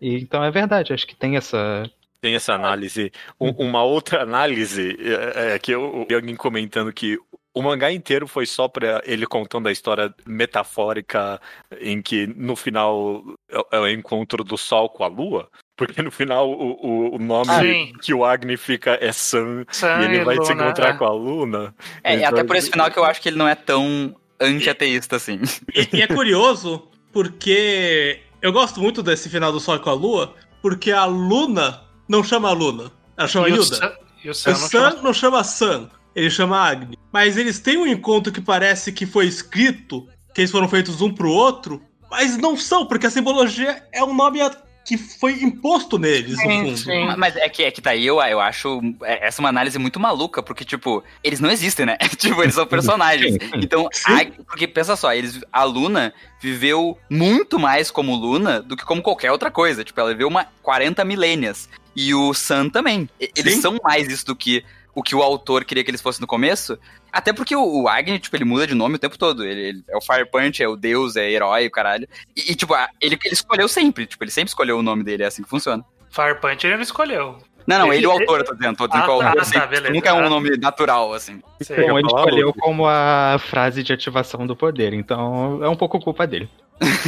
[0.00, 1.90] E, então é verdade, acho que tem essa.
[2.20, 3.12] Tem essa análise.
[3.40, 4.96] Um- uma outra análise
[5.36, 7.18] é, é que eu vi alguém comentando que
[7.58, 11.40] o mangá inteiro foi só pra ele contando a história metafórica
[11.80, 15.48] em que no final é, é o encontro do sol com a lua.
[15.76, 16.72] Porque no final o,
[17.12, 17.92] o, o nome Sim.
[18.02, 20.92] que o Agni fica é Sun Sam e ele vai se Luna, encontrar é.
[20.98, 21.74] com a Luna.
[22.04, 24.14] É, e Então, até por esse final que eu acho que ele não é tão
[24.40, 25.40] anti-ateísta assim.
[25.74, 30.34] E, e é curioso, porque eu gosto muito desse final do Sol com a Lua,
[30.62, 33.76] porque a Luna não chama a Luna, ela chama E o Hilda.
[33.76, 36.98] Sam- e o Sam O não Sam chama- não chama Sam, ele chama Agni.
[37.12, 41.12] Mas eles têm um encontro que parece que foi escrito, que eles foram feitos um
[41.12, 44.40] pro outro, mas não são, porque a simbologia é um nome
[44.86, 46.76] que foi imposto neles, no Sim, fundo.
[46.78, 47.06] sim.
[47.18, 49.78] Mas é que, é que tá aí, eu, eu acho é- essa é uma análise
[49.80, 51.96] muito maluca, porque, tipo, eles não existem, né?
[52.16, 53.36] tipo, eles são personagens.
[53.56, 58.84] Então, a- porque pensa só, eles, a Luna viveu muito mais como Luna do que
[58.84, 59.82] como qualquer outra coisa.
[59.82, 61.68] Tipo, ela viveu uma 40 milênias.
[61.96, 63.08] E o Sun também.
[63.18, 63.60] Eles Sim.
[63.62, 64.64] são mais isso do que
[64.96, 66.76] o que o autor queria que eles fossem no começo.
[67.12, 69.44] Até porque o, o Agni, tipo, ele muda de nome o tempo todo.
[69.44, 72.08] Ele, ele é o Fire Punch, é o deus, é herói, o caralho.
[72.34, 74.06] E, e, tipo, a- ele, ele escolheu sempre.
[74.06, 75.84] Tipo, ele sempre escolheu o nome dele, é assim que funciona.
[76.10, 77.38] Fire Punch ele não escolheu.
[77.66, 78.76] Não, não, ele é o Ele- autor, eu tô dizendo.
[78.76, 79.44] Tô dizendo Ah, é o tá, autor.
[79.52, 79.92] tá, beleza.
[79.92, 80.28] Nunca é um Ah.
[80.30, 81.42] nome natural, assim.
[81.60, 81.76] Sei.
[81.88, 86.26] Bom, ele escolheu como a frase de ativação do poder, então é um pouco culpa
[86.28, 86.48] dele.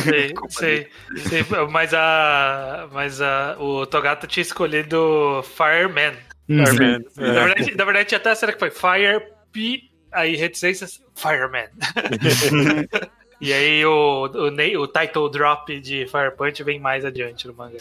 [0.02, 0.88] Sei, Culpa sei,
[1.28, 2.88] sei, mas a.
[2.92, 3.56] Mas a.
[3.60, 6.14] O Togato tinha escolhido Fireman.
[6.48, 7.32] Fireman, Na é.
[7.44, 9.22] verdade, na verdade, até cena que foi Fire
[9.52, 9.84] P.
[10.10, 11.68] Aí reticências, Fireman.
[13.40, 17.78] e aí o, o, o title drop de Fire Punch vem mais adiante no mangá.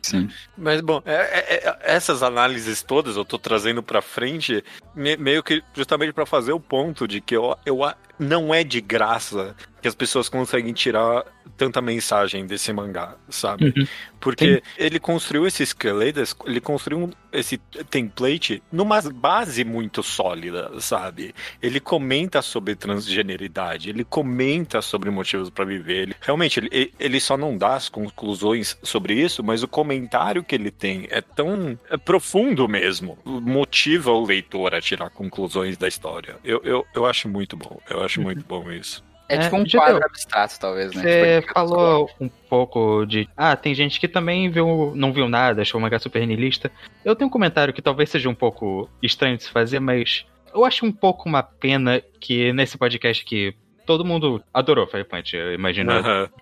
[0.00, 0.28] Sim.
[0.56, 5.42] Mas, bom, é- é- é- essas análises todas eu tô trazendo pra frente me- meio
[5.42, 7.80] que justamente pra fazer o ponto de que eu, eu,
[8.18, 11.24] não é de graça que as pessoas conseguem tirar
[11.56, 13.72] tanta mensagem desse mangá, sabe?
[13.76, 13.86] Uhum.
[14.20, 17.58] Porque ele construiu esse esqueleto, ele construiu esse
[17.90, 21.34] template numa base muito sólida, sabe?
[21.62, 26.02] Ele comenta sobre transgeneridade, ele comenta sobre motivos pra viver.
[26.02, 30.54] Ele, realmente, ele, ele só não dá as conclusões sobre isso, mas o comentário que
[30.54, 33.18] ele tem é tão é profundo mesmo.
[33.24, 36.36] Motiva o leitor a tirar conclusões da história.
[36.44, 37.80] Eu, eu, eu acho muito bom.
[37.88, 39.02] Eu acho muito bom isso.
[39.28, 40.06] É, É, tipo um quadro deu.
[40.06, 41.02] abstrato, talvez, né?
[41.02, 43.28] Você Tipo, falou um pouco de.
[43.36, 46.70] Ah, tem gente que também viu, não viu nada, achou o mangá super nihilista.
[47.04, 50.24] Eu tenho um comentário que talvez seja um pouco estranho de se fazer, mas
[50.54, 53.54] eu acho um pouco uma pena que nesse podcast que
[53.84, 55.92] todo mundo adorou Fire Punch, eu imagino.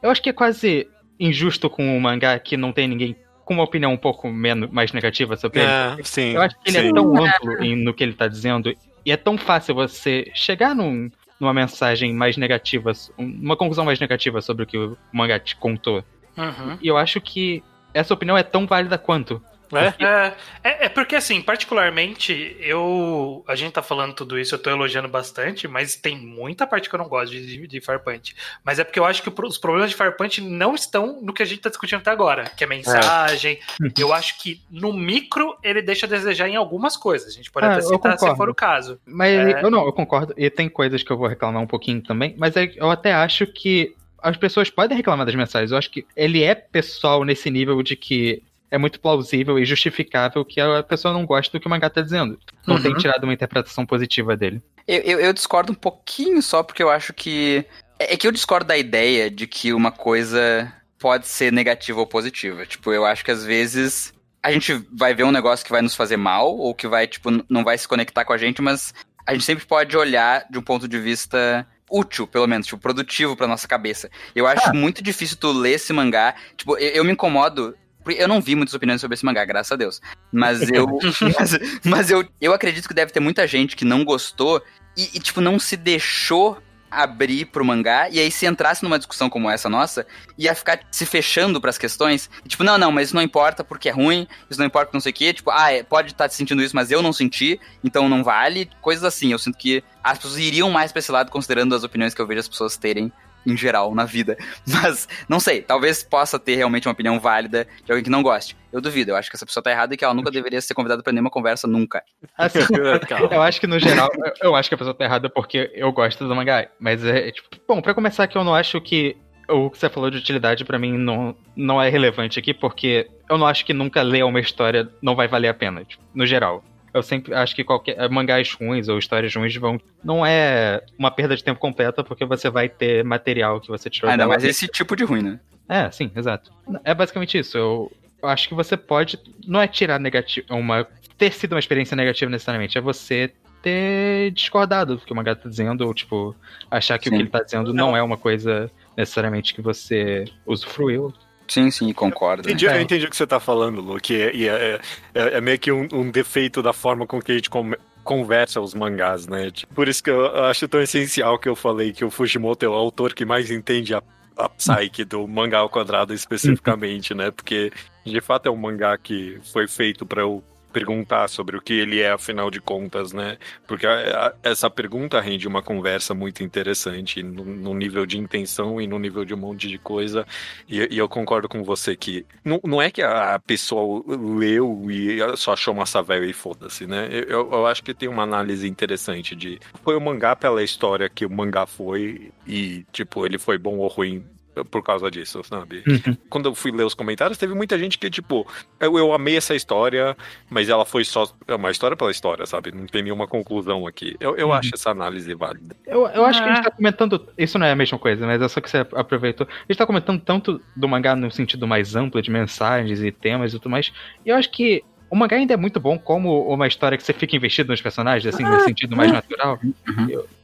[0.01, 0.89] Eu acho que é quase
[1.19, 4.93] injusto com um mangá que não tem ninguém com uma opinião um pouco menos, mais
[4.93, 5.69] negativa sobre ele.
[5.71, 6.35] É, sim.
[6.35, 6.89] Eu acho que ele sim.
[6.89, 8.73] é tão amplo em- no que ele tá dizendo
[9.05, 14.41] e é tão fácil você chegar num- numa mensagem mais negativa, uma conclusão mais negativa
[14.41, 16.03] sobre o que o mangá te contou.
[16.37, 16.79] Uhum.
[16.81, 19.43] E eu acho que essa opinião é tão válida quanto.
[19.73, 20.05] É?
[20.05, 23.45] É, é, é porque, assim, particularmente, eu.
[23.47, 26.95] A gente tá falando tudo isso, eu tô elogiando bastante, mas tem muita parte que
[26.95, 28.35] eu não gosto de, de Fire Punch.
[28.65, 31.43] Mas é porque eu acho que os problemas de Fire Punch não estão no que
[31.43, 33.59] a gente tá discutindo até agora, que é mensagem.
[33.99, 37.29] Eu acho que no micro ele deixa a desejar em algumas coisas.
[37.29, 39.01] A gente pode Ah, até citar se for o caso.
[39.07, 39.63] Mas É.
[39.63, 40.35] eu não, eu concordo.
[40.37, 43.47] E tem coisas que eu vou reclamar um pouquinho também, mas é- eu até acho
[43.47, 45.71] que as pessoas podem reclamar das mensagens.
[45.71, 50.45] Eu acho que ele é pessoal nesse nível de que é muito plausível e justificável
[50.45, 52.39] que a pessoa não gosta do que o mangá tá dizendo.
[52.67, 52.83] Não Uhum.
[52.83, 54.61] tem tirado uma interpretação positiva dele.
[54.87, 57.65] Eu, eu, eu discordo um pouquinho só porque eu acho que.
[57.99, 62.07] É é que eu discordo da ideia de que uma coisa pode ser negativa ou
[62.07, 62.67] positiva.
[62.67, 64.13] Tipo, eu acho que às vezes
[64.43, 67.31] a gente vai ver um negócio que vai nos fazer mal ou que vai, tipo,
[67.49, 68.93] não vai se conectar com a gente, mas
[69.27, 73.37] a gente sempre pode olhar de um ponto de vista útil, pelo menos, tipo, produtivo
[73.37, 74.11] pra nossa cabeça.
[74.35, 76.35] Eu acho muito difícil tu ler esse mangá.
[76.57, 77.77] Tipo, eu, eu me incomodo.
[78.15, 80.01] Eu não vi muitas opiniões sobre esse mangá, graças a Deus.
[80.33, 80.87] Mas eu.
[81.39, 84.63] mas mas eu, eu acredito que deve ter muita gente que não gostou
[84.97, 86.59] e, e, tipo, não se deixou
[86.91, 90.07] abrir pro mangá, e aí se entrasse numa discussão como essa nossa,
[90.39, 93.89] ia ficar se fechando pras questões, e, tipo, não, não, mas isso não importa porque
[93.89, 96.31] é ruim, isso não importa porque não sei o quê, tipo, ah, é, pode estar
[96.31, 100.19] sentindo isso, mas eu não senti, então não vale, coisas assim, eu sinto que as
[100.19, 103.13] pessoas iriam mais pra esse lado considerando as opiniões que eu vejo as pessoas terem
[103.47, 104.37] em geral na vida,
[104.67, 108.57] mas não sei, talvez possa ter realmente uma opinião válida de alguém que não goste.
[108.73, 110.75] Eu duvido, eu acho que essa pessoa tá errada e que ela nunca deveria ser
[110.75, 112.03] convidada pra nenhuma conversa nunca.
[112.37, 112.59] Assim,
[113.31, 114.11] eu acho que no geral,
[114.43, 116.69] eu, acho que a pessoa tá errada porque eu gosto do mangá.
[116.79, 119.17] Mas é, tipo, bom, pra começar que eu não acho que
[119.49, 123.39] o que você falou de utilidade pra mim não, não é relevante aqui, porque eu
[123.39, 126.63] não acho que nunca ler uma história não vai valer a pena, tipo, no geral.
[126.97, 129.79] Eu sempre acho que qualquer mangás ruins ou histórias ruins vão.
[130.03, 134.11] Não é uma perda de tempo completa, porque você vai ter material que você tirou
[134.11, 134.31] Ainda dela.
[134.31, 135.41] mais esse tipo de ruim, né?
[135.69, 136.51] É, sim, exato.
[136.83, 137.59] É basicamente isso.
[137.59, 137.93] Eu,
[138.23, 139.19] eu acho que você pode.
[139.47, 140.47] Não é tirar negativo.
[140.49, 142.79] Uma, ter sido uma experiência negativa necessariamente.
[142.79, 146.35] É você ter discordado do que o mangá tá dizendo, ou, tipo,
[146.71, 147.17] achar que o Sim.
[147.17, 151.13] que ele tá dizendo não é uma coisa necessariamente que você usufruiu.
[151.49, 152.49] Sim, sim, concordo.
[152.49, 152.83] Entendi, eu É.
[152.83, 154.13] entendi o que você tá falando, Luke.
[154.13, 154.81] E é, é-
[155.15, 158.61] é- é meio que um, um defeito da forma com que a gente come- conversa
[158.61, 159.51] os mangás, né?
[159.51, 162.69] Tipo, Por isso que eu acho tão essencial que eu falei que o Fujimoto é
[162.69, 164.03] o autor que mais entende a,
[164.37, 167.31] a psyche do mangá ao quadrado especificamente, né?
[167.31, 167.73] Porque
[168.05, 170.43] de fato é um mangá que foi feito pra eu
[170.77, 173.39] perguntar sobre o que ele é, afinal de contas, né?
[173.67, 178.79] Porque a- a- essa pergunta rende uma conversa muito interessante no, no nível de intenção
[178.79, 180.27] e no nível de um monte de coisa.
[180.69, 185.19] E, e eu concordo com você que não, não é que a pessoa leu e
[185.39, 187.09] só achou massa velha e foda-se, né?
[187.11, 191.25] Eu, eu- acho que tem uma análise interessante de foi o mangá pela história que
[191.25, 194.23] o mangá foi e, tipo, ele foi bom ou ruim
[194.65, 195.83] por causa disso, sabe?
[196.29, 198.47] Quando eu fui ler os comentários, teve muita gente que, tipo,
[198.81, 200.17] eu, eu amei essa história,
[200.49, 202.73] mas ela foi só é uma história pela história, sabe?
[202.73, 204.17] Não tem nenhuma conclusão aqui.
[204.21, 205.77] Eu, eu acho essa análise válida.
[205.87, 206.55] Eu, eu acho que a Ah.
[206.57, 207.29] gente tá comentando.
[207.37, 209.47] Isso não é a mesma coisa, mas é só que você aproveitou.
[209.51, 213.53] A gente tá comentando tanto do mangá no sentido mais amplo, de mensagens e temas
[213.53, 213.93] e tudo mais.
[214.25, 217.13] E eu acho que o mangá ainda é muito bom como uma história que você
[217.13, 219.59] fica investido nos personagens, assim, nesse sentido mais natural.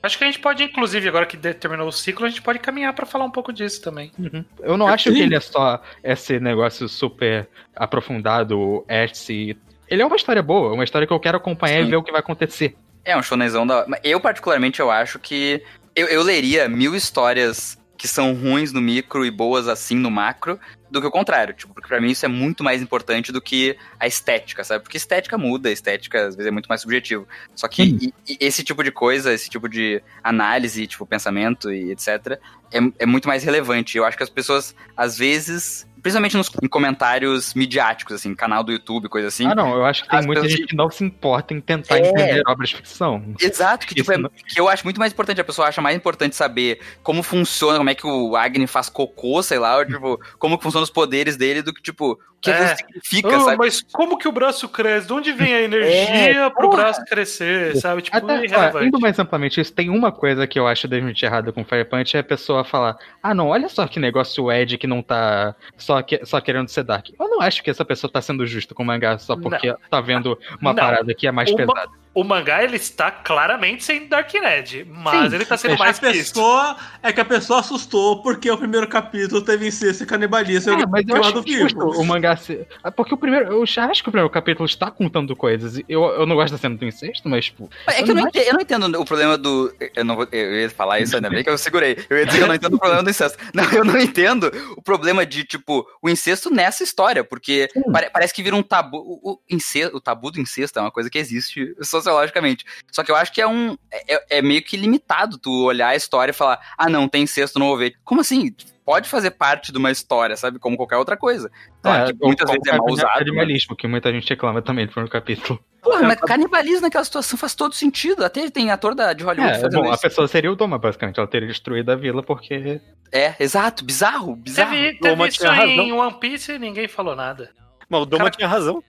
[0.02, 2.92] Acho que a gente pode, inclusive, agora que terminou o ciclo, a gente pode caminhar
[2.92, 4.12] pra falar um pouco disso também.
[4.60, 9.56] Eu não acho que ele é só esse negócio super aprofundado, etsy.
[9.88, 11.88] Ele é uma história boa, uma história que eu quero acompanhar Sim.
[11.88, 12.76] e ver o que vai acontecer.
[13.04, 13.84] É um shonenzão da.
[14.04, 15.62] Eu, particularmente, eu acho que.
[15.94, 20.58] Eu, eu leria mil histórias que são ruins no micro e boas assim no macro,
[20.92, 21.54] do que o contrário.
[21.54, 24.84] Tipo, porque pra mim isso é muito mais importante do que a estética, sabe?
[24.84, 27.26] Porque estética muda, estética às vezes é muito mais subjetivo.
[27.56, 31.90] Só que e- e esse tipo de coisa, esse tipo de análise, tipo, pensamento e
[31.92, 32.38] etc.,
[32.70, 33.96] é, é muito mais relevante.
[33.96, 35.86] Eu acho que as pessoas, às vezes.
[36.02, 39.46] Principalmente nos, em comentários midiáticos, assim, canal do YouTube, coisa assim.
[39.46, 41.96] Ah, não, eu acho que tem muita pessoas- gente que não se importa em tentar
[41.98, 42.08] É.
[42.08, 43.22] entender obras de ficção.
[43.40, 45.96] Exato, que, tipo, é- não- que eu acho muito mais importante, a pessoa acha mais
[45.96, 50.20] importante saber como funciona, como é que o Agni faz cocô, sei lá, ou, tipo,
[50.38, 52.74] como que funcionam os poderes dele, do que, tipo, o que É.
[52.74, 53.56] significa, Ah, sabe?
[53.58, 55.06] mas como que o braço cresce?
[55.06, 55.62] De onde vem a
[56.42, 56.82] energia pro porra.
[56.82, 58.02] braço crescer, sabe?
[58.02, 58.86] Tipo, Até, ó, irrelevante.
[58.88, 62.16] indo mais amplamente, isso tem uma coisa que eu acho definitivamente errada com Fire Punch,
[62.16, 65.91] é a pessoa falar, ah não, olha só que negócio Ed que não tá só,
[66.00, 67.08] que, só querendo ser Dark.
[67.18, 70.00] Eu não acho que essa pessoa tá sendo justa com o mangá só porque tá
[70.00, 70.76] vendo uma Não.
[70.80, 71.90] parada que é mais Uma- pesada.
[72.14, 75.78] O mangá, ele está claramente sendo Dark Ned, mas Sim, ele tá sendo é.
[75.78, 80.06] mais A pessoa é que a pessoa assustou porque o primeiro capítulo teve incesto e
[80.06, 80.72] canibalismo.
[80.72, 82.00] É, mas eu acho justo vivo.
[82.00, 82.66] o mangá ser...
[82.84, 83.50] ah, Porque o primeiro.
[83.52, 85.80] Eu já acho que o primeiro capítulo está contando coisas.
[85.88, 87.70] Eu, eu não gosto da cena do incesto, mas, tipo.
[87.86, 89.74] É que eu não, entendo, eu não entendo o problema do.
[89.94, 91.96] Eu, não vou, eu ia falar isso, ainda bem que eu segurei.
[92.10, 93.38] Eu ia dizer que eu não entendo o problema do incesto.
[93.54, 98.32] Não, eu não entendo o problema de, tipo, o incesto nessa história, porque pare- parece
[98.32, 98.98] que vira um tabu.
[98.98, 102.64] O, o, incesto, o tabu do incesto é uma coisa que existe sociologicamente.
[102.90, 103.76] Só que eu acho que é um.
[103.92, 107.58] É, é meio que limitado tu olhar a história e falar, ah, não, tem incesto,
[107.58, 107.94] não vou ver.
[108.04, 108.54] Como assim?
[108.84, 110.58] Pode fazer parte de uma história, sabe?
[110.58, 111.48] Como qualquer outra coisa.
[111.82, 113.08] Claro que ou muitas vezes é mal usado.
[113.14, 115.58] mas- Animalismo, que muita gente reclama também no primeiro capítulo.
[115.80, 118.24] Porra, mas canibalismo naquela situação faz todo sentido.
[118.24, 120.02] Até tem ator da, de Hollywood É, fazendo bom, a isso.
[120.02, 121.18] pessoa seria o Doma, basicamente.
[121.18, 122.80] Ela teria destruído a vila porque.
[123.12, 124.70] É, exato, bizarro, bizarro.
[124.72, 125.92] Teve, teve isso tinha em.
[125.92, 127.50] One Piece e ninguém falou nada.
[127.88, 128.82] Mas o Doma Cara- tinha razão.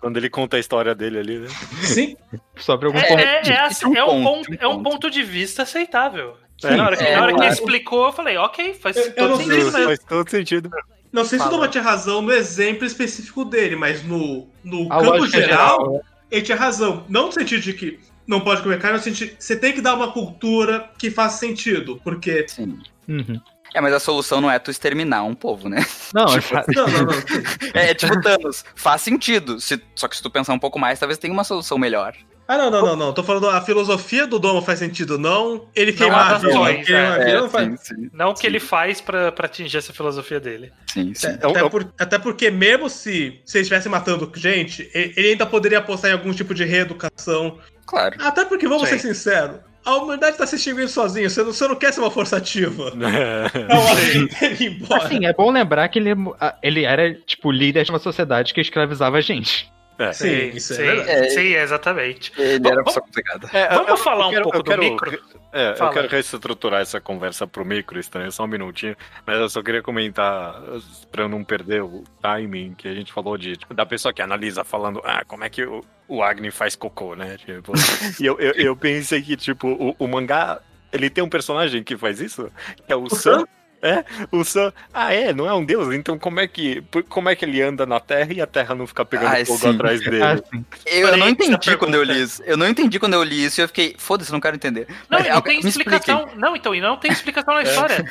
[0.00, 1.48] Quando ele conta a história dele ali, né?
[1.82, 2.16] Sim.
[2.56, 3.20] Sobre algum É, ponto.
[3.20, 5.10] é, é, assim, é um ponto, ponto, um é um ponto.
[5.10, 6.36] de vista aceitável.
[6.60, 9.04] Sim, na hora, que, é, na hora que ele explicou, eu falei, ok, faz Eu-
[9.06, 9.86] eu todo não sei sentido se- mesmo.
[9.86, 10.70] Faz todo sentido.
[11.12, 11.56] Não sei se o Fala.
[11.58, 16.00] Doma tinha razão no exemplo específico dele, mas no, no A campo lógica geral, geral.
[16.30, 17.04] ele tinha razão.
[17.08, 19.94] Não no sentido de que não pode comer carne, no sentido você tem que dar
[19.94, 22.00] uma cultura que faça sentido.
[22.04, 22.46] Porque.
[22.48, 22.78] Sim.
[23.08, 23.40] Uhum.
[23.74, 25.84] É, mas a solução não é tu exterminar um povo, né?
[26.14, 27.12] Não, Tipo, é- Não, não, não.
[27.74, 28.64] É, é tipo Thanos.
[28.74, 29.60] Faz sentido.
[29.60, 32.14] Se- só que se tu pensar um pouco mais, talvez tenha uma solução melhor.
[32.50, 33.12] Ah, não, não, não, não.
[33.12, 36.72] Tô falando a filosofia do Doma faz sentido, não ele queimar a vila.
[36.72, 37.34] é.
[37.38, 40.72] não faz sim, sim, Não o que ele faz pra, pra atingir essa filosofia dele.
[40.90, 41.26] sim, sim.
[41.26, 45.28] Até, é um- por- até porque, mesmo se, se ele estivesse matando gente, ele, ele
[45.32, 47.58] ainda poderia apostar em algum tipo de reeducação.
[47.84, 48.16] Claro.
[48.18, 48.98] Até porque, vamos Sim.
[48.98, 51.28] ser sinceros, a humanidade tá se extinguindo sozinha.
[51.28, 52.92] Você não, você não quer ser uma força ativa.
[54.40, 54.44] É.
[54.46, 55.04] É ir embora.
[55.04, 56.10] Assim, é bom lembrar que ele,
[56.62, 59.70] ele era, tipo, líder de uma sociedade que escravizava a gente.
[59.98, 60.12] É.
[60.12, 61.30] Sim, isso é sim, verdade.
[61.30, 62.32] sim, exatamente.
[62.38, 63.48] Ele Bom, era uma vamos- pessoa complicada.
[63.52, 65.22] É, Vamos falar um quero- pouco eu do quero- micro?
[65.52, 65.90] É, Fala.
[65.90, 68.94] eu quero reestruturar essa conversa pro micro, estranho, só um minutinho.
[69.26, 70.54] Mas eu só queria comentar,
[71.10, 74.62] pra eu não perder o timing, que a gente falou de da pessoa que analisa
[74.62, 77.36] falando, ah, como é que o, o Agni faz cocô, né?
[77.36, 77.72] Tipo,
[78.18, 80.60] e eu, eu, eu pensei que, tipo, o, o mangá,
[80.90, 82.50] ele tem um personagem que faz isso,
[82.86, 83.46] que é o Sam.
[83.82, 84.72] É, o Sam.
[84.92, 85.94] Ah, é, não é um deus?
[85.94, 88.86] Então como é que como é que ele anda na Terra e a Terra não
[88.86, 89.70] fica pegando Ai, fogo sim.
[89.70, 90.22] atrás dele?
[90.22, 92.42] Assim, Eu Parei não entendi quando eu li isso.
[92.44, 94.86] Eu não entendi quando eu li isso e eu fiquei, foda-se, não quero entender.
[95.08, 96.28] Não, Mas, não tem explicação.
[96.36, 98.04] Não, então, e não tem explicação na história.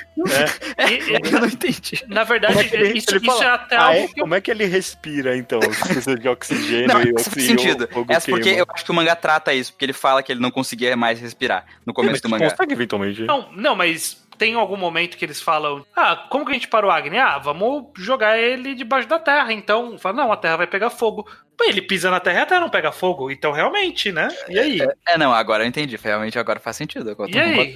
[0.78, 0.92] É.
[0.92, 2.04] E- e- Eu não entendi.
[2.08, 4.08] na verdade, é que ele- isso, ele isso é até Ah, algo é?
[4.08, 5.60] que eu Como é que ele respira, então?
[5.62, 7.60] Se precisa de oxigênio Não, e isso faz oxigênio.
[7.62, 7.88] sentido.
[7.92, 8.60] fogo Essa porque queima.
[8.60, 11.20] eu acho que o mangá trata isso, porque ele fala que ele não conseguia mais
[11.20, 12.50] respirar no começo Mas do mangá.
[12.52, 13.22] consegue eventualmente.
[13.24, 16.86] Não, não, mas tem algum momento que eles falam: Ah, como que a gente para
[16.86, 17.18] o Agni?
[17.18, 19.52] Ah, vamos jogar ele debaixo da terra.
[19.52, 21.28] Então, fala, não, a terra vai pegar fogo.
[21.58, 23.32] Pô, ele pisa na terra e a terra não pega fogo.
[23.32, 24.28] Então, realmente, né?
[24.48, 24.80] E aí?
[25.08, 25.98] É, não, agora eu entendi.
[26.02, 27.16] Realmente agora faz sentido.
[27.28, 27.76] E aí?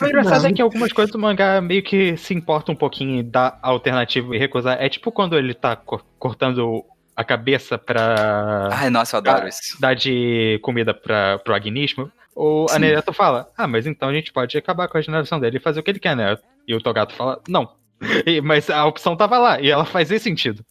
[0.00, 3.58] O engraçado é que algumas coisas do mangá meio que se importa um pouquinho dar
[3.60, 4.80] alternativa e recusar.
[4.80, 6.84] É tipo quando ele tá co- cortando
[7.18, 9.48] a cabeça pra Ai, nossa, eu adoro Ah.
[9.48, 9.80] isso.
[9.80, 12.10] dar de comida pra, pro agnismo.
[12.34, 12.66] O.
[12.70, 15.80] Anereto fala, ah, mas então a gente pode acabar com a geração dele e fazer
[15.80, 16.38] o que ele quer, né?
[16.68, 17.72] E o Togato fala, não.
[18.24, 20.64] E- mas a opção tava lá, e ela faz esse sentido.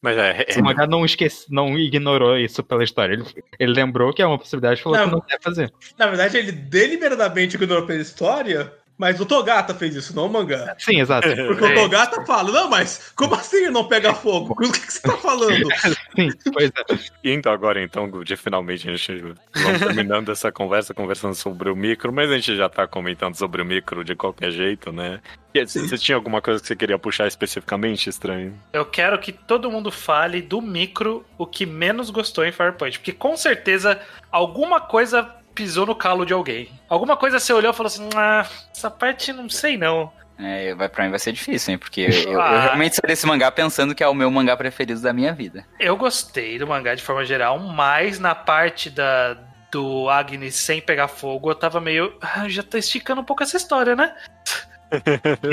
[0.00, 3.14] Mas é, é- O mangá não esquece, não ignorou isso pela história.
[3.14, 3.24] Ele,
[3.58, 5.06] ele lembrou que é uma possibilidade e falou Não.
[5.06, 5.72] que não quer fazer.
[5.98, 8.72] Na verdade, ele deliberadamente ignorou pela história,
[9.02, 10.76] mas o Togata fez isso, não o mangá.
[10.78, 11.26] Sim, exato.
[11.48, 11.72] Porque É.
[11.72, 14.54] o Togata fala, não, mas como assim não pega fogo?
[14.62, 15.66] O que, que você tá falando?
[16.14, 17.28] Sim, pois é.
[17.28, 22.12] Indo agora, então, de finalmente a gente vamos terminando essa conversa, conversando sobre o micro,
[22.12, 25.20] mas a gente já tá comentando sobre o micro de qualquer jeito, né?
[25.52, 28.54] E Você você tinha alguma coisa que você queria puxar especificamente, estranho?
[28.72, 32.98] Eu quero que todo mundo fale do micro o que menos gostou em Fire Punch,
[33.00, 34.00] porque com certeza
[34.30, 36.68] alguma coisa pisou no calo de alguém.
[36.88, 40.12] Alguma coisa você olhou e falou assim: ah, essa parte não sei não.
[40.38, 41.78] É, vai, pra mim vai ser difícil, hein?
[41.78, 42.62] Porque eu, eu Ah.
[42.64, 45.64] realmente saí desse mangá pensando que é o meu mangá preferido da minha vida.
[45.78, 49.36] Eu gostei do mangá de forma geral, mas na parte da
[49.70, 52.14] do Agnes sem pegar fogo, eu tava meio.
[52.20, 54.14] Ah, já tá esticando um pouco essa história, né?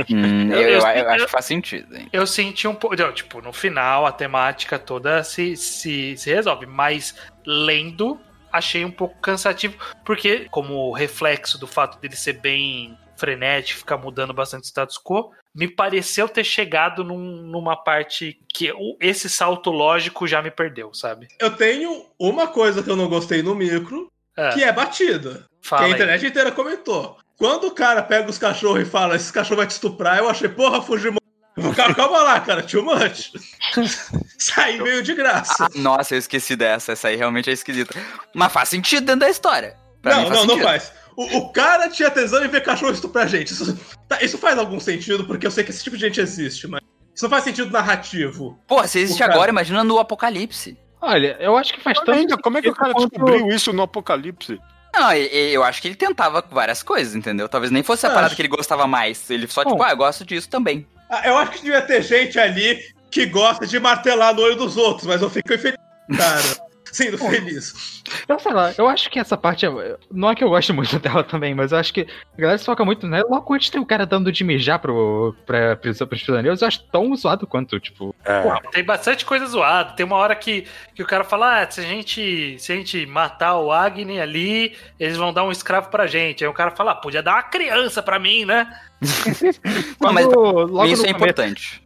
[0.09, 2.09] Hum, eu, Eu- eu- eu- eu acho eu- que faz sentido, hein?
[2.11, 2.95] Eu senti um pouco.
[3.13, 7.15] Tipo, no final a temática toda se, se, se resolve, mas
[7.45, 8.19] lendo,
[8.51, 14.33] achei um pouco cansativo, porque, como reflexo do fato dele ser bem frenético, ficar mudando
[14.33, 18.71] bastante o status quo, me pareceu ter chegado num- numa parte que
[19.01, 21.27] esse salto lógico já me perdeu, sabe?
[21.39, 25.45] Eu tenho uma coisa que eu não gostei no micro, É, que é batida.
[25.61, 25.93] fala que a aí.
[25.93, 27.17] internet inteira comentou.
[27.37, 30.47] Quando o cara pega os cachorros e fala, esse cachorro vai te estuprar, eu achei,
[30.47, 31.19] porra, Fujimori.
[31.75, 33.31] Calma, calma lá, cara, too much.
[34.41, 35.65] Isso aí veio de graça.
[35.65, 36.93] Ah, nossa, eu esqueci dessa.
[36.93, 37.93] Essa aí realmente é esquisita.
[38.33, 39.75] Mas faz sentido dentro da história.
[40.01, 40.67] Pra mim não, faz não, não sentido.
[40.67, 40.93] faz.
[41.17, 43.51] O, o cara tinha tesão em ver cachorro estuprar gente.
[43.51, 46.65] Isso, tá, isso faz algum sentido, porque eu sei que esse tipo de gente existe,
[46.67, 46.81] mas
[47.13, 48.57] isso não faz sentido narrativo.
[48.65, 50.77] Porra, se existe cara- agora, imagina no Apocalipse.
[51.01, 52.11] Olha, eu acho que faz tanto.
[52.11, 54.57] Ainda, como é que o cara descobriu isso no Apocalipse?
[54.93, 57.47] Não, eu acho que ele tentava várias coisas, entendeu?
[57.49, 58.35] Talvez nem fosse a parada acho.
[58.37, 59.29] que ele gostava mais.
[59.29, 59.71] Ele só, Bom.
[59.71, 60.87] tipo, ah, eu gosto disso também.
[61.09, 62.79] Ah, Eu acho que devia ter gente ali
[63.11, 65.77] que gosta de martelar no olho dos outros, mas eu fico infeliz,
[66.17, 66.69] cara.
[66.91, 68.01] Sendo feliz.
[68.27, 69.63] Eu sei lá, eu acho que essa parte.
[69.63, 72.01] é- Não é que eu gosto muito dela também, mas eu acho que
[72.35, 73.21] a galera se foca muito, né?
[73.29, 76.83] Logo antes tem o cara dando de mijar pro, pra, pros, pros prisioneiros, eu acho
[76.85, 78.15] tão zoado quanto, tipo.
[78.25, 78.41] É.
[78.71, 79.91] Tem bastante coisa zoada.
[79.93, 80.65] Tem uma hora que,
[80.95, 84.75] que o cara fala: ah, se a gente se a gente matar o Agni ali,
[84.99, 86.43] eles vão dar um escravo pra gente.
[86.43, 88.67] Aí o cara fala: ah, podia dar uma criança pra mim, né?
[90.01, 91.83] Não, mas logo isso é importante.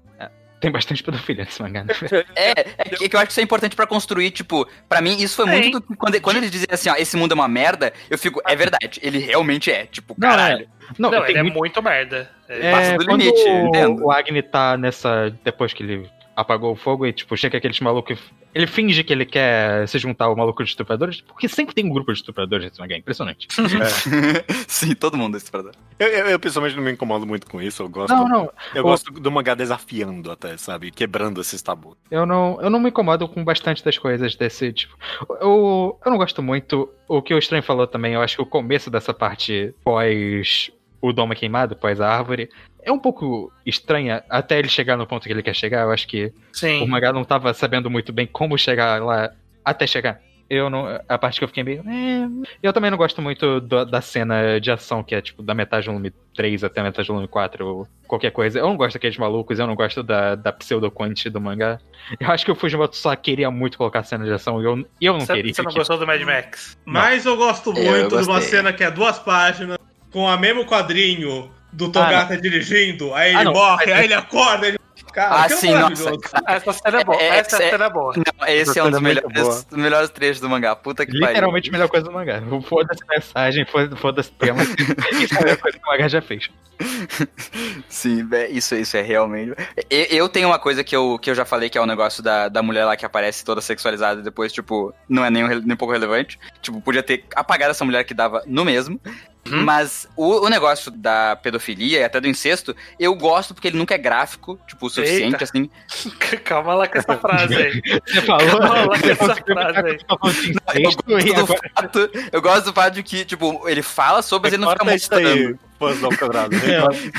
[0.63, 1.93] Tem bastante pedofilia nesse mangá, né?
[2.37, 5.17] É, é que que eu acho que isso é importante pra construir, tipo, pra mim
[5.21, 7.49] isso foi muito do que quando, quando eles dizem assim, ó, esse mundo é uma
[7.49, 10.69] merda, eu fico, é verdade, ele realmente é, tipo, Não, caralho.
[10.97, 12.29] Não, Não, ele é muito- muito merda.
[12.47, 14.05] É, É, passa do limite, entendo.
[14.05, 15.35] o Agni tá nessa.
[15.43, 18.17] Depois que ele apagou o fogo e, tipo, chega aqueles malucos.
[18.53, 21.89] Ele finge que ele quer se juntar ao maluco de estupradores, porque sempre tem um
[21.89, 23.47] grupo de estupradores nesse mangá, é impressionante.
[24.67, 25.71] Sim, todo mundo é estuprador.
[25.99, 27.83] Eu, eu, eu, pessoalmente não me incomodo muito com isso.
[27.83, 30.91] Eu gosto, Não, não, eu o- gosto do mangá desafiando até, sabe?
[30.91, 31.95] Quebrando esses tabus.
[32.11, 34.97] eu não, eu não me incomodo com bastante das coisas desse tipo.
[35.41, 36.89] Eu, eu não gosto muito.
[37.07, 40.71] O que o Estranho falou também, eu acho que o começo dessa parte pós
[41.01, 42.49] o Doma Queimado, pós a árvore,
[42.85, 45.81] é um pouco estranha até ele chegar no ponto que ele quer chegar.
[45.83, 46.85] Eu acho que O Sim.
[46.87, 49.31] mangá não tava sabendo muito bem como chegar lá
[49.63, 50.19] até chegar.
[50.49, 50.85] Eu não.
[51.09, 51.81] A parte que eu fiquei meio.
[51.87, 52.27] "É".
[52.61, 55.85] Eu também não gosto muito do- da cena de ação, que é tipo da metade
[55.85, 58.59] do volume 3 até a metade do volume 4, ou qualquer coisa.
[58.59, 61.79] Eu não gosto daqueles malucos, eu não gosto da, da pseudo-quant do mangá.
[62.19, 65.13] Eu acho que o Fujimoto só queria muito colocar cena de ação e eu, eu
[65.13, 65.53] não Você, queria.
[65.53, 66.77] você não gostou do Mad Max?
[66.85, 69.77] Mas eu gosto Eu muito de uma cena que é duas páginas,
[70.11, 73.53] com a mesmo quadrinho do Togata dirigindo, aí ele Ah, não.
[73.53, 74.79] morre, aí ele acorda, ele.
[75.11, 76.11] Cara, Ah, é sim, nossa.
[76.47, 77.21] Essa cena é boa.
[77.21, 78.13] É, é, essa é- cena é boa.
[78.17, 80.75] Não, esse é um dos é melhores, dos melhores trechos do mangá.
[80.75, 82.41] Puta que Literalmente a melhor coisa do mangá.
[82.67, 84.63] Foda-se mensagem, foda- foda-se tema.
[85.21, 86.47] Isso é a melhor coisa que o mangá já fez.
[86.47, 87.27] pariu.
[87.87, 89.53] Sim, isso, isso é realmente.
[89.87, 92.23] Eu, eu tenho uma coisa que eu, que eu já falei que é o negócio
[92.23, 95.47] da, da mulher lá que aparece toda sexualizada e depois, tipo, não é nem, um
[95.47, 96.39] nem um pouco relevante.
[96.61, 98.99] Tipo, podia ter apagado essa mulher que dava no mesmo.
[99.45, 103.95] Mas o, o negócio da pedofilia e até do incesto, eu gosto porque ele nunca
[103.95, 105.43] é gráfico, tipo, o suficiente, Eita.
[105.43, 105.69] assim.
[106.43, 107.81] Calma lá com essa frase aí.
[108.05, 108.59] Você falou.
[108.59, 109.97] Calma lá com essa frase
[110.45, 110.95] imitar aí.
[111.23, 114.53] que eu gosto, fato, eu gosto do fato de que, tipo, ele fala sobre, mas
[114.53, 115.59] ele não fica mostrando.
[115.91, 116.55] Fãs ao quadrado.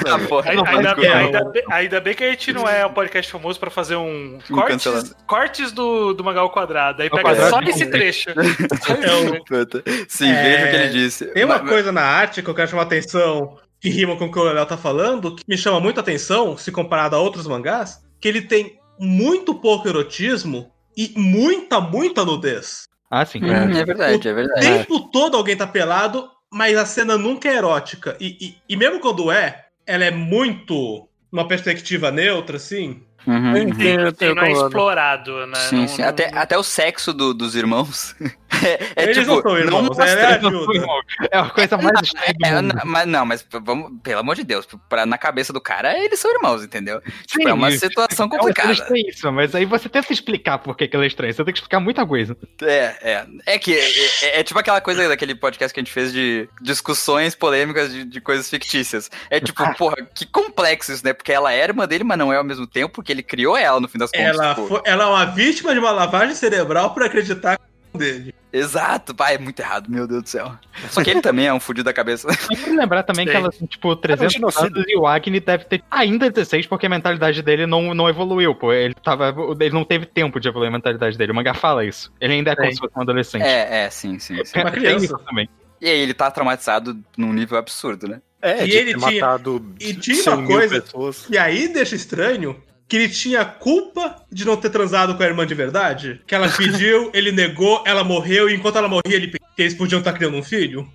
[0.07, 2.85] Ah, porra, Ai- não, Ainda, bem, ainda, bem, ainda bem que a gente não é
[2.87, 5.17] um podcast famoso pra fazer um cortes, cancelado.
[5.27, 7.03] cortes do, do mangá ao quadrado.
[7.03, 7.91] Aí pega quadrado só esse um.
[7.91, 8.31] trecho.
[8.35, 10.05] É o-.
[10.09, 11.27] Sim, É, veja o que ele disse.
[11.27, 14.27] Tem uma Mas- coisa na arte que eu quero chamar a atenção, que rima com
[14.27, 17.21] o que o Léo tá falando, que me chama muito a atenção, se comparado a
[17.21, 22.89] outros mangás, que ele tem muito pouco erotismo e muita, muita nudez.
[23.11, 23.41] Ah, sim.
[23.45, 24.61] Hum, é verdade, é O verdade.
[24.67, 28.17] tempo todo alguém tá pelado, mas a cena nunca é erótica.
[28.21, 33.03] E, e, e mesmo quando é, ela é muito numa perspectiva neutra, assim.
[33.27, 33.65] Uhum, Eu
[34.07, 34.13] uhum.
[34.13, 35.59] tenho não é explorado, né?
[35.59, 36.03] Sim, Não- sim.
[36.03, 38.15] não- Até, até o sexo do- dos irmãos.
[38.63, 40.75] é, é Eles tipo, não são irmãos, ela é ajuda.
[40.75, 41.01] irmão.
[41.31, 42.75] É a coisa mais estranha É, mundo.
[42.75, 46.19] n- mas não, mas vamos, pelo amor de Deus, pra, na cabeça do cara, eles
[46.21, 47.01] são irmãos, entendeu?
[47.27, 48.73] Tipo, é uma situação É uma complicada.
[48.73, 51.33] estranhíssima, mas aí você tenta explicar por que que ela é estranha.
[51.33, 52.37] Você tem que explicar muita coisa.
[52.63, 53.27] É, é.
[53.47, 53.91] É que é,
[54.27, 58.05] é- é tipo aquela coisa daquele podcast que a gente fez de discussões polêmicas de,
[58.05, 59.11] de coisas fictícias.
[59.31, 61.13] É tipo, porra, que complexo isso, né?
[61.13, 63.81] Porque ela é irmã dele, mas não é ao mesmo tempo, porque ele criou ela
[63.81, 64.27] no fim das contas.
[64.39, 64.67] Ela, tipo.
[64.69, 67.64] foi, ela é uma vítima de uma lavagem cerebral por acreditar que é
[67.97, 68.35] dele.
[68.53, 70.53] Exato, pai, é muito errado, meu Deus do céu.
[70.91, 72.29] Só que ele também é um fudido da cabeça.
[72.49, 73.31] Tem que lembrar também Sim.
[73.33, 74.67] que ela tem, tipo, 300 genocídio.
[74.77, 78.55] anos e o Agni deve ter ainda 16, porque a mentalidade dele não, não evoluiu,
[78.55, 78.73] pô.
[78.73, 81.33] Ele, tava, ele não teve tempo de evoluir a mentalidade dele.
[81.33, 82.13] O mangá fala isso.
[82.21, 83.43] Ele ainda é como se fosse um adolescente.
[83.43, 84.59] É, é, sim, sim, sim.
[84.61, 85.19] uma Tem criança.
[85.19, 85.49] também.
[85.81, 88.21] E aí ele tá traumatizado num nível absurdo, né?
[88.41, 91.27] É, E de ele ter tinha- matado e tinha 100 uma coisa- pessoas.
[91.31, 92.57] E aí deixa estranho
[92.89, 96.21] que ele tinha culpa de não ter transado com a irmã de verdade.
[96.27, 99.75] Que ela pediu, ele negou, ela morreu, e enquanto ela morria, ele pensou que eles
[99.75, 100.87] podiam estar criando um filho.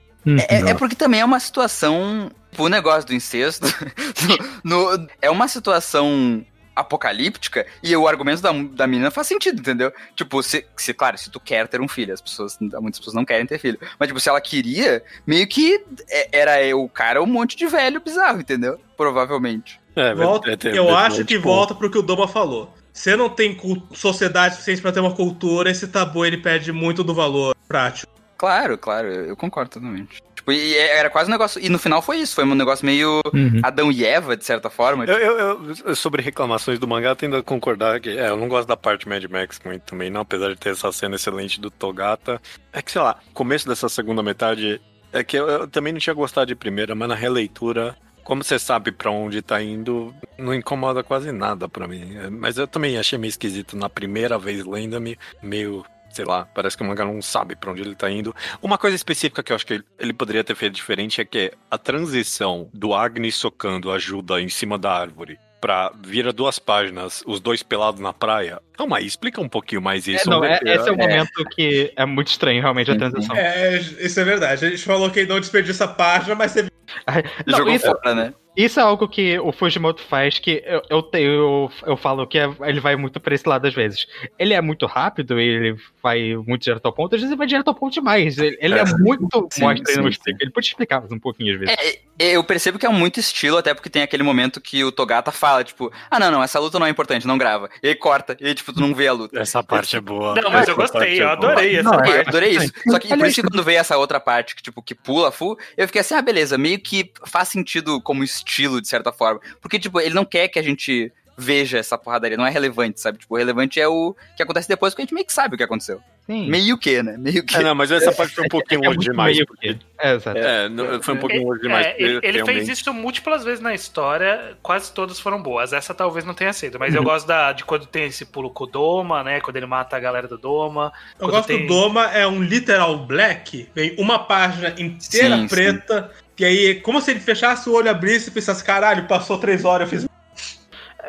[0.49, 2.29] É, é porque também é uma situação.
[2.51, 3.65] tipo, O negócio do incesto.
[4.63, 6.45] no- no- é uma situação
[6.75, 9.91] apocalíptica e o argumento da, da menina faz sentido, entendeu?
[10.15, 13.25] Tipo, se, se, claro, se tu quer ter um filho, as pessoas, muitas pessoas não
[13.25, 13.77] querem ter filho.
[13.99, 17.99] Mas, tipo, se ela queria, meio que é- era o cara um monte de velho
[18.01, 18.79] bizarro, entendeu?
[18.95, 19.78] Provavelmente.
[19.95, 22.27] É, Volta- é, é, eu é, acho é, que tipo, volta pro que o Doma
[22.27, 22.73] falou.
[22.93, 23.57] Você não tem
[23.93, 28.11] sociedade suficiente pra ter uma cultura, esse tabu ele perde muito do valor prático.
[28.37, 30.21] Claro, claro, eu, concordo totalmente.
[30.33, 31.61] Tipo, e era quase um negócio.
[31.61, 33.59] E no final foi isso, foi um negócio meio Uhum.
[33.61, 35.03] Adão e Eva, de certa forma.
[35.03, 38.47] Eu, eu- eu- sobre reclamações do mangá, eu tendo a concordar que é, eu não
[38.47, 41.69] gosto da parte Mad Max muito também, não, apesar de ter essa cena excelente do
[41.69, 42.41] Togata.
[42.71, 44.79] É que, sei lá, começo dessa segunda metade,
[45.11, 47.97] é que eu, eu também não tinha gostado de primeira, mas na releitura,
[48.29, 52.15] como você sabe pra onde tá indo, não incomoda quase nada pra mim.
[52.15, 55.83] É, Mas eu também achei meio esquisito na primeira vez lendo, me- meio.
[56.11, 58.35] Sei lá, parece que o mangá não sabe pra onde ele tá indo.
[58.61, 61.77] Uma coisa específica que eu acho que ele poderia ter feito diferente é que a
[61.77, 67.61] transição do Agni socando ajuda em cima da árvore pra vira duas páginas, os dois
[67.63, 68.59] pelados na praia.
[68.77, 70.29] Calma aí, explica um pouquinho mais É, isso.
[70.29, 70.97] não, Onde é- esse é o é.
[70.97, 72.99] momento que é muito estranho, realmente, a sim.
[72.99, 73.35] transição.
[73.35, 74.65] É, isso é verdade.
[74.65, 76.63] A gente falou que não desperdiça a página, mas você
[77.45, 78.33] Não, Jogou isso, fora, né?
[78.65, 82.49] Isso é algo que o Fujimoto faz que eu, eu, eu, eu falo que é-
[82.61, 84.05] ele vai muito pra esse lado às vezes.
[84.37, 87.67] Ele é muito rápido, ele vai muito direto ao ponto, às vezes ele vai direto
[87.67, 88.37] ao ponto demais.
[88.37, 88.85] Ele, ele é, É.
[88.97, 90.43] muito Sim, mostra sim, explica.
[90.43, 91.75] Ele pode explicar um pouquinho às vezes.
[91.77, 91.99] É,
[92.31, 95.31] é, eu percebo que é muito estilo, até porque tem aquele momento que o Togata
[95.31, 97.69] fala, tipo, ah, não, não, essa luta não é importante, não grava.
[97.81, 99.39] E aí corta, e aí, tipo, tu não vê a luta.
[99.39, 100.35] Essa parte é boa.
[100.35, 101.51] Não, mas eu Essa gostei, é eu boa.
[101.51, 102.27] adorei essa Não, Eu parte.
[102.29, 102.73] adorei isso.
[102.89, 105.57] Só que por isso que quando veio essa outra parte que, tipo, que pula full,
[105.77, 108.48] eu fiquei assim, ah, beleza, meio que faz sentido como estilo,
[108.81, 109.39] de certa forma.
[109.61, 113.17] Porque, tipo, ele não quer que a gente veja essa porradaria, não é relevante, sabe?
[113.17, 115.57] Tipo, o relevante é o que acontece depois, porque a gente meio que sabe o
[115.57, 116.01] que aconteceu.
[116.27, 116.47] Sim.
[116.47, 117.15] Meio que, né?
[117.17, 117.55] Meio que.
[117.57, 119.35] É, não, mas essa parte foi um pouquinho É longe muito demais.
[119.35, 120.37] meio porque- que- É, exato.
[120.37, 121.87] É, não, foi um pouquinho longe demais.
[121.87, 125.73] É, ele, fez isso múltiplas vezes na história, quase todas foram boas.
[125.73, 126.79] Essa talvez não tenha sido, Uhum.
[126.81, 129.41] mas eu gosto da, de quando tem esse pulo com o Doma, né?
[129.41, 130.93] Quando ele mata a galera do Doma.
[131.19, 136.11] Eu gosto tem- do Doma, é um literal black, vem uma página inteira Sim, preta,
[136.37, 139.91] e aí, como se ele fechasse o olho, abrisse e pensasse, caralho, passou três horas,
[139.91, 140.08] eu fiz.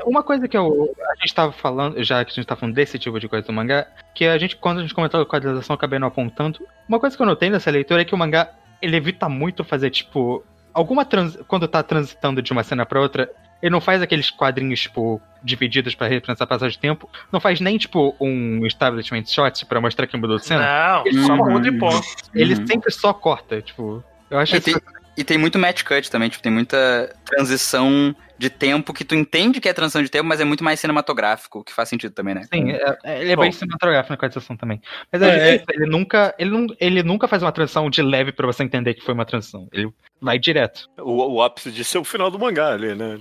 [0.05, 2.99] Uma coisa que eu, a gente tava falando, já que a gente tá falando desse
[2.99, 5.77] tipo de coisa do mangá, que a gente, quando a gente comentou a quadrilização, eu
[5.79, 6.61] acabei não apontando.
[6.89, 8.51] Uma coisa que eu notei nessa leitura é que o mangá,
[8.81, 11.37] ele evita muito fazer, tipo, alguma trans...
[11.49, 13.31] quando tá transitando de uma cena pra outra,
[13.63, 17.61] ele não faz aqueles quadrinhos, tipo, divididos pra representar a passagem de tempo, não faz
[17.61, 20.63] nem, tipo, um establishment shot pra mostrar que mudou de cena.
[20.97, 22.07] Não, Ele só só muda e ponto.
[22.35, 22.67] Ele Uhum.
[22.67, 24.03] sempre só corta, tipo...
[24.31, 24.81] Eu acho E isso tem,
[25.17, 29.61] e tem muito match cut também, tipo, tem muita transição de tempo que tu entende
[29.61, 32.45] que é transição de tempo, mas é muito mais cinematográfico, que faz sentido também, né?
[32.51, 33.43] Sim, é- é- ele é Bom.
[33.43, 34.81] bem cinematográfico na quadrização também.
[35.12, 35.65] Mas É, é, é.
[35.75, 36.35] ele nunca.
[36.39, 39.27] Ele, não, ele nunca faz uma transição de leve pra você entender que foi uma
[39.27, 39.69] transição.
[39.71, 39.91] Ele
[40.23, 40.89] vai direto.
[40.99, 43.19] O, o ápice disso é o final do mangá ali, né?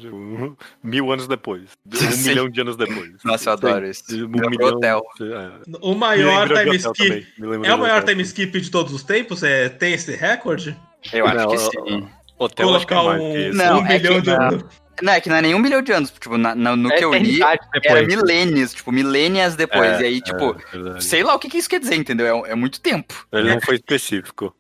[0.82, 1.64] Mil anos depois.
[1.86, 2.30] Um Sim.
[2.30, 3.12] milhão de anos depois.
[3.26, 4.04] Nossa, eu adoro isso.
[4.26, 4.70] Um milhão.
[4.70, 5.02] hotel.
[5.22, 5.52] é.
[5.82, 7.28] O maior time skip.
[7.66, 9.44] É o maior time skip de todos os tempos?
[9.44, 10.78] É, tem esse recorde?
[11.12, 12.08] Eu acho Não, que sim.
[12.38, 13.58] Hotel acho que é Colocar um, que isso.
[13.58, 14.64] Não, um é que- de anos.
[15.02, 16.12] Não, é que não é nem um milhão de anos.
[16.12, 18.08] Tipo, na- na- no que eu li, eternidade era depois.
[18.08, 20.00] milênios, tipo, milênias depois.
[20.00, 20.56] É, e aí, tipo,
[20.98, 22.46] É, sei lá o que, que isso quer dizer, entendeu?
[22.46, 23.26] É, é muito tempo.
[23.32, 24.56] Ele não foi específico.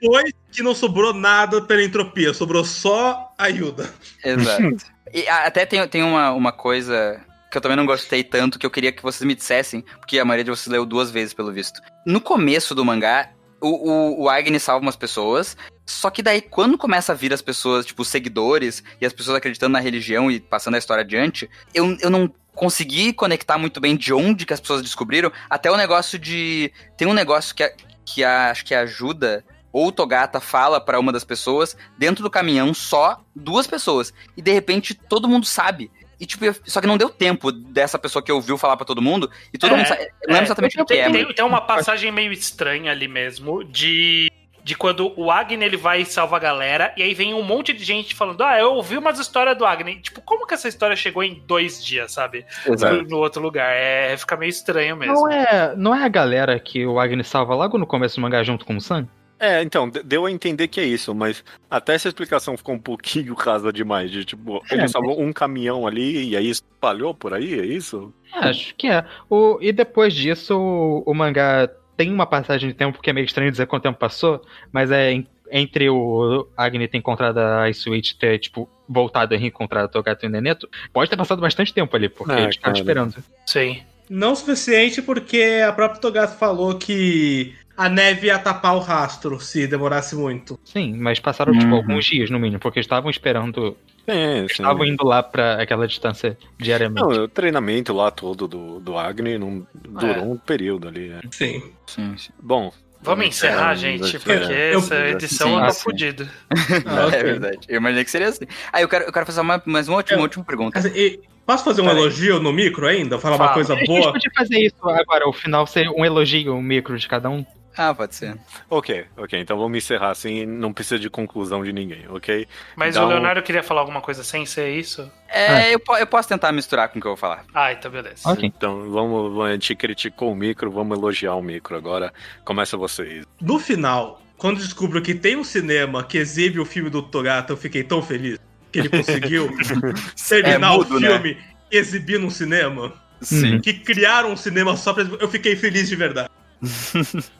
[0.00, 3.92] Depois que não sobrou nada pela entropia, sobrou só a Yuda.
[4.24, 4.62] Exato.
[5.12, 7.20] e até tem, tem uma, uma coisa
[7.50, 10.24] que eu também não gostei tanto, que eu queria que vocês me dissessem, porque a
[10.24, 11.80] maioria de vocês leu duas vezes, pelo visto.
[12.06, 15.56] No começo do mangá, o, o, o Agni salva umas pessoas,
[15.88, 19.38] Só que daí, quando começa a vir as pessoas, tipo, os seguidores, e as pessoas
[19.38, 23.96] acreditando na religião e passando a história adiante, eu, eu não consegui conectar muito bem
[23.96, 26.70] de onde que as pessoas descobriram, até o negócio de...
[26.96, 27.72] Tem um negócio que, a-
[28.04, 29.42] que a- acho que ajuda,
[29.72, 34.12] ou Togata fala pra uma das pessoas, dentro do caminhão, só duas pessoas.
[34.36, 35.90] E de repente, todo mundo sabe.
[36.20, 39.30] E, tipo, só que não deu tempo dessa pessoa que ouviu falar pra todo mundo,
[39.54, 40.02] e todo É, mundo sabe.
[40.02, 41.34] Eu não lembro exatamente o que Tem, é, tem- mas...
[41.34, 44.30] tem uma passagem meio estranha ali mesmo, de,
[44.68, 47.72] de quando o Agni ele vai e salva a galera, e aí vem um monte
[47.72, 49.98] de gente falando: Ah, eu ouvi umas histórias do Agni.
[50.02, 52.44] Tipo, como que essa história chegou em dois dias, sabe?
[52.66, 53.02] Exato.
[53.08, 53.72] No outro lugar.
[53.74, 55.14] É, fica meio estranho mesmo.
[55.14, 58.42] Não é, não é a galera que o Agnes salva logo no começo do mangá
[58.42, 59.08] junto com o Sam?
[59.40, 62.78] É, então, de- deu a entender que é isso, mas até essa explicação ficou um
[62.78, 64.10] pouquinho rasa demais.
[64.10, 67.64] De tipo, É, ele mas- salvou um caminhão ali e aí espalhou por aí, é
[67.64, 68.12] isso?
[68.34, 69.02] É, acho que é.
[69.30, 73.24] O, e depois disso, o, o mangá tem uma passagem de tempo que é meio
[73.26, 74.40] estranho dizer quanto tempo passou,
[74.72, 79.34] mas é en- entre o Agni ter encontrado a Ice Witch e ter, tipo, voltado
[79.34, 82.42] a reencontrar o Togato e o Neneto, pode ter passado bastante tempo ali, porque É,
[82.44, 82.78] eles ficaram cara.
[82.82, 83.16] esperando.
[83.44, 83.82] Sim.
[84.08, 89.38] Não o suficiente porque a própria Togato falou que a neve ia tapar o rastro
[89.40, 90.58] se demorasse muito.
[90.64, 91.76] Sim, mas passaram, tipo, Uhum.
[91.76, 94.62] alguns dias no mínimo, porque eles estavam esperando, Sim, eles sim.
[94.62, 97.00] estavam indo lá pra aquela distância diariamente.
[97.00, 101.08] Não, o treinamento lá todo do, do Agni não durou um período ali.
[101.08, 101.20] né?
[101.30, 101.62] Sim.
[101.86, 102.32] Sim, sim.
[102.42, 105.82] Bom, Vamos encerrar, É, gente, é, porque eu- essa edição sim, eu tô ah, sim.
[105.84, 106.28] fudido.
[106.84, 107.14] Ah.
[107.16, 107.58] É verdade.
[107.68, 108.44] Eu imaginei que seria assim.
[108.72, 110.76] Ah, eu quero, eu quero fazer uma, mais uma última, Eu- última pergunta.
[110.80, 112.00] Assim, e- Posso fazer um Peraí.
[112.02, 113.18] elogio no micro ainda?
[113.18, 113.54] Falar uma Fala.
[113.54, 114.12] coisa a gente boa?
[114.12, 117.46] podia fazer isso agora, o final ser um elogio, um micro de cada um.
[117.78, 118.36] Ah, pode ser.
[118.68, 122.46] ok, ok, então vamos encerrar assim, não precisa de conclusão de ninguém, ok?
[122.76, 125.08] Mas Dá o um- Leonardo queria falar alguma coisa sem ser isso?
[125.28, 127.44] É, eu, po- eu posso tentar misturar com o que eu vou falar.
[127.54, 128.28] Ah, então beleza.
[128.28, 128.44] Ok.
[128.44, 132.12] Então vamos, a gente criticou o micro, vamos elogiar o micro agora.
[132.44, 133.24] Começa vocês.
[133.40, 137.56] No final, quando descubro que tem um cinema que exibe o filme do Togata, eu
[137.56, 138.38] fiquei tão feliz
[138.72, 139.48] que ele conseguiu
[140.28, 141.08] terminar É mudo, o né?
[141.10, 141.38] filme
[141.70, 142.92] e exibir num cinema.
[143.20, 143.60] Sim.
[143.60, 145.02] Que criaram um cinema só pra.
[145.20, 146.28] Eu fiquei feliz de verdade.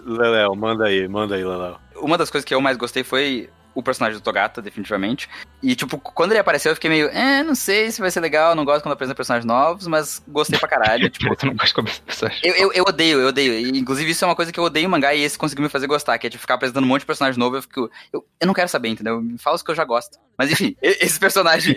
[0.04, 1.76] Leléo, manda aí, manda aí, Leléo.
[1.96, 5.28] Uma das coisas que eu mais gostei foi o personagem do Togata, definitivamente.
[5.62, 8.54] E, tipo, quando ele apareceu, eu fiquei meio, é, não sei se vai ser legal,
[8.54, 11.08] não gosto quando apresenta personagens novos, mas gostei pra caralho.
[11.10, 12.40] tipo, Tu não gosta de começar personagem.
[12.42, 13.52] Eu, eu, eu odeio, eu odeio.
[13.54, 15.68] E, inclusive, isso é uma coisa que eu odeio em mangá e esse conseguiu me
[15.68, 17.56] fazer gostar, que é de ficar apresentando um monte de personagem novo.
[17.56, 17.88] Eu fico.
[18.12, 19.20] Eu, eu não quero saber, entendeu?
[19.22, 20.18] Me fala os que eu já gosto.
[20.36, 21.76] Mas enfim, esse personagem,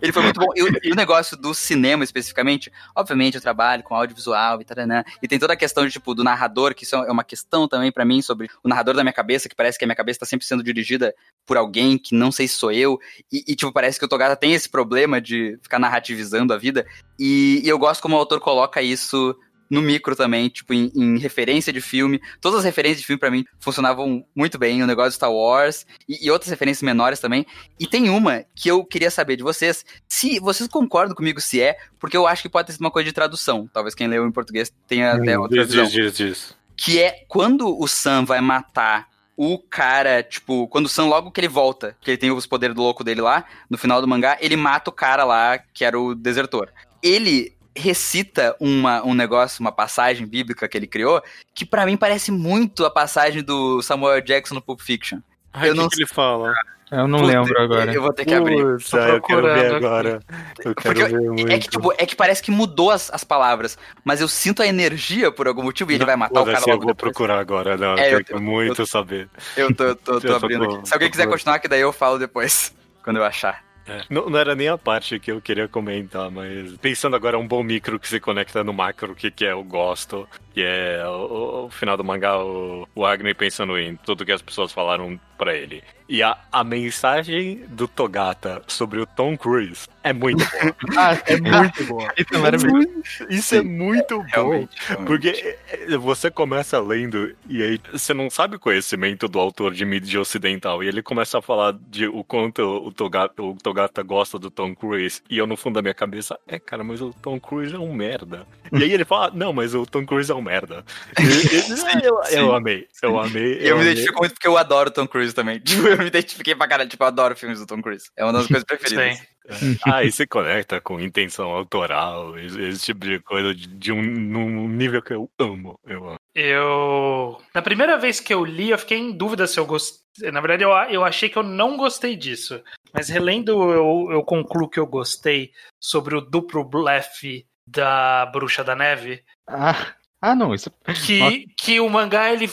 [0.00, 0.46] ele foi muito bom.
[0.56, 4.76] E, o- e o negócio do cinema especificamente, obviamente, eu trabalho com audiovisual e tal,
[5.22, 7.90] E tem toda a questão de, tipo, do narrador, que isso é uma questão também
[7.92, 10.26] pra mim sobre o narrador da minha cabeça, que parece que a minha cabeça tá
[10.26, 11.12] sempre sendo dirigida
[11.48, 12.98] por alguém que não sei se sou eu.
[13.32, 16.86] E, e, tipo, parece que o Togata tem esse problema de ficar narrativizando a vida.
[17.18, 19.34] E, e eu gosto como o autor coloca isso
[19.70, 22.20] no micro também, tipo, em, em referência de filme.
[22.40, 24.82] Todas as referências de filme, pra mim, funcionavam muito bem.
[24.82, 27.46] O negócio de Star Wars e, e outras referências menores também.
[27.78, 31.76] E tem uma que eu queria saber de vocês, se vocês concordam comigo se é,
[31.98, 33.68] porque eu acho que pode ter sido uma coisa de tradução.
[33.72, 36.58] Talvez quem leu em português tenha até outra diz, diz, diz, diz.
[36.76, 39.08] Que é quando o Sam vai matar
[39.40, 42.74] o cara, tipo, quando o Sam, logo que ele volta, que ele tem os poderes
[42.74, 45.98] do louco dele lá, no final do mangá, ele mata o cara lá, que era
[45.98, 46.72] o desertor.
[47.00, 51.22] Ele recita uma, um negócio, uma passagem bíblica que ele criou,
[51.54, 55.20] que pra mim parece muito a passagem do Samuel Jackson no Pulp Fiction.
[55.52, 56.52] Ai, Eu o que não que ele fala?
[56.90, 57.92] Eu não Puta, lembro agora.
[57.92, 58.56] Eu vou ter que abrir.
[58.60, 60.20] Ah, eu quero ver procurando agora.
[60.64, 61.52] Eu quero Porque ver muito.
[61.52, 64.66] É que, tipo, é que parece que mudou as, as palavras, mas eu sinto a
[64.66, 67.12] energia por algum motivo e ele vai matar o cara Foda-se, eu logo vou depois.
[67.12, 69.28] procurar agora, não, É, eu eu- quero muito saber.
[69.56, 70.88] Eu tô, tô, tô Eu tô abrindo aqui.
[70.88, 72.74] Se alguém quiser continuar, que daí eu falo depois,
[73.04, 73.62] quando eu achar.
[73.86, 77.48] É, Não, não era nem a parte que eu queria comentar, mas pensando agora um
[77.48, 81.64] bom micro que se conecta no macro, que, que é o gosto, que é o,
[81.66, 85.54] o final do mangá, o, o Agni pensando em tudo que as pessoas falaram pra
[85.54, 85.82] ele.
[86.08, 90.76] E a, a mensagem do Togata sobre o Tom Cruise é muito boa.
[90.96, 92.12] Ah, É muito boa.
[92.16, 92.88] isso é maravilhoso.
[93.28, 94.24] Isso é muito bom.
[94.32, 94.70] Realmente.
[94.86, 95.06] realmente.
[95.06, 99.84] Porque é, você começa lendo e aí você não sabe o conhecimento do autor de
[99.84, 100.82] mídia ocidental.
[100.82, 104.74] E ele começa a falar de o quanto o Togata, o Togata gosta do Tom
[104.74, 105.20] Cruise.
[105.28, 107.92] E eu, no fundo da minha cabeça, é, cara, mas o Tom Cruise é um
[107.92, 108.46] merda.
[108.72, 110.84] E aí ele fala, não, mas o Tom Cruise é um merda.
[111.18, 112.36] E- e- eu, sim.
[112.38, 113.58] eu amei, eu amei.
[113.60, 113.92] E eu me amei.
[113.92, 115.58] identifico muito porque eu adoro Tom Cruise também.
[115.60, 116.88] Tipo, eu me identifiquei pra caralho.
[116.88, 118.10] Tipo, eu adoro filmes do Tom Cruise.
[118.16, 119.18] É uma das coisas preferidas.
[119.18, 119.26] Sim.
[119.82, 124.02] Ah, e se conecta com intenção autoral, esse, esse tipo de coisa de, de um
[124.02, 125.80] num nível que eu amo.
[125.86, 126.18] Eu amo.
[126.34, 127.40] Eu.
[127.54, 130.30] Na primeira vez que eu li, eu fiquei em dúvida se eu gostei.
[130.30, 132.62] Na verdade, eu, eu achei que eu não gostei disso.
[132.92, 135.50] Mas relendo, eu, eu concluo que eu gostei
[135.80, 139.24] sobre o duplo blefe da Bruxa da Neve.
[139.48, 140.70] Ah, ah, não, isso.
[141.06, 142.50] Que, que o mangá ele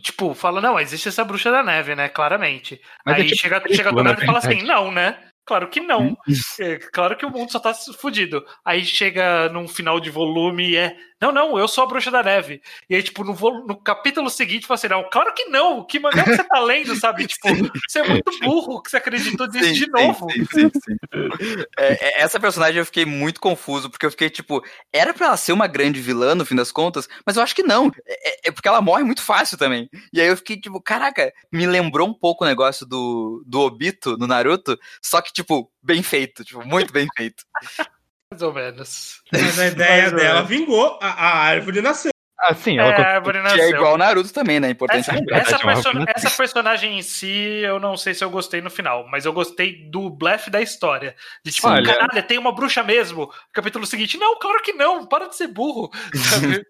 [0.00, 2.08] tipo, fala, não, existe essa bruxa da neve, né?
[2.08, 2.80] Claramente.
[3.04, 5.18] Mas é Aí tipo chega, chega do na nada e fala assim, não, né?
[5.48, 6.14] Claro que não.
[6.60, 8.44] É, claro que o mundo só tá fudido.
[8.62, 10.94] Aí chega num final de volume e é.
[11.20, 12.62] Não, não, eu sou a bruxa da neve.
[12.88, 13.34] E aí, tipo, no,
[13.66, 15.84] no capítulo seguinte, fala assim: não, claro que não.
[15.84, 17.26] Que mangá que você tá lendo, sabe?
[17.38, 17.48] Tipo,
[17.88, 20.26] você é muito burro que você acreditou nisso de novo.
[20.30, 20.96] Sim, sim, sim.
[21.78, 24.62] É, é, essa personagem eu fiquei muito confuso, porque eu fiquei tipo,
[24.92, 27.62] era pra ela ser uma grande vilã no fim das contas, mas eu acho que
[27.62, 27.90] não.
[28.06, 29.88] É, é porque ela morre muito fácil também.
[30.12, 34.16] E aí eu fiquei tipo, caraca, me lembrou um pouco o negócio do, do Obito
[34.16, 37.44] no Naruto, só que, tipo, bem feito, tipo, muito bem feito.
[38.30, 39.22] Mais ou menos.
[39.32, 42.10] Mas a ideia dela vingou, a, a árvore nasceu.
[42.40, 43.64] Assim, É, ela a árvore Que nasceu.
[43.64, 44.70] é igual o Naruto também, né?
[44.70, 45.38] Importante Essa, lembrar.
[45.38, 49.08] essa, é perso- essa personagem em si, eu não sei se eu gostei no final,
[49.08, 51.16] mas eu gostei do blefe da história.
[51.44, 53.28] De tipo, Olha- caralho, tem uma bruxa mesmo.
[53.52, 55.90] Capítulo seguinte, não, claro que não, para de ser burro.
[56.14, 56.64] Sabe?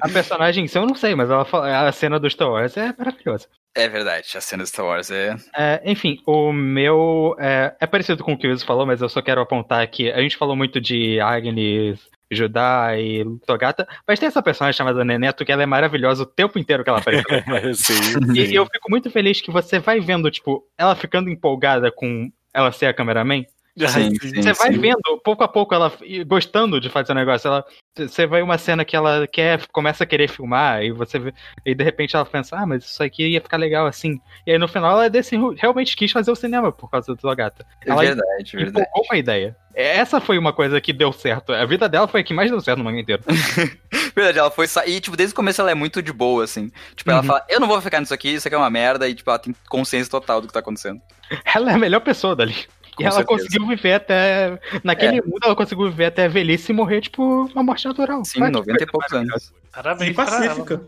[0.00, 2.76] A personagem em si eu não sei, mas ela fala- a cena do Star Wars
[2.76, 3.48] é maravilhosa.
[3.74, 5.36] É verdade, a cena de Star Wars é.
[5.56, 9.08] É, enfim, o meu é, é parecido com o que o Wilson falou, mas eu
[9.08, 14.26] só quero apontar que a gente falou muito de Agnes, Judá e Togata, mas tem
[14.26, 17.24] essa personagem chamada Neneto que ela é maravilhosa o tempo inteiro que ela aparece.
[17.74, 18.54] sim, e sim.
[18.54, 22.86] eu fico muito feliz que você vai vendo, tipo, ela ficando empolgada com ela ser
[22.86, 23.44] a cameraman.
[23.78, 24.78] Sim, sim, Você vai sim.
[24.80, 25.92] vendo, pouco a pouco, ela
[26.26, 27.48] gostando de fazer o negócio.
[27.48, 27.64] Ela,
[27.96, 31.32] você vai uma cena que ela quer, começa a querer filmar, e você vê,
[31.64, 34.20] e de repente ela pensa, ah, mas isso aqui ia ficar legal assim.
[34.46, 37.64] E aí no final ela decide, realmente quis fazer o cinema por causa do Zogata.
[37.86, 38.68] É Ela verdade, verdade.
[38.68, 39.56] empolgou com a ideia.
[39.74, 41.52] Essa foi uma coisa que deu certo.
[41.52, 43.22] A vida dela foi a que mais deu certo no manga inteiro.
[44.14, 46.70] Verdade, ela foi sair, e, tipo, desde o começo ela é muito de boa, assim.
[46.96, 47.26] Tipo, ela Uhum.
[47.26, 49.38] fala, eu não vou ficar nisso aqui, isso aqui é uma merda, e, tipo, ela
[49.38, 51.00] tem consciência total do que tá acontecendo.
[51.54, 52.56] Ela é a melhor pessoa dali.
[53.00, 53.38] Com e ela certeza.
[53.42, 54.58] conseguiu viver até.
[54.84, 55.22] Naquele É.
[55.22, 58.24] mundo, ela conseguiu viver até a velhice e morrer, tipo, uma morte natural.
[58.24, 59.52] Sim, que 90 e poucos anos.
[59.72, 60.48] Parabéns E pra ela.
[60.48, 60.82] pacífica.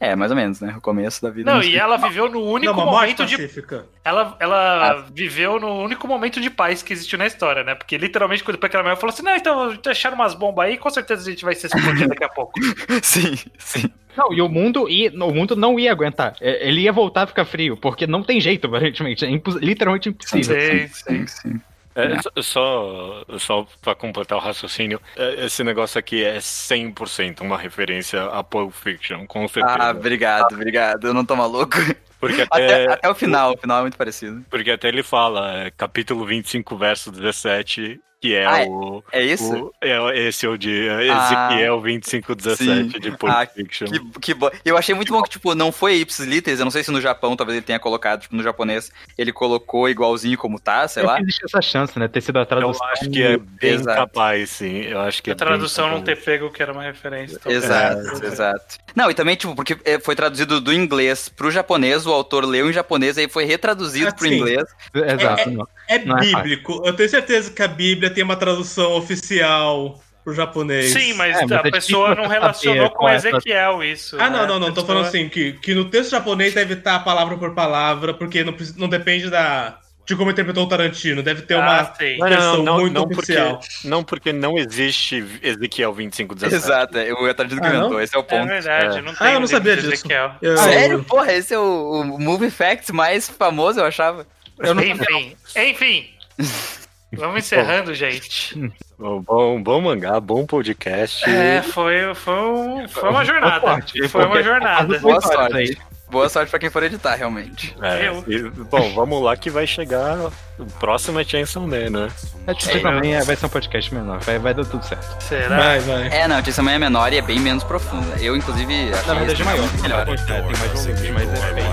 [0.00, 0.74] É, mais ou menos, né?
[0.76, 1.52] O começo da vida.
[1.52, 3.36] Não, e ela viveu no único Não, momento de.
[3.36, 3.84] pacífica.
[4.04, 5.04] Ela, ela Ah.
[5.12, 7.74] viveu no único momento de paz que existiu na história, né?
[7.74, 10.78] Porque literalmente, quando depois que ela morreu, falou assim: não, então acharam umas bombas aí,
[10.78, 12.52] com certeza a gente vai ser explodido daqui a pouco.
[13.02, 13.90] Sim, sim.
[14.16, 16.34] Não, e o mundo, ia, o mundo não ia aguentar.
[16.40, 19.24] É, Ele ia voltar a ficar frio, porque não tem jeito, aparentemente.
[19.24, 20.56] É impo- literalmente impossível.
[20.60, 21.60] Sim, Sim, sim.
[21.98, 28.22] É, só- só, pra completar o raciocínio, é, esse negócio aqui é 100% uma referência
[28.24, 29.76] a Pulp Fiction, com certeza.
[29.78, 31.06] Ah, obrigado, obrigado.
[31.08, 31.76] Eu não tô maluco.
[32.20, 34.44] porque, Até, até, até o final, o final é muito parecido.
[34.50, 39.04] porque até ele fala, é, capítulo 25, verso 17, que é Ah, é- o...
[39.12, 39.54] É isso?
[39.54, 42.98] o- é, esse é o de Ah, Ezequiel 25, 17 sim.
[42.98, 43.86] de Pulp Ah, Fiction.
[43.86, 44.50] Que, que bom.
[44.64, 46.58] Eu achei muito bom que, tipo, não foi ipsis literis.
[46.58, 49.88] Eu não sei se no Japão talvez ele tenha colocado, tipo, no japonês, ele colocou
[49.88, 51.16] igualzinho como tá, sei Eu lá.
[51.16, 52.08] que existe essa chance, né?
[52.08, 52.86] Ter sido a Eu tradução.
[52.88, 53.96] acho que é bem Exato.
[53.98, 54.80] capaz, sim.
[54.82, 57.38] Eu acho que é a tradução bem não ter pego que era uma referência.
[57.38, 57.62] talvez.
[57.64, 58.78] Exato, exato.
[58.96, 62.68] Não, e também, tipo, porque é, foi traduzido do inglês pro japonês, o autor leu
[62.68, 64.34] em japonês, aí foi retraduzido Ah, pro sim.
[64.34, 64.64] inglês.
[64.92, 65.48] Exato.
[65.48, 66.82] É Não é bíblico.
[66.84, 70.90] Eu tenho certeza que a Bíblia tem uma tradução oficial pro japonês.
[70.92, 74.16] Sim, mas, É, mas a é pessoa não relacionou com qual é essa- Ezequiel isso.
[74.20, 74.46] Ah, não, né?
[74.46, 74.66] não, não.
[74.68, 78.44] Tô pessoa- falando assim, que, que no texto japonês deve estar palavra por palavra, porque
[78.44, 81.22] não, não depende da, de como interpretou o Tarantino.
[81.22, 82.18] Deve ter uma Ah, sim.
[82.18, 83.60] Não, versão não, não, muito não porque, oficial.
[83.84, 86.62] não porque não existe Ezequiel 25, 17.
[86.64, 87.78] Exato, é, o Tarantino que Ah, não?
[87.80, 88.46] inventou, esse é o É ponto.
[88.48, 89.00] verdade, É.
[89.02, 89.94] não tem Ah, eu não sabia de disso.
[89.94, 90.32] Ezequiel.
[90.42, 91.04] Eu- Sério?
[91.04, 94.26] Porra, esse é o, o Movie Facts mais famoso, eu achava.
[94.60, 96.10] Eu não Enfim, enfim.
[97.16, 98.70] Vamos encerrando, gente.
[98.98, 101.24] Bom, bom, bom mangá, bom podcast.
[101.28, 103.82] É, foi, foi, um- foi uma jornada.
[104.10, 104.98] Foi uma jornada.
[104.98, 105.56] Boa sorte.
[105.56, 105.76] aí.
[106.10, 107.74] Boa sorte pra quem for editar, realmente.
[107.82, 108.24] É, Eu.
[108.26, 110.16] e, bom, vamos lá que vai chegar
[110.58, 112.08] o próximo é Chainsaw Man, né?
[112.46, 115.22] A gente também é- vai ser um podcast menor, vai, vai dar tudo certo.
[115.22, 115.56] Será?
[115.58, 116.08] Vai, vai.
[116.08, 118.16] É, não, a Chainsaw Man é menor e é bem menos profunda.
[118.22, 119.60] Eu, inclusive, achei Na verdade, é maior.
[119.62, 120.08] muito melhor.
[120.08, 121.64] É, tem mais volumes, mas é bem.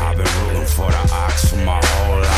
[0.00, 0.43] I've been
[0.74, 2.33] for the ox for my whole life.「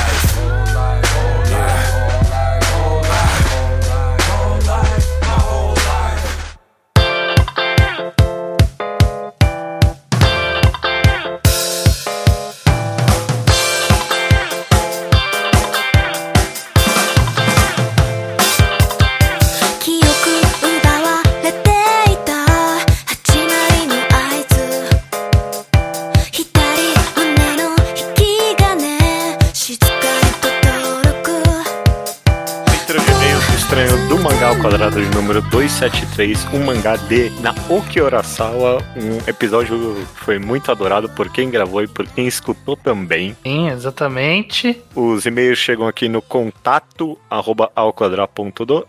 [33.77, 38.83] estranho do mangá ao quadrado de número 273, um mangá de Naoki Urasawa.
[38.97, 43.37] Um episódio que foi muito adorado por quem gravou e por quem escutou também.
[43.43, 44.81] Sim, exatamente.
[44.95, 47.71] Os e-mails chegam aqui no contato arroba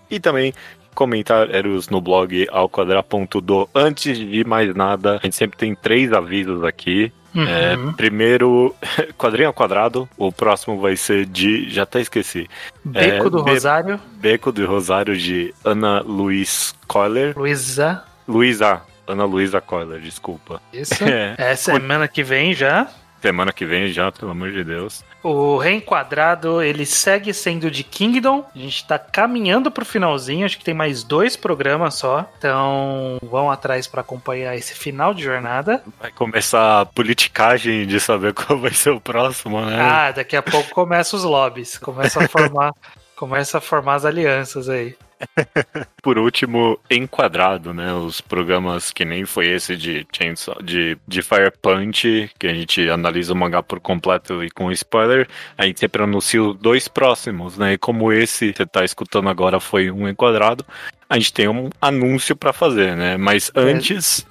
[0.10, 0.54] e também
[0.96, 3.70] comentários no blog ao quadrado.
[3.76, 7.12] Antes de mais nada, a gente sempre tem três avisos aqui.
[7.36, 7.94] É, Uhum.
[7.94, 8.76] primeiro,
[9.18, 10.08] quadrinho ao quadrado.
[10.18, 11.70] O próximo vai ser de.
[11.70, 12.50] Já até esqueci.
[12.84, 17.38] Beco é, do Be- Rosário, Beco do Rosário de Ana Luiz Coiler.
[17.38, 18.04] Luísa.
[18.28, 18.82] Luísa.
[19.06, 20.62] Ana Luísa Coiler, desculpa.
[20.74, 20.96] Isso.
[21.06, 21.36] É.
[21.38, 22.88] É semana que vem já.
[23.28, 25.04] Semana que vem já, pelo amor de Deus.
[25.22, 28.46] O Reenquadrado, ele segue sendo de Kingdom.
[28.56, 32.26] A gente tá caminhando pro finalzinho, acho que tem mais dois programas só.
[32.38, 35.84] Então, vão atrás pra acompanhar esse final de jornada.
[36.00, 39.78] Vai começar a politicagem de saber qual vai ser o próximo, né?
[39.78, 42.72] Ah, daqui a pouco começa os lobbies, começa a formar,
[43.14, 44.96] começa a formar as alianças aí.
[46.02, 47.94] Por último, enquadrado, né?
[47.94, 52.88] Os programas que nem foi esse de Chainsaw, de, de Fire Punch, que a gente
[52.90, 55.28] analisa o mangá por completo e com spoiler.
[55.58, 57.74] A gente sempre anuncia os dois próximos, né?
[57.74, 60.66] E como esse que você tá escutando agora foi um enquadrado,
[61.10, 63.18] a gente tem um anúncio pra fazer, né?
[63.18, 64.26] Mas antes,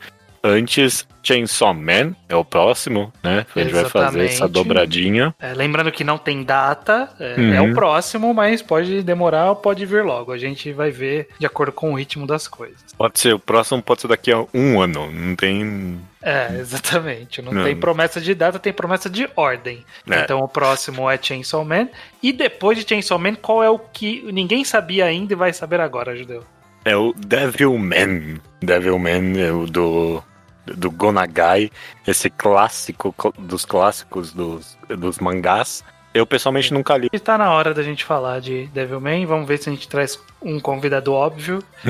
[0.46, 3.44] antes, Chainsaw Man é o próximo, né?
[3.54, 4.52] A gente vai fazer essa Exatamente.
[4.52, 5.34] dobradinha.
[5.40, 7.54] É, lembrando que não tem data, é, Uhum.
[7.54, 10.32] é o próximo, mas pode demorar ou pode vir logo.
[10.32, 12.78] A gente vai ver de acordo com o ritmo das coisas.
[12.96, 15.10] Pode ser, o próximo pode ser daqui a um ano.
[15.10, 16.00] Não tem.
[16.22, 17.42] É, exatamente.
[17.42, 17.64] Não, Não.
[17.64, 19.84] tem promessa de data, tem promessa de ordem.
[20.10, 20.20] É.
[20.20, 21.88] Então o próximo é Chainsaw Man.
[22.22, 25.80] E depois de Chainsaw Man, qual é o que ninguém sabia ainda e vai saber
[25.80, 26.44] agora, Judeu?
[26.84, 28.40] É o Devilman.
[28.62, 30.22] Devilman é o do,
[30.74, 31.70] do Gonagai,
[32.06, 35.84] esse clássico cl- dos clássicos dos, dos mangás.
[36.14, 37.08] Eu pessoalmente nunca li.
[37.12, 39.26] E tá na hora da gente falar de Devilman.
[39.26, 41.62] Vamos ver se a gente traz um convidado óbvio.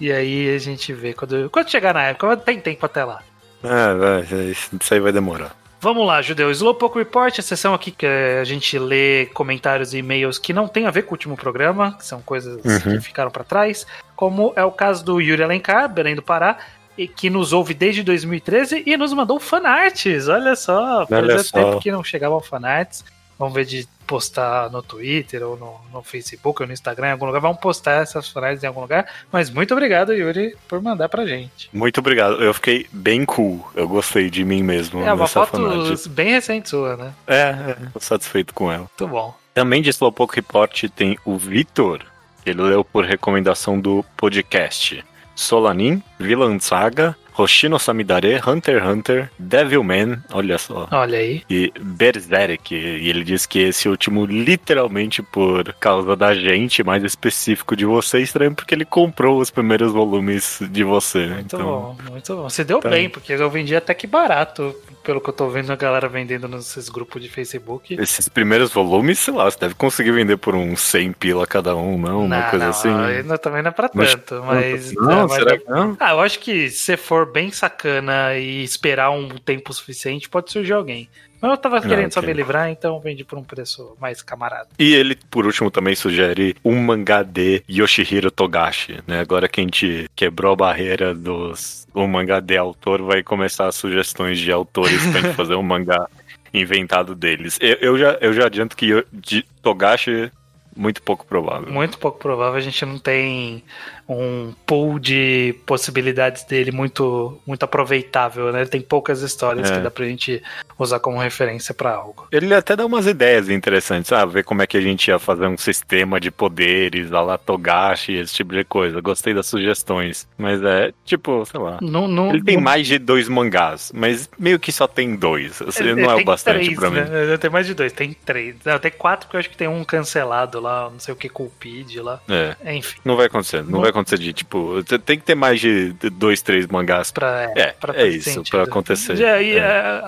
[0.00, 1.12] e, e aí a gente vê.
[1.12, 3.20] Quando, quando chegar na época, tem tempo até lá.
[3.62, 5.54] Ah, vai, isso aí vai demorar.
[5.78, 6.50] Vamos lá, Judeu.
[6.50, 10.86] Slowpoke Report, a sessão aqui que a gente lê comentários e e-mails que não tem
[10.86, 12.92] a ver com o último programa, que são coisas Uhum.
[12.96, 13.86] que ficaram pra trás,
[14.16, 16.56] como é o caso do Yuri Alencar, Belém do Pará,
[16.96, 20.28] e que nos ouve desde 2013 e nos mandou fanarts.
[20.28, 21.52] Olha só, Olha só.
[21.52, 23.04] tempo que não chegavam fanarts.
[23.38, 27.26] Vamos ver de postar no Twitter ou no, no Facebook ou no Instagram em algum
[27.26, 27.40] lugar.
[27.40, 29.06] Vamos postar essas fanarts em algum lugar.
[29.30, 31.68] Mas muito obrigado, Yuri, por mandar pra gente.
[31.72, 32.42] Muito obrigado.
[32.42, 33.68] Eu fiquei bem cool.
[33.74, 35.02] Eu gostei de mim mesmo.
[35.02, 36.08] É uma foto fanart.
[36.08, 37.12] bem recente sua, né?
[37.26, 38.88] É, é, tô satisfeito com ela.
[38.98, 39.34] Muito bom.
[39.52, 42.00] Também de Slowpoke Report tem o Vitor.
[42.44, 45.04] Ele leu por recomendação do podcast.
[45.36, 51.42] Solanin, Villain Saga, Hoshino Samidare, Hunter x Hunter, Devilman, olha só, Olha aí.
[51.50, 52.74] e Berserk.
[52.74, 58.18] E ele diz que esse último, literalmente por causa da gente, mais específico de você,
[58.18, 61.26] é estranho porque ele comprou os primeiros volumes de você.
[61.26, 62.48] Muito então, bom, muito bom.
[62.48, 62.88] Você deu Tá.
[62.88, 66.48] bem, porque eu vendi até que barato, pelo que eu tô vendo a galera vendendo
[66.48, 67.94] nesses grupos de Facebook.
[68.00, 71.98] esses primeiros volumes, sei lá, você deve conseguir vender por uns 100 pila cada um,
[71.98, 72.24] não?
[72.24, 72.88] Uma Não, coisa não, assim.
[72.90, 74.92] ainda também não é pra Mas- tanto, mas.
[74.94, 75.96] Não, é, mas será é- que não?
[76.00, 80.72] Ah, eu acho que se for bem sacana e esperar um tempo suficiente, pode surgir
[80.72, 81.08] alguém.
[81.40, 82.32] Mas eu tava querendo só ok.
[82.32, 84.68] me livrar, então vendi por um preço mais camarada.
[84.78, 89.20] E ele, por último, também sugere um mangá de Yoshihiro Togashi, né?
[89.20, 93.74] Agora que a gente quebrou a barreira dos um mangá de autor, vai começar as
[93.74, 96.08] sugestões de autores pra gente fazer um mangá
[96.52, 97.58] inventado deles.
[97.60, 100.30] Eu, eu já, eu já adianto que de Togashi,
[100.74, 101.72] muito pouco provável.
[101.72, 103.62] Muito pouco provável, a gente não tem
[104.08, 108.60] um pool de possibilidades dele muito, muito aproveitável, né?
[108.60, 109.74] Ele tem poucas histórias É.
[109.76, 110.42] que dá pra gente
[110.78, 112.26] usar como referência pra algo.
[112.30, 114.32] Ele até dá umas ideias interessantes, sabe?
[114.34, 118.12] Ver como é que a gente ia fazer um sistema de poderes, a lá Togashi,
[118.12, 119.00] esse tipo de coisa.
[119.00, 120.28] Gostei das sugestões.
[120.38, 121.78] Mas é, tipo, sei lá.
[121.80, 125.60] Não, não, Ele tem não- mais de dois mangás, mas meio que só tem dois.
[125.62, 127.00] Assim, ele- não é o bastante três, pra mim.
[127.00, 127.36] né?
[127.38, 128.54] Tem mais de dois, tem três.
[128.64, 131.28] Não, tem quatro, porque eu acho que tem um cancelado lá, não sei o que,
[131.28, 132.20] Culpid lá.
[132.28, 132.54] É.
[132.74, 133.62] Enfim, Não vai acontecer.
[133.62, 133.80] Não, Não.
[133.80, 137.10] vai acontecer de, tipo, tem que ter mais de dois, três mangás.
[137.10, 137.50] pra.
[137.56, 138.50] É, pra é fazer isso, sentido.
[138.50, 139.16] pra acontecer.
[139.16, 139.58] Já, e, É.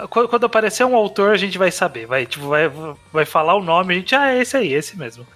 [0.02, 2.06] é, quando quando aparecer um autor, a gente vai saber.
[2.06, 2.70] Vai, tipo, vai,
[3.12, 5.26] vai falar o nome, a gente, ah, é esse aí, esse mesmo.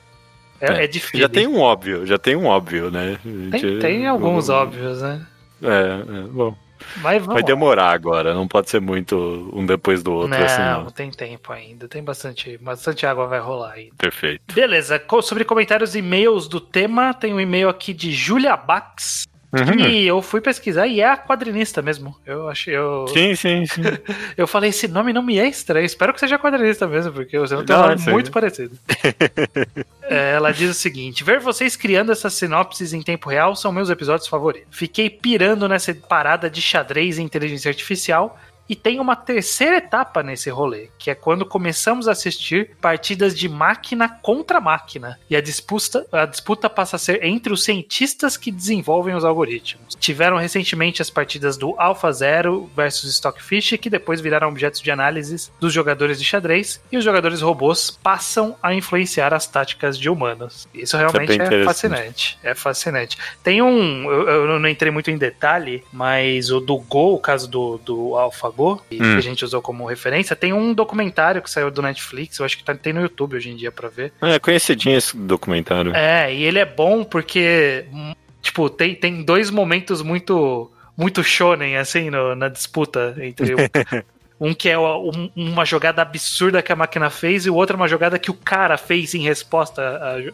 [0.61, 1.19] É, é, difícil.
[1.21, 3.19] Já tem um óbvio, já tem um óbvio, né?
[3.19, 5.27] A Tem, gente- tem alguns vamos- óbvios, né?
[5.61, 6.57] É, é, bom.
[6.99, 7.35] Mas vamos.
[7.35, 10.91] Vai demorar agora, não pode ser muito um depois do outro, assim, Não, não.
[10.91, 11.89] tem tempo ainda.
[11.89, 13.95] Tem bastante, bastante água vai rolar ainda.
[13.97, 14.43] Perfeito.
[14.55, 19.27] Beleza, sobre comentários e e-mails do tema, tem um e-mail aqui de Julia Bax.
[19.53, 19.77] Uhum.
[19.77, 22.17] Que eu fui pesquisar e é a quadrinista mesmo.
[22.25, 22.75] Eu achei.
[22.75, 23.83] Eu, Sim, sim, sim.
[24.35, 25.85] eu falei, esse nome não me é estranho.
[25.85, 28.11] Espero que seja quadrinista mesmo, porque você não tem um nome sim.
[28.11, 28.79] muito parecido.
[30.05, 33.89] É, ela diz o seguinte: ver vocês criando essas sinopses em tempo real são meus
[33.89, 34.69] episódios favoritos.
[34.71, 38.39] Fiquei pirando nessa parada de xadrez e inteligência artificial.
[38.73, 43.47] E tem uma terceira etapa nesse rolê, que é quando começamos a assistir partidas de
[43.47, 45.21] máquina contra máquina.
[45.29, 49.95] E a disputa, a disputa passa a ser entre os cientistas que desenvolvem os algoritmos.
[50.01, 55.71] Tiveram recentemente as partidas do AlphaZero versus Stockfish, que depois viraram objetos de análise dos
[55.71, 60.67] jogadores de xadrez, e os jogadores robôs passam a influenciar as táticas de humanos.
[60.73, 61.67] Isso realmente bem é, interessante.
[61.67, 62.39] fascinante.
[62.43, 63.19] É fascinante.
[63.45, 64.11] Tem um.
[64.11, 68.17] Eu, eu não entrei muito em detalhe, mas o do Go, o caso do, do
[68.17, 69.17] AlphaGo, que Hum.
[69.17, 72.65] a gente usou como referência, tem um documentário que saiu do Netflix, eu acho que
[72.65, 74.13] tá, tem no YouTube hoje em dia pra ver.
[74.21, 75.95] É conhecidinho esse documentário.
[75.95, 81.77] É, e ele é bom porque, hum, tipo, tem, tem dois momentos muito muito shonen,
[81.79, 83.57] assim, no- na disputa entre o,
[84.45, 87.79] um que é um- uma jogada absurda que a máquina fez e o outro é
[87.79, 89.81] uma jogada que o cara fez em resposta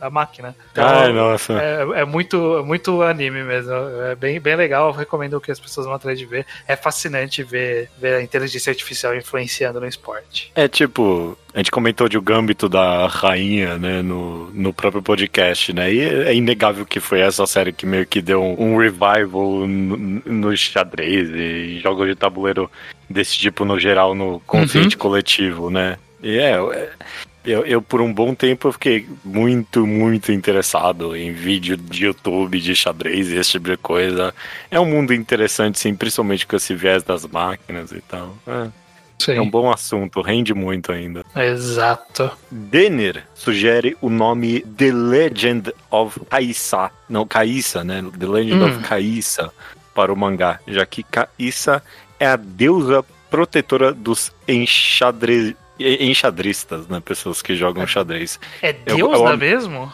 [0.01, 0.57] à, máquina.
[0.73, 1.53] Então, Ai, nossa.
[1.53, 3.73] é, é muito, muito anime mesmo.
[4.11, 4.89] É bem, bem legal.
[4.89, 6.47] Eu recomendo que as pessoas vão atrás de ver.
[6.67, 10.51] É fascinante ver, ver a inteligência artificial influenciando no esporte.
[10.55, 15.73] É tipo, a gente comentou de o gâmbito da rainha, né, no, no próprio podcast,
[15.73, 15.93] né?
[15.93, 19.97] E é inegável que foi essa série que meio que deu um, um revival no,
[19.97, 22.71] no xadrez e jogos de tabuleiro
[23.09, 25.97] desse tipo no geral no consciente coletivo, né?
[26.23, 26.91] E é, é,
[27.45, 32.61] eu, eu por um bom tempo eu fiquei muito, muito interessado em vídeo de YouTube
[32.61, 34.35] de xadrez e esse tipo de coisa.
[34.71, 38.37] É um mundo interessante, sim, principalmente com esse viés das máquinas e tal.
[38.47, 38.69] É.
[39.27, 41.25] É um bom assunto, rende muito ainda.
[41.35, 42.31] Exato.
[42.51, 46.91] Denner sugere o nome The Legend of Kaisa.
[47.09, 48.05] Não, Kaisa, né?
[48.17, 48.67] The Legend Hum.
[48.69, 49.53] of Kaisa
[49.95, 51.83] para o mangá, já que Kaisa
[52.21, 55.57] é a deusa protetora dos enxadre...
[55.81, 57.01] enxadristas, né?
[57.05, 58.39] Pessoas que jogam xadrez.
[58.63, 59.93] É Eu- deusa eu- mesmo?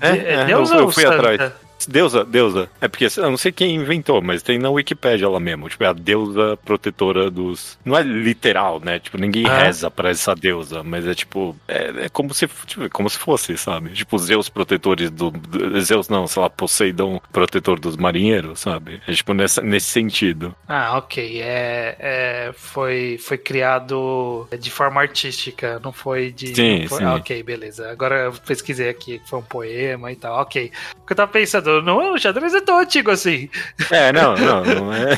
[0.00, 1.52] É, é, é, deusa eu- eu fui atrás.
[1.86, 2.68] Deusa, deusa.
[2.80, 5.68] É porque eu não sei quem inventou, mas tem na Wikipédia lá mesmo.
[5.68, 7.78] Tipo, é a deusa protetora dos.
[7.84, 8.98] Não é literal, né?
[8.98, 9.58] Tipo, ninguém Ah.
[9.64, 11.56] reza pra essa deusa, mas é tipo.
[11.68, 13.90] É, é como se tipo, como se fosse, sabe?
[13.90, 15.30] Tipo, Zeus protetores do.
[15.30, 19.00] do- Zeus não, sei lá, Poseidon protetor dos marinheiros, sabe?
[19.06, 20.54] É tipo nessa, nesse sentido.
[20.68, 21.40] Ah, ok.
[21.42, 26.54] É, é, foi, foi criado de forma artística, não foi de.
[26.54, 27.04] Sim, foi- sim.
[27.04, 27.90] ah, ok, beleza.
[27.90, 30.40] Agora eu pesquisei aqui que foi um poema e tal.
[30.40, 30.70] Ok.
[30.96, 33.48] Porque eu tava pensando, não, o xadrez é tão antigo assim
[33.90, 35.16] É, não, não, não é.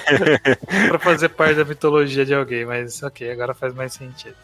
[0.89, 4.37] pra fazer parte da mitologia de alguém, mas ok, agora faz mais sentido.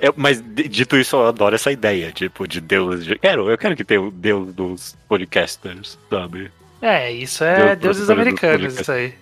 [0.00, 3.04] É, mas dito isso, eu adoro essa ideia, tipo, de deus.
[3.04, 3.16] De...
[3.18, 6.50] Quero, eu quero que tenha o deus dos podcasters, sabe?
[6.80, 9.14] É, isso é Deus deuses americanos, isso aí.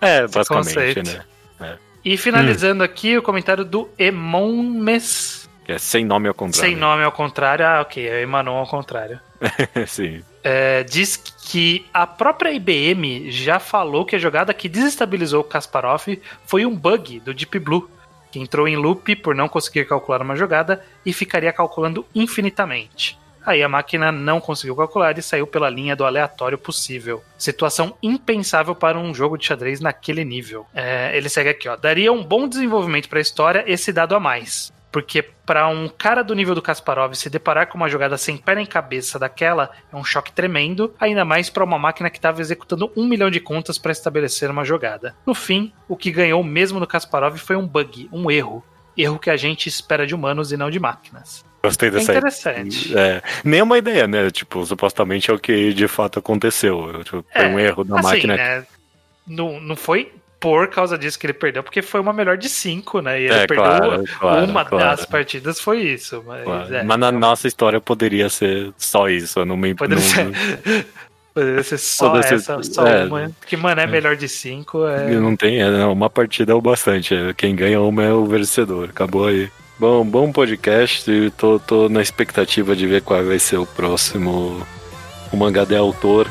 [0.00, 1.02] É, Esse basicamente, conceito.
[1.60, 1.78] né?
[2.04, 6.70] E finalizando aqui o comentário do Emonmes, Que é sem nome ao contrário.
[6.70, 7.66] sem nome ao contrário.
[7.66, 9.18] Ah, ok, é Emanon ao contrário.
[9.88, 10.22] Sim.
[10.48, 16.06] É, diz que a própria IBM já falou que a jogada que desestabilizou o Kasparov
[16.46, 17.90] foi um bug do Deep Blue,
[18.30, 23.18] que entrou em loop por não conseguir calcular uma jogada e ficaria calculando infinitamente.
[23.44, 27.24] Aí a máquina não conseguiu calcular e saiu pela linha do aleatório possível.
[27.36, 30.64] Situação impensável para um jogo de xadrez naquele nível.
[30.72, 31.74] É, ele segue aqui, ó.
[31.74, 34.72] Daria um bom desenvolvimento para a história esse dado a mais.
[34.90, 38.54] Porque para um cara do nível do Kasparov se deparar com uma jogada sem pé
[38.54, 42.90] nem cabeça daquela é um choque tremendo, ainda mais para uma máquina que estava executando
[42.96, 45.14] um milhão de contas para estabelecer uma jogada.
[45.26, 48.64] No fim, o que ganhou mesmo no Kasparov foi um bug, um erro.
[48.96, 51.44] Erro que a gente espera de humanos e não de máquinas.
[51.62, 52.96] Gostei É dessa interessante.
[52.96, 54.30] É, nem é uma ideia, né?
[54.30, 57.02] Tipo, supostamente é o que de fato aconteceu.
[57.04, 58.36] Tipo, foi É, um erro da assim, máquina.
[58.36, 58.66] né?
[59.26, 63.00] Não, não foi por causa disso que ele perdeu, porque foi uma melhor de cinco,
[63.00, 63.20] né?
[63.20, 64.84] E ele É, perdeu claro, claro, uma claro.
[64.84, 66.22] das partidas, foi isso.
[66.26, 66.74] Mas, Claro.
[66.74, 69.38] é, Mas na nossa história poderia ser só isso.
[69.40, 69.74] Eu não me.
[69.74, 70.86] Poderia não- ser,
[71.34, 73.04] poderia ser só Poderia ser- essa, só é.
[73.06, 73.30] uma.
[73.46, 74.86] Que, mano, é melhor de cinco.
[74.86, 75.10] É...
[75.12, 77.14] Não tem, é, não, uma partida é o bastante.
[77.14, 78.90] é, Quem ganha uma é o vencedor.
[78.90, 79.50] Acabou aí.
[79.78, 81.10] Bom, bom podcast.
[81.10, 84.64] e Tô, tô na expectativa de ver qual vai ser o próximo.
[85.32, 86.28] O mangá de autor.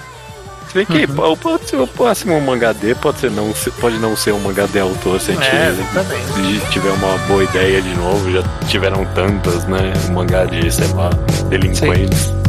[0.76, 1.32] Se bem que Uhum.
[1.32, 4.40] o- pode ser o próximo mangá D, pode, ser não, ser- pode não ser um
[4.40, 5.72] mangá de autor se a gente É,
[6.70, 8.30] tiver uma boa ideia de novo.
[8.30, 9.94] Já tiveram tantas, né?
[10.10, 11.12] Um mangá de, sei lá,
[11.50, 12.28] delinquentes.
[12.28, 12.45] We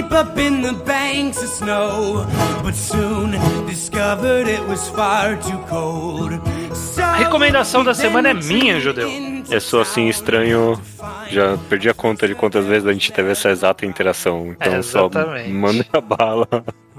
[0.00, 2.26] sleep up in the banks of snow,
[2.62, 3.32] but soon
[3.66, 6.40] discovered it was far too cold.
[6.74, 9.08] So A recomendação da semana é minha, Judeu.
[9.50, 10.80] Eu sou assim estranho,
[11.28, 14.52] já perdi a conta de quantas vezes a gente teve essa exata interação.
[14.52, 15.50] Então só Exatamente.
[15.50, 16.48] manda a bala.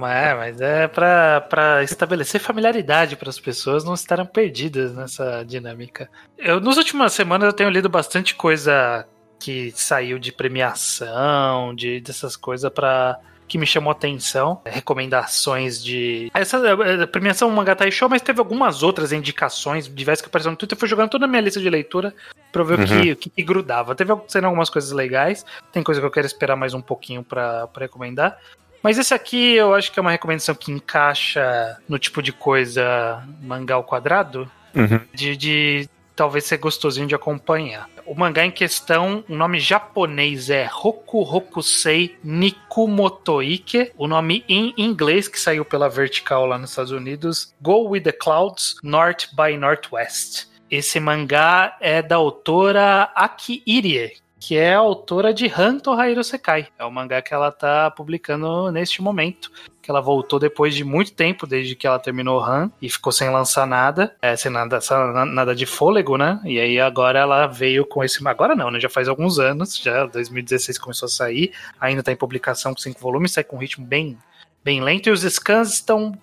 [0.03, 6.09] É, mas é pra, pra estabelecer familiaridade para as pessoas não estarem perdidas nessa dinâmica.
[6.37, 9.05] Eu, nas últimas semanas eu tenho lido bastante coisa
[9.41, 16.57] que saiu de premiação, de dessas coisas para que me chamou atenção, recomendações de essa
[16.57, 20.79] eh, premiação Mangatai Show, mas teve algumas outras indicações diversas que apareceram no Twitter, eu
[20.79, 22.13] fui jogando toda a minha lista de leitura
[22.49, 23.93] pra ver o, que, o que, que grudava.
[23.93, 27.67] Teve sendo algumas coisas legais, tem coisa que eu quero esperar mais um pouquinho pra
[27.67, 28.37] pra recomendar.
[28.81, 33.21] Mas esse aqui eu acho que é uma recomendação que encaixa no tipo de coisa
[33.41, 35.01] mangá ao quadrado, Uhum.
[35.13, 37.89] de, de talvez ser gostosinho de acompanhar.
[38.05, 43.91] O mangá em questão, o nome japonês é Roku Rokusei Nikumotoike.
[43.97, 48.11] O nome em inglês, que saiu pela Vertical lá nos Estados Unidos, Go With The
[48.11, 50.47] Clouds, North by Northwest.
[50.69, 56.67] Esse mangá é da autora Aki Irie, que é a autora de Hanto Hairu Sekai.
[56.79, 59.51] É o mangá que ela tá publicando neste momento.
[59.79, 63.29] Que ela voltou depois de muito tempo, desde que ela terminou Han, e ficou sem
[63.29, 64.79] lançar nada, é, sem nada,
[65.27, 66.41] nada de fôlego, né?
[66.43, 68.27] E aí agora ela veio com esse.
[68.27, 68.79] Agora não, né?
[68.79, 72.99] Já faz alguns anos, já 2016 começou a sair, ainda tá em publicação com cinco
[72.99, 74.17] volumes, sai com um ritmo bem,
[74.63, 76.17] bem lento, e os scans estão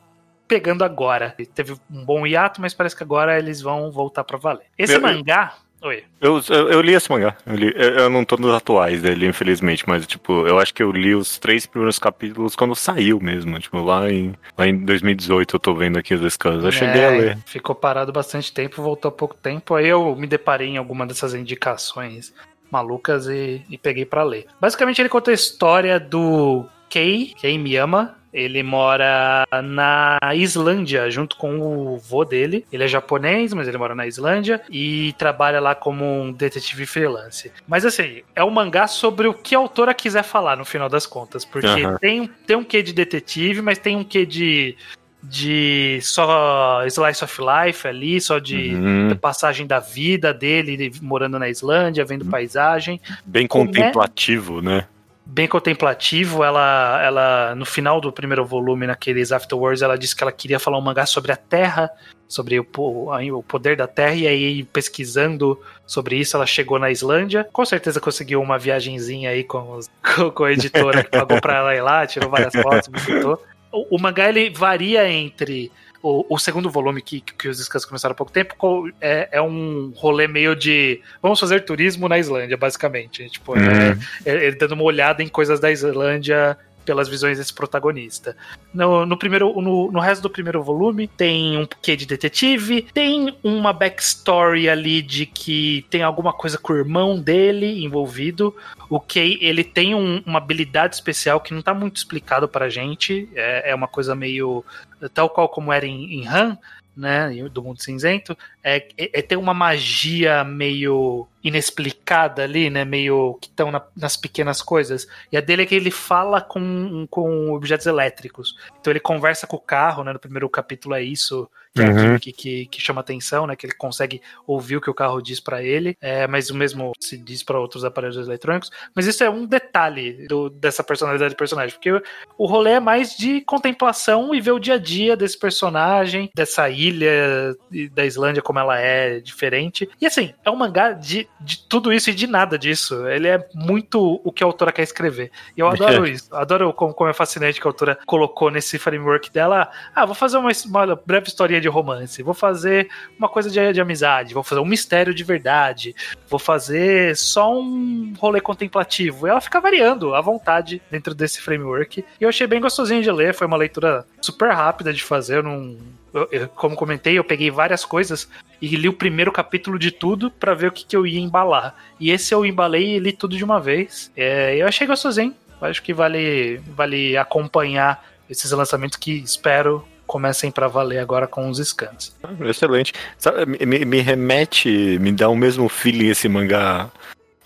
[0.49, 1.37] pegando agora.
[1.55, 4.67] Teve um bom hiato, mas parece que agora eles vão voltar pra valer.
[4.77, 5.55] Esse mangá.
[5.81, 6.03] Oi.
[6.21, 7.37] Eu, eu, eu li esse mangá.
[7.47, 10.83] Eu, li- eu- eu não tô nos atuais dele, infelizmente, mas, tipo, eu acho que
[10.83, 13.59] eu li os três primeiros capítulos quando saiu mesmo.
[13.61, 16.65] Tipo, lá em, lá em 2018 eu tô vendo aqui os scans.
[16.65, 17.39] Eu cheguei a É, ler.
[17.47, 19.77] Ficou parado bastante tempo, voltou há pouco tempo.
[19.77, 22.35] Aí eu me deparei em alguma dessas indicações
[22.71, 24.47] malucas e, e peguei pra ler.
[24.61, 28.18] Basicamente, ele conta a história do Kei, Kei Miyama.
[28.33, 32.65] Ele mora na Islândia junto com o vô dele.
[32.73, 37.51] Ele é japonês, mas ele mora na Islândia e trabalha lá como um detetive freelance.
[37.67, 41.07] Mas assim, é um mangá sobre o que a autora quiser falar no final das
[41.07, 41.99] contas, porque Aham.
[42.01, 44.77] tem, tem um quê de detetive, mas tem um quê de
[45.21, 49.17] de só slice of life ali, só de Uhum.
[49.21, 53.49] passagem da vida dele, ele morando na Islândia, vendo paisagem, Bem é?
[53.49, 54.87] contemplativo, né?
[55.29, 56.43] Bem contemplativo.
[56.43, 60.79] Ela, ela no final do primeiro volume, naqueles Afterwards, ela disse que ela queria falar
[60.79, 61.91] um mangá sobre a Terra,
[62.27, 67.47] sobre o, o poder da Terra, e aí pesquisando sobre isso, ela chegou na Islândia.
[67.53, 71.57] Com certeza conseguiu uma viagenzinha aí com, os- com, com a editora que pagou pra
[71.59, 73.43] ela ir lá, tirou várias fotos, visitou.
[73.71, 75.71] O, o mangá ele varia entre
[76.03, 78.55] o, o segundo volume que, que os scans começaram há pouco tempo
[79.01, 83.29] é, é um rolê meio de vamos fazer turismo na Islândia, basicamente.
[83.29, 83.99] Tipo, é- Uhum.
[84.25, 86.57] é- ele dando uma olhada em coisas da Islândia
[86.89, 88.35] pelas visões desse protagonista.
[88.73, 93.37] No, no primeiro, no, no resto do primeiro volume tem um quê de detetive, tem
[93.45, 98.57] uma backstory ali de que tem alguma coisa com o irmão dele envolvido.
[98.89, 103.29] O Kay, ele tem um- uma habilidade especial que não tá muito explicado pra gente.
[103.35, 104.65] É, é uma coisa meio
[105.13, 106.57] tal qual como era em, em Han,
[106.99, 113.39] né, do mundo cinzento, é, é, é ter uma magia meio inexplicada ali, né, meio
[113.41, 115.07] que estão nas pequenas coisas.
[115.31, 118.57] E a dele é que ele fala com, com objetos elétricos.
[118.81, 122.19] Então ele conversa com o carro, né, no primeiro capítulo é isso que, é Uhum.
[122.19, 125.41] que, que, que chama atenção, né, que ele consegue ouvir o que o carro diz
[125.41, 128.71] pra ele, é, mas o mesmo se diz pra outros aparelhos eletrônicos.
[128.95, 131.91] Mas isso é um detalhe do- dessa personalidade do personagem, porque
[132.37, 136.69] o, rolê é mais de contemplação e ver o dia a dia desse personagem, dessa
[136.69, 137.55] ilha
[137.93, 139.89] da Islândia como ela é diferente.
[140.01, 143.07] E assim, é um mangá de, de tudo isso e de nada disso.
[143.09, 145.31] Ele é muito o que a autora quer escrever.
[145.57, 145.69] E eu
[146.03, 146.35] adoro isso.
[146.35, 149.71] Adoro como, como é fascinante que a autora colocou nesse framework dela.
[149.95, 153.81] Ah, vou fazer uma, uma breve historinha de romance, vou fazer uma coisa de, de
[153.81, 155.95] amizade, vou fazer um mistério de verdade,
[156.29, 159.27] vou fazer só um rolê contemplativo.
[159.27, 162.05] Ela fica variando à vontade dentro desse framework.
[162.21, 165.43] E eu achei bem gostosinho de ler, foi uma leitura super rápida de fazer, eu
[165.43, 165.77] não.
[166.15, 168.29] eu- eu- como comentei, eu peguei várias coisas
[168.63, 171.75] e li o primeiro capítulo de tudo pra ver o que, que eu ia embalar.
[172.01, 174.11] E esse eu embalei e li tudo de uma vez.
[174.17, 175.35] É, eu achei gostosinho.
[175.61, 181.59] Acho que vale, vale acompanhar esses lançamentos que espero comecem pra valer agora com os
[181.59, 182.17] scans.
[182.41, 182.93] Excelente.
[183.19, 186.91] Sabe, me, me remete, me dá o mesmo feeling esse mangá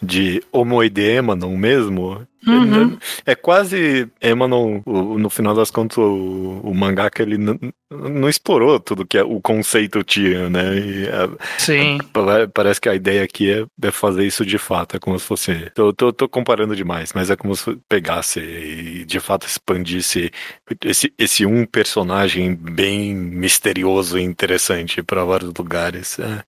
[0.02, 2.26] de Homoedema, não mesmo?
[2.44, 2.98] Uhum.
[3.24, 7.56] É quase Emanon, o- no final das contas, o, o mangaka ele não,
[8.28, 10.76] explorou tudo que é- o conceito tinha, né?
[10.76, 11.08] E,
[11.58, 11.98] Sim.
[12.12, 15.24] pare- parece que a ideia aqui é, é fazer isso de fato, é como se
[15.24, 15.70] fosse.
[15.72, 20.32] Tô, tô, tô comparando demais, mas é como se pegasse e de fato expandisse
[20.84, 26.18] esse, esse um personagem bem misterioso e interessante para vários lugares.
[26.18, 26.42] É,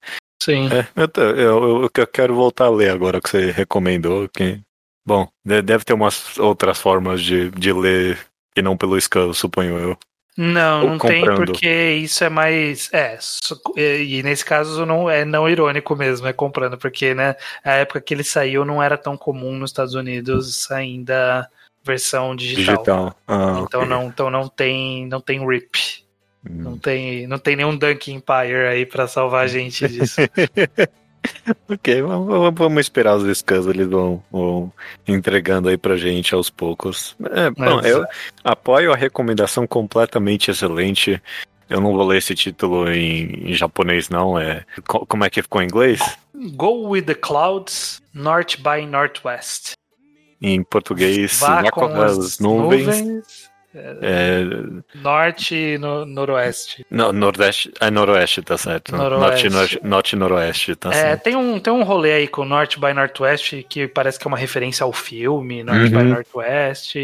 [0.45, 0.69] Sim.
[0.69, 4.29] é, eu, eu, eu- quero voltar a ler agora que você recomendou.
[4.29, 4.61] Que,
[5.07, 8.19] bom, de- deve ter umas outras formas de, de ler
[8.55, 9.99] que não pelo Skull, suponho eu.
[10.37, 11.47] Não, Ou não tem, comprando.
[11.47, 12.93] porque isso é mais.
[12.93, 13.19] É,
[13.77, 18.01] e e nesse caso não é não irônico mesmo, é comprando, porque né, a época
[18.01, 21.49] que ele saiu não era tão comum nos Estados Unidos ainda
[21.85, 22.79] versão digital.
[22.79, 23.17] Digital.
[23.29, 23.89] Ah, Então ok.
[23.89, 26.04] não, então não tem, não tem rip,
[26.49, 26.79] não Hum.
[26.79, 30.17] tem, não tem nenhum Dunk Empire aí pra salvar a gente disso.
[31.69, 34.73] ok, vamos, vamos- esperar os scans, eles vão, vão
[35.09, 37.17] entregando aí pra gente aos poucos.
[37.31, 38.05] É, bom, Mas- eu
[38.43, 41.21] apoio a recomendação completamente excelente.
[41.69, 44.39] Eu não vou ler esse título em, em japonês, não.
[44.39, 45.99] É, co- como é que ficou em inglês?
[46.55, 49.73] Go with the clouds, north by northwest.
[50.43, 52.87] Em português, Vá vá com as nuvens.
[52.87, 54.43] nuvens, É,
[54.95, 56.87] norte e no, noroeste.
[56.91, 58.97] não, nordeste, é noroeste, tá certo.
[58.97, 59.49] Noroeste.
[59.49, 61.23] Norte, norte, norte e noroeste, tá É, certo.
[61.23, 64.39] tem um, tem um rolê aí com North by Northwest que parece que é uma
[64.39, 66.05] referência ao filme, North by Uhum.
[66.05, 66.95] Northwest.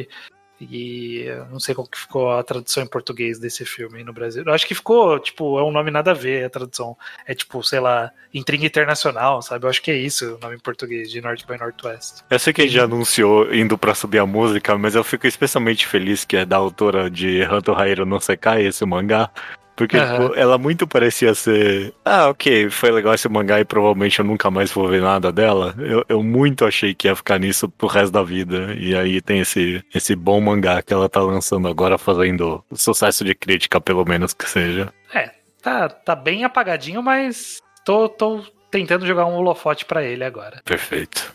[0.61, 4.43] E não sei qual que ficou a tradução em português desse filme no Brasil.
[4.45, 6.97] Eu acho que ficou, tipo, é um nome nada a ver a tradução.
[7.27, 9.65] É tipo, sei lá, Intriga Internacional, sabe?
[9.65, 12.23] Eu acho que é isso o nome em português de North by Northwest.
[12.29, 15.87] Eu sei que gente já anunciou indo pra subir a música, mas eu fico especialmente
[15.87, 19.31] feliz que é da autora de Hanto Hairo no Sekai, esse mangá.
[19.77, 20.29] Porque Aham.
[20.29, 21.95] tipo, ela muito parecia ser.
[22.05, 25.75] Ah, ok, foi legal esse mangá e provavelmente eu nunca mais vou ver nada dela.
[25.79, 28.75] Eu, eu muito achei que ia ficar nisso pro resto da vida.
[28.79, 33.35] E aí tem esse, esse bom mangá que ela tá lançando agora, fazendo sucesso de
[33.35, 34.93] crítica, pelo menos que seja.
[35.15, 35.31] É,
[35.63, 40.61] tá, tá bem apagadinho, mas tô, tô tentando jogar um holofote pra ele agora.
[40.65, 41.35] Perfeito.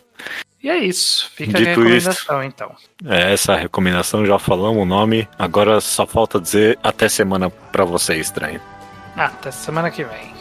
[0.65, 1.29] E é isso.
[1.35, 2.71] Fica a Dito isso- recomendação, então.
[3.05, 5.29] É essa a recomendação, já falamos o nome.
[5.37, 8.59] Agora só falta dizer até semana pra você, estranho.
[9.15, 10.33] Ah, até semana que vem.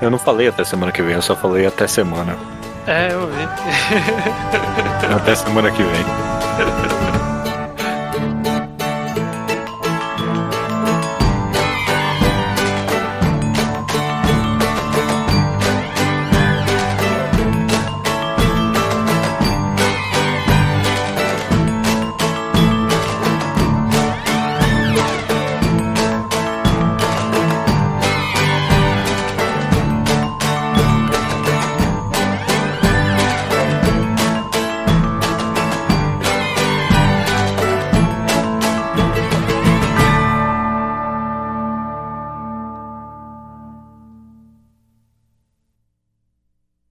[0.00, 2.36] Eu não falei até semana que vem, eu só falei até semana.
[2.86, 3.42] É, eu vi.
[5.12, 6.97] Até semana que vem.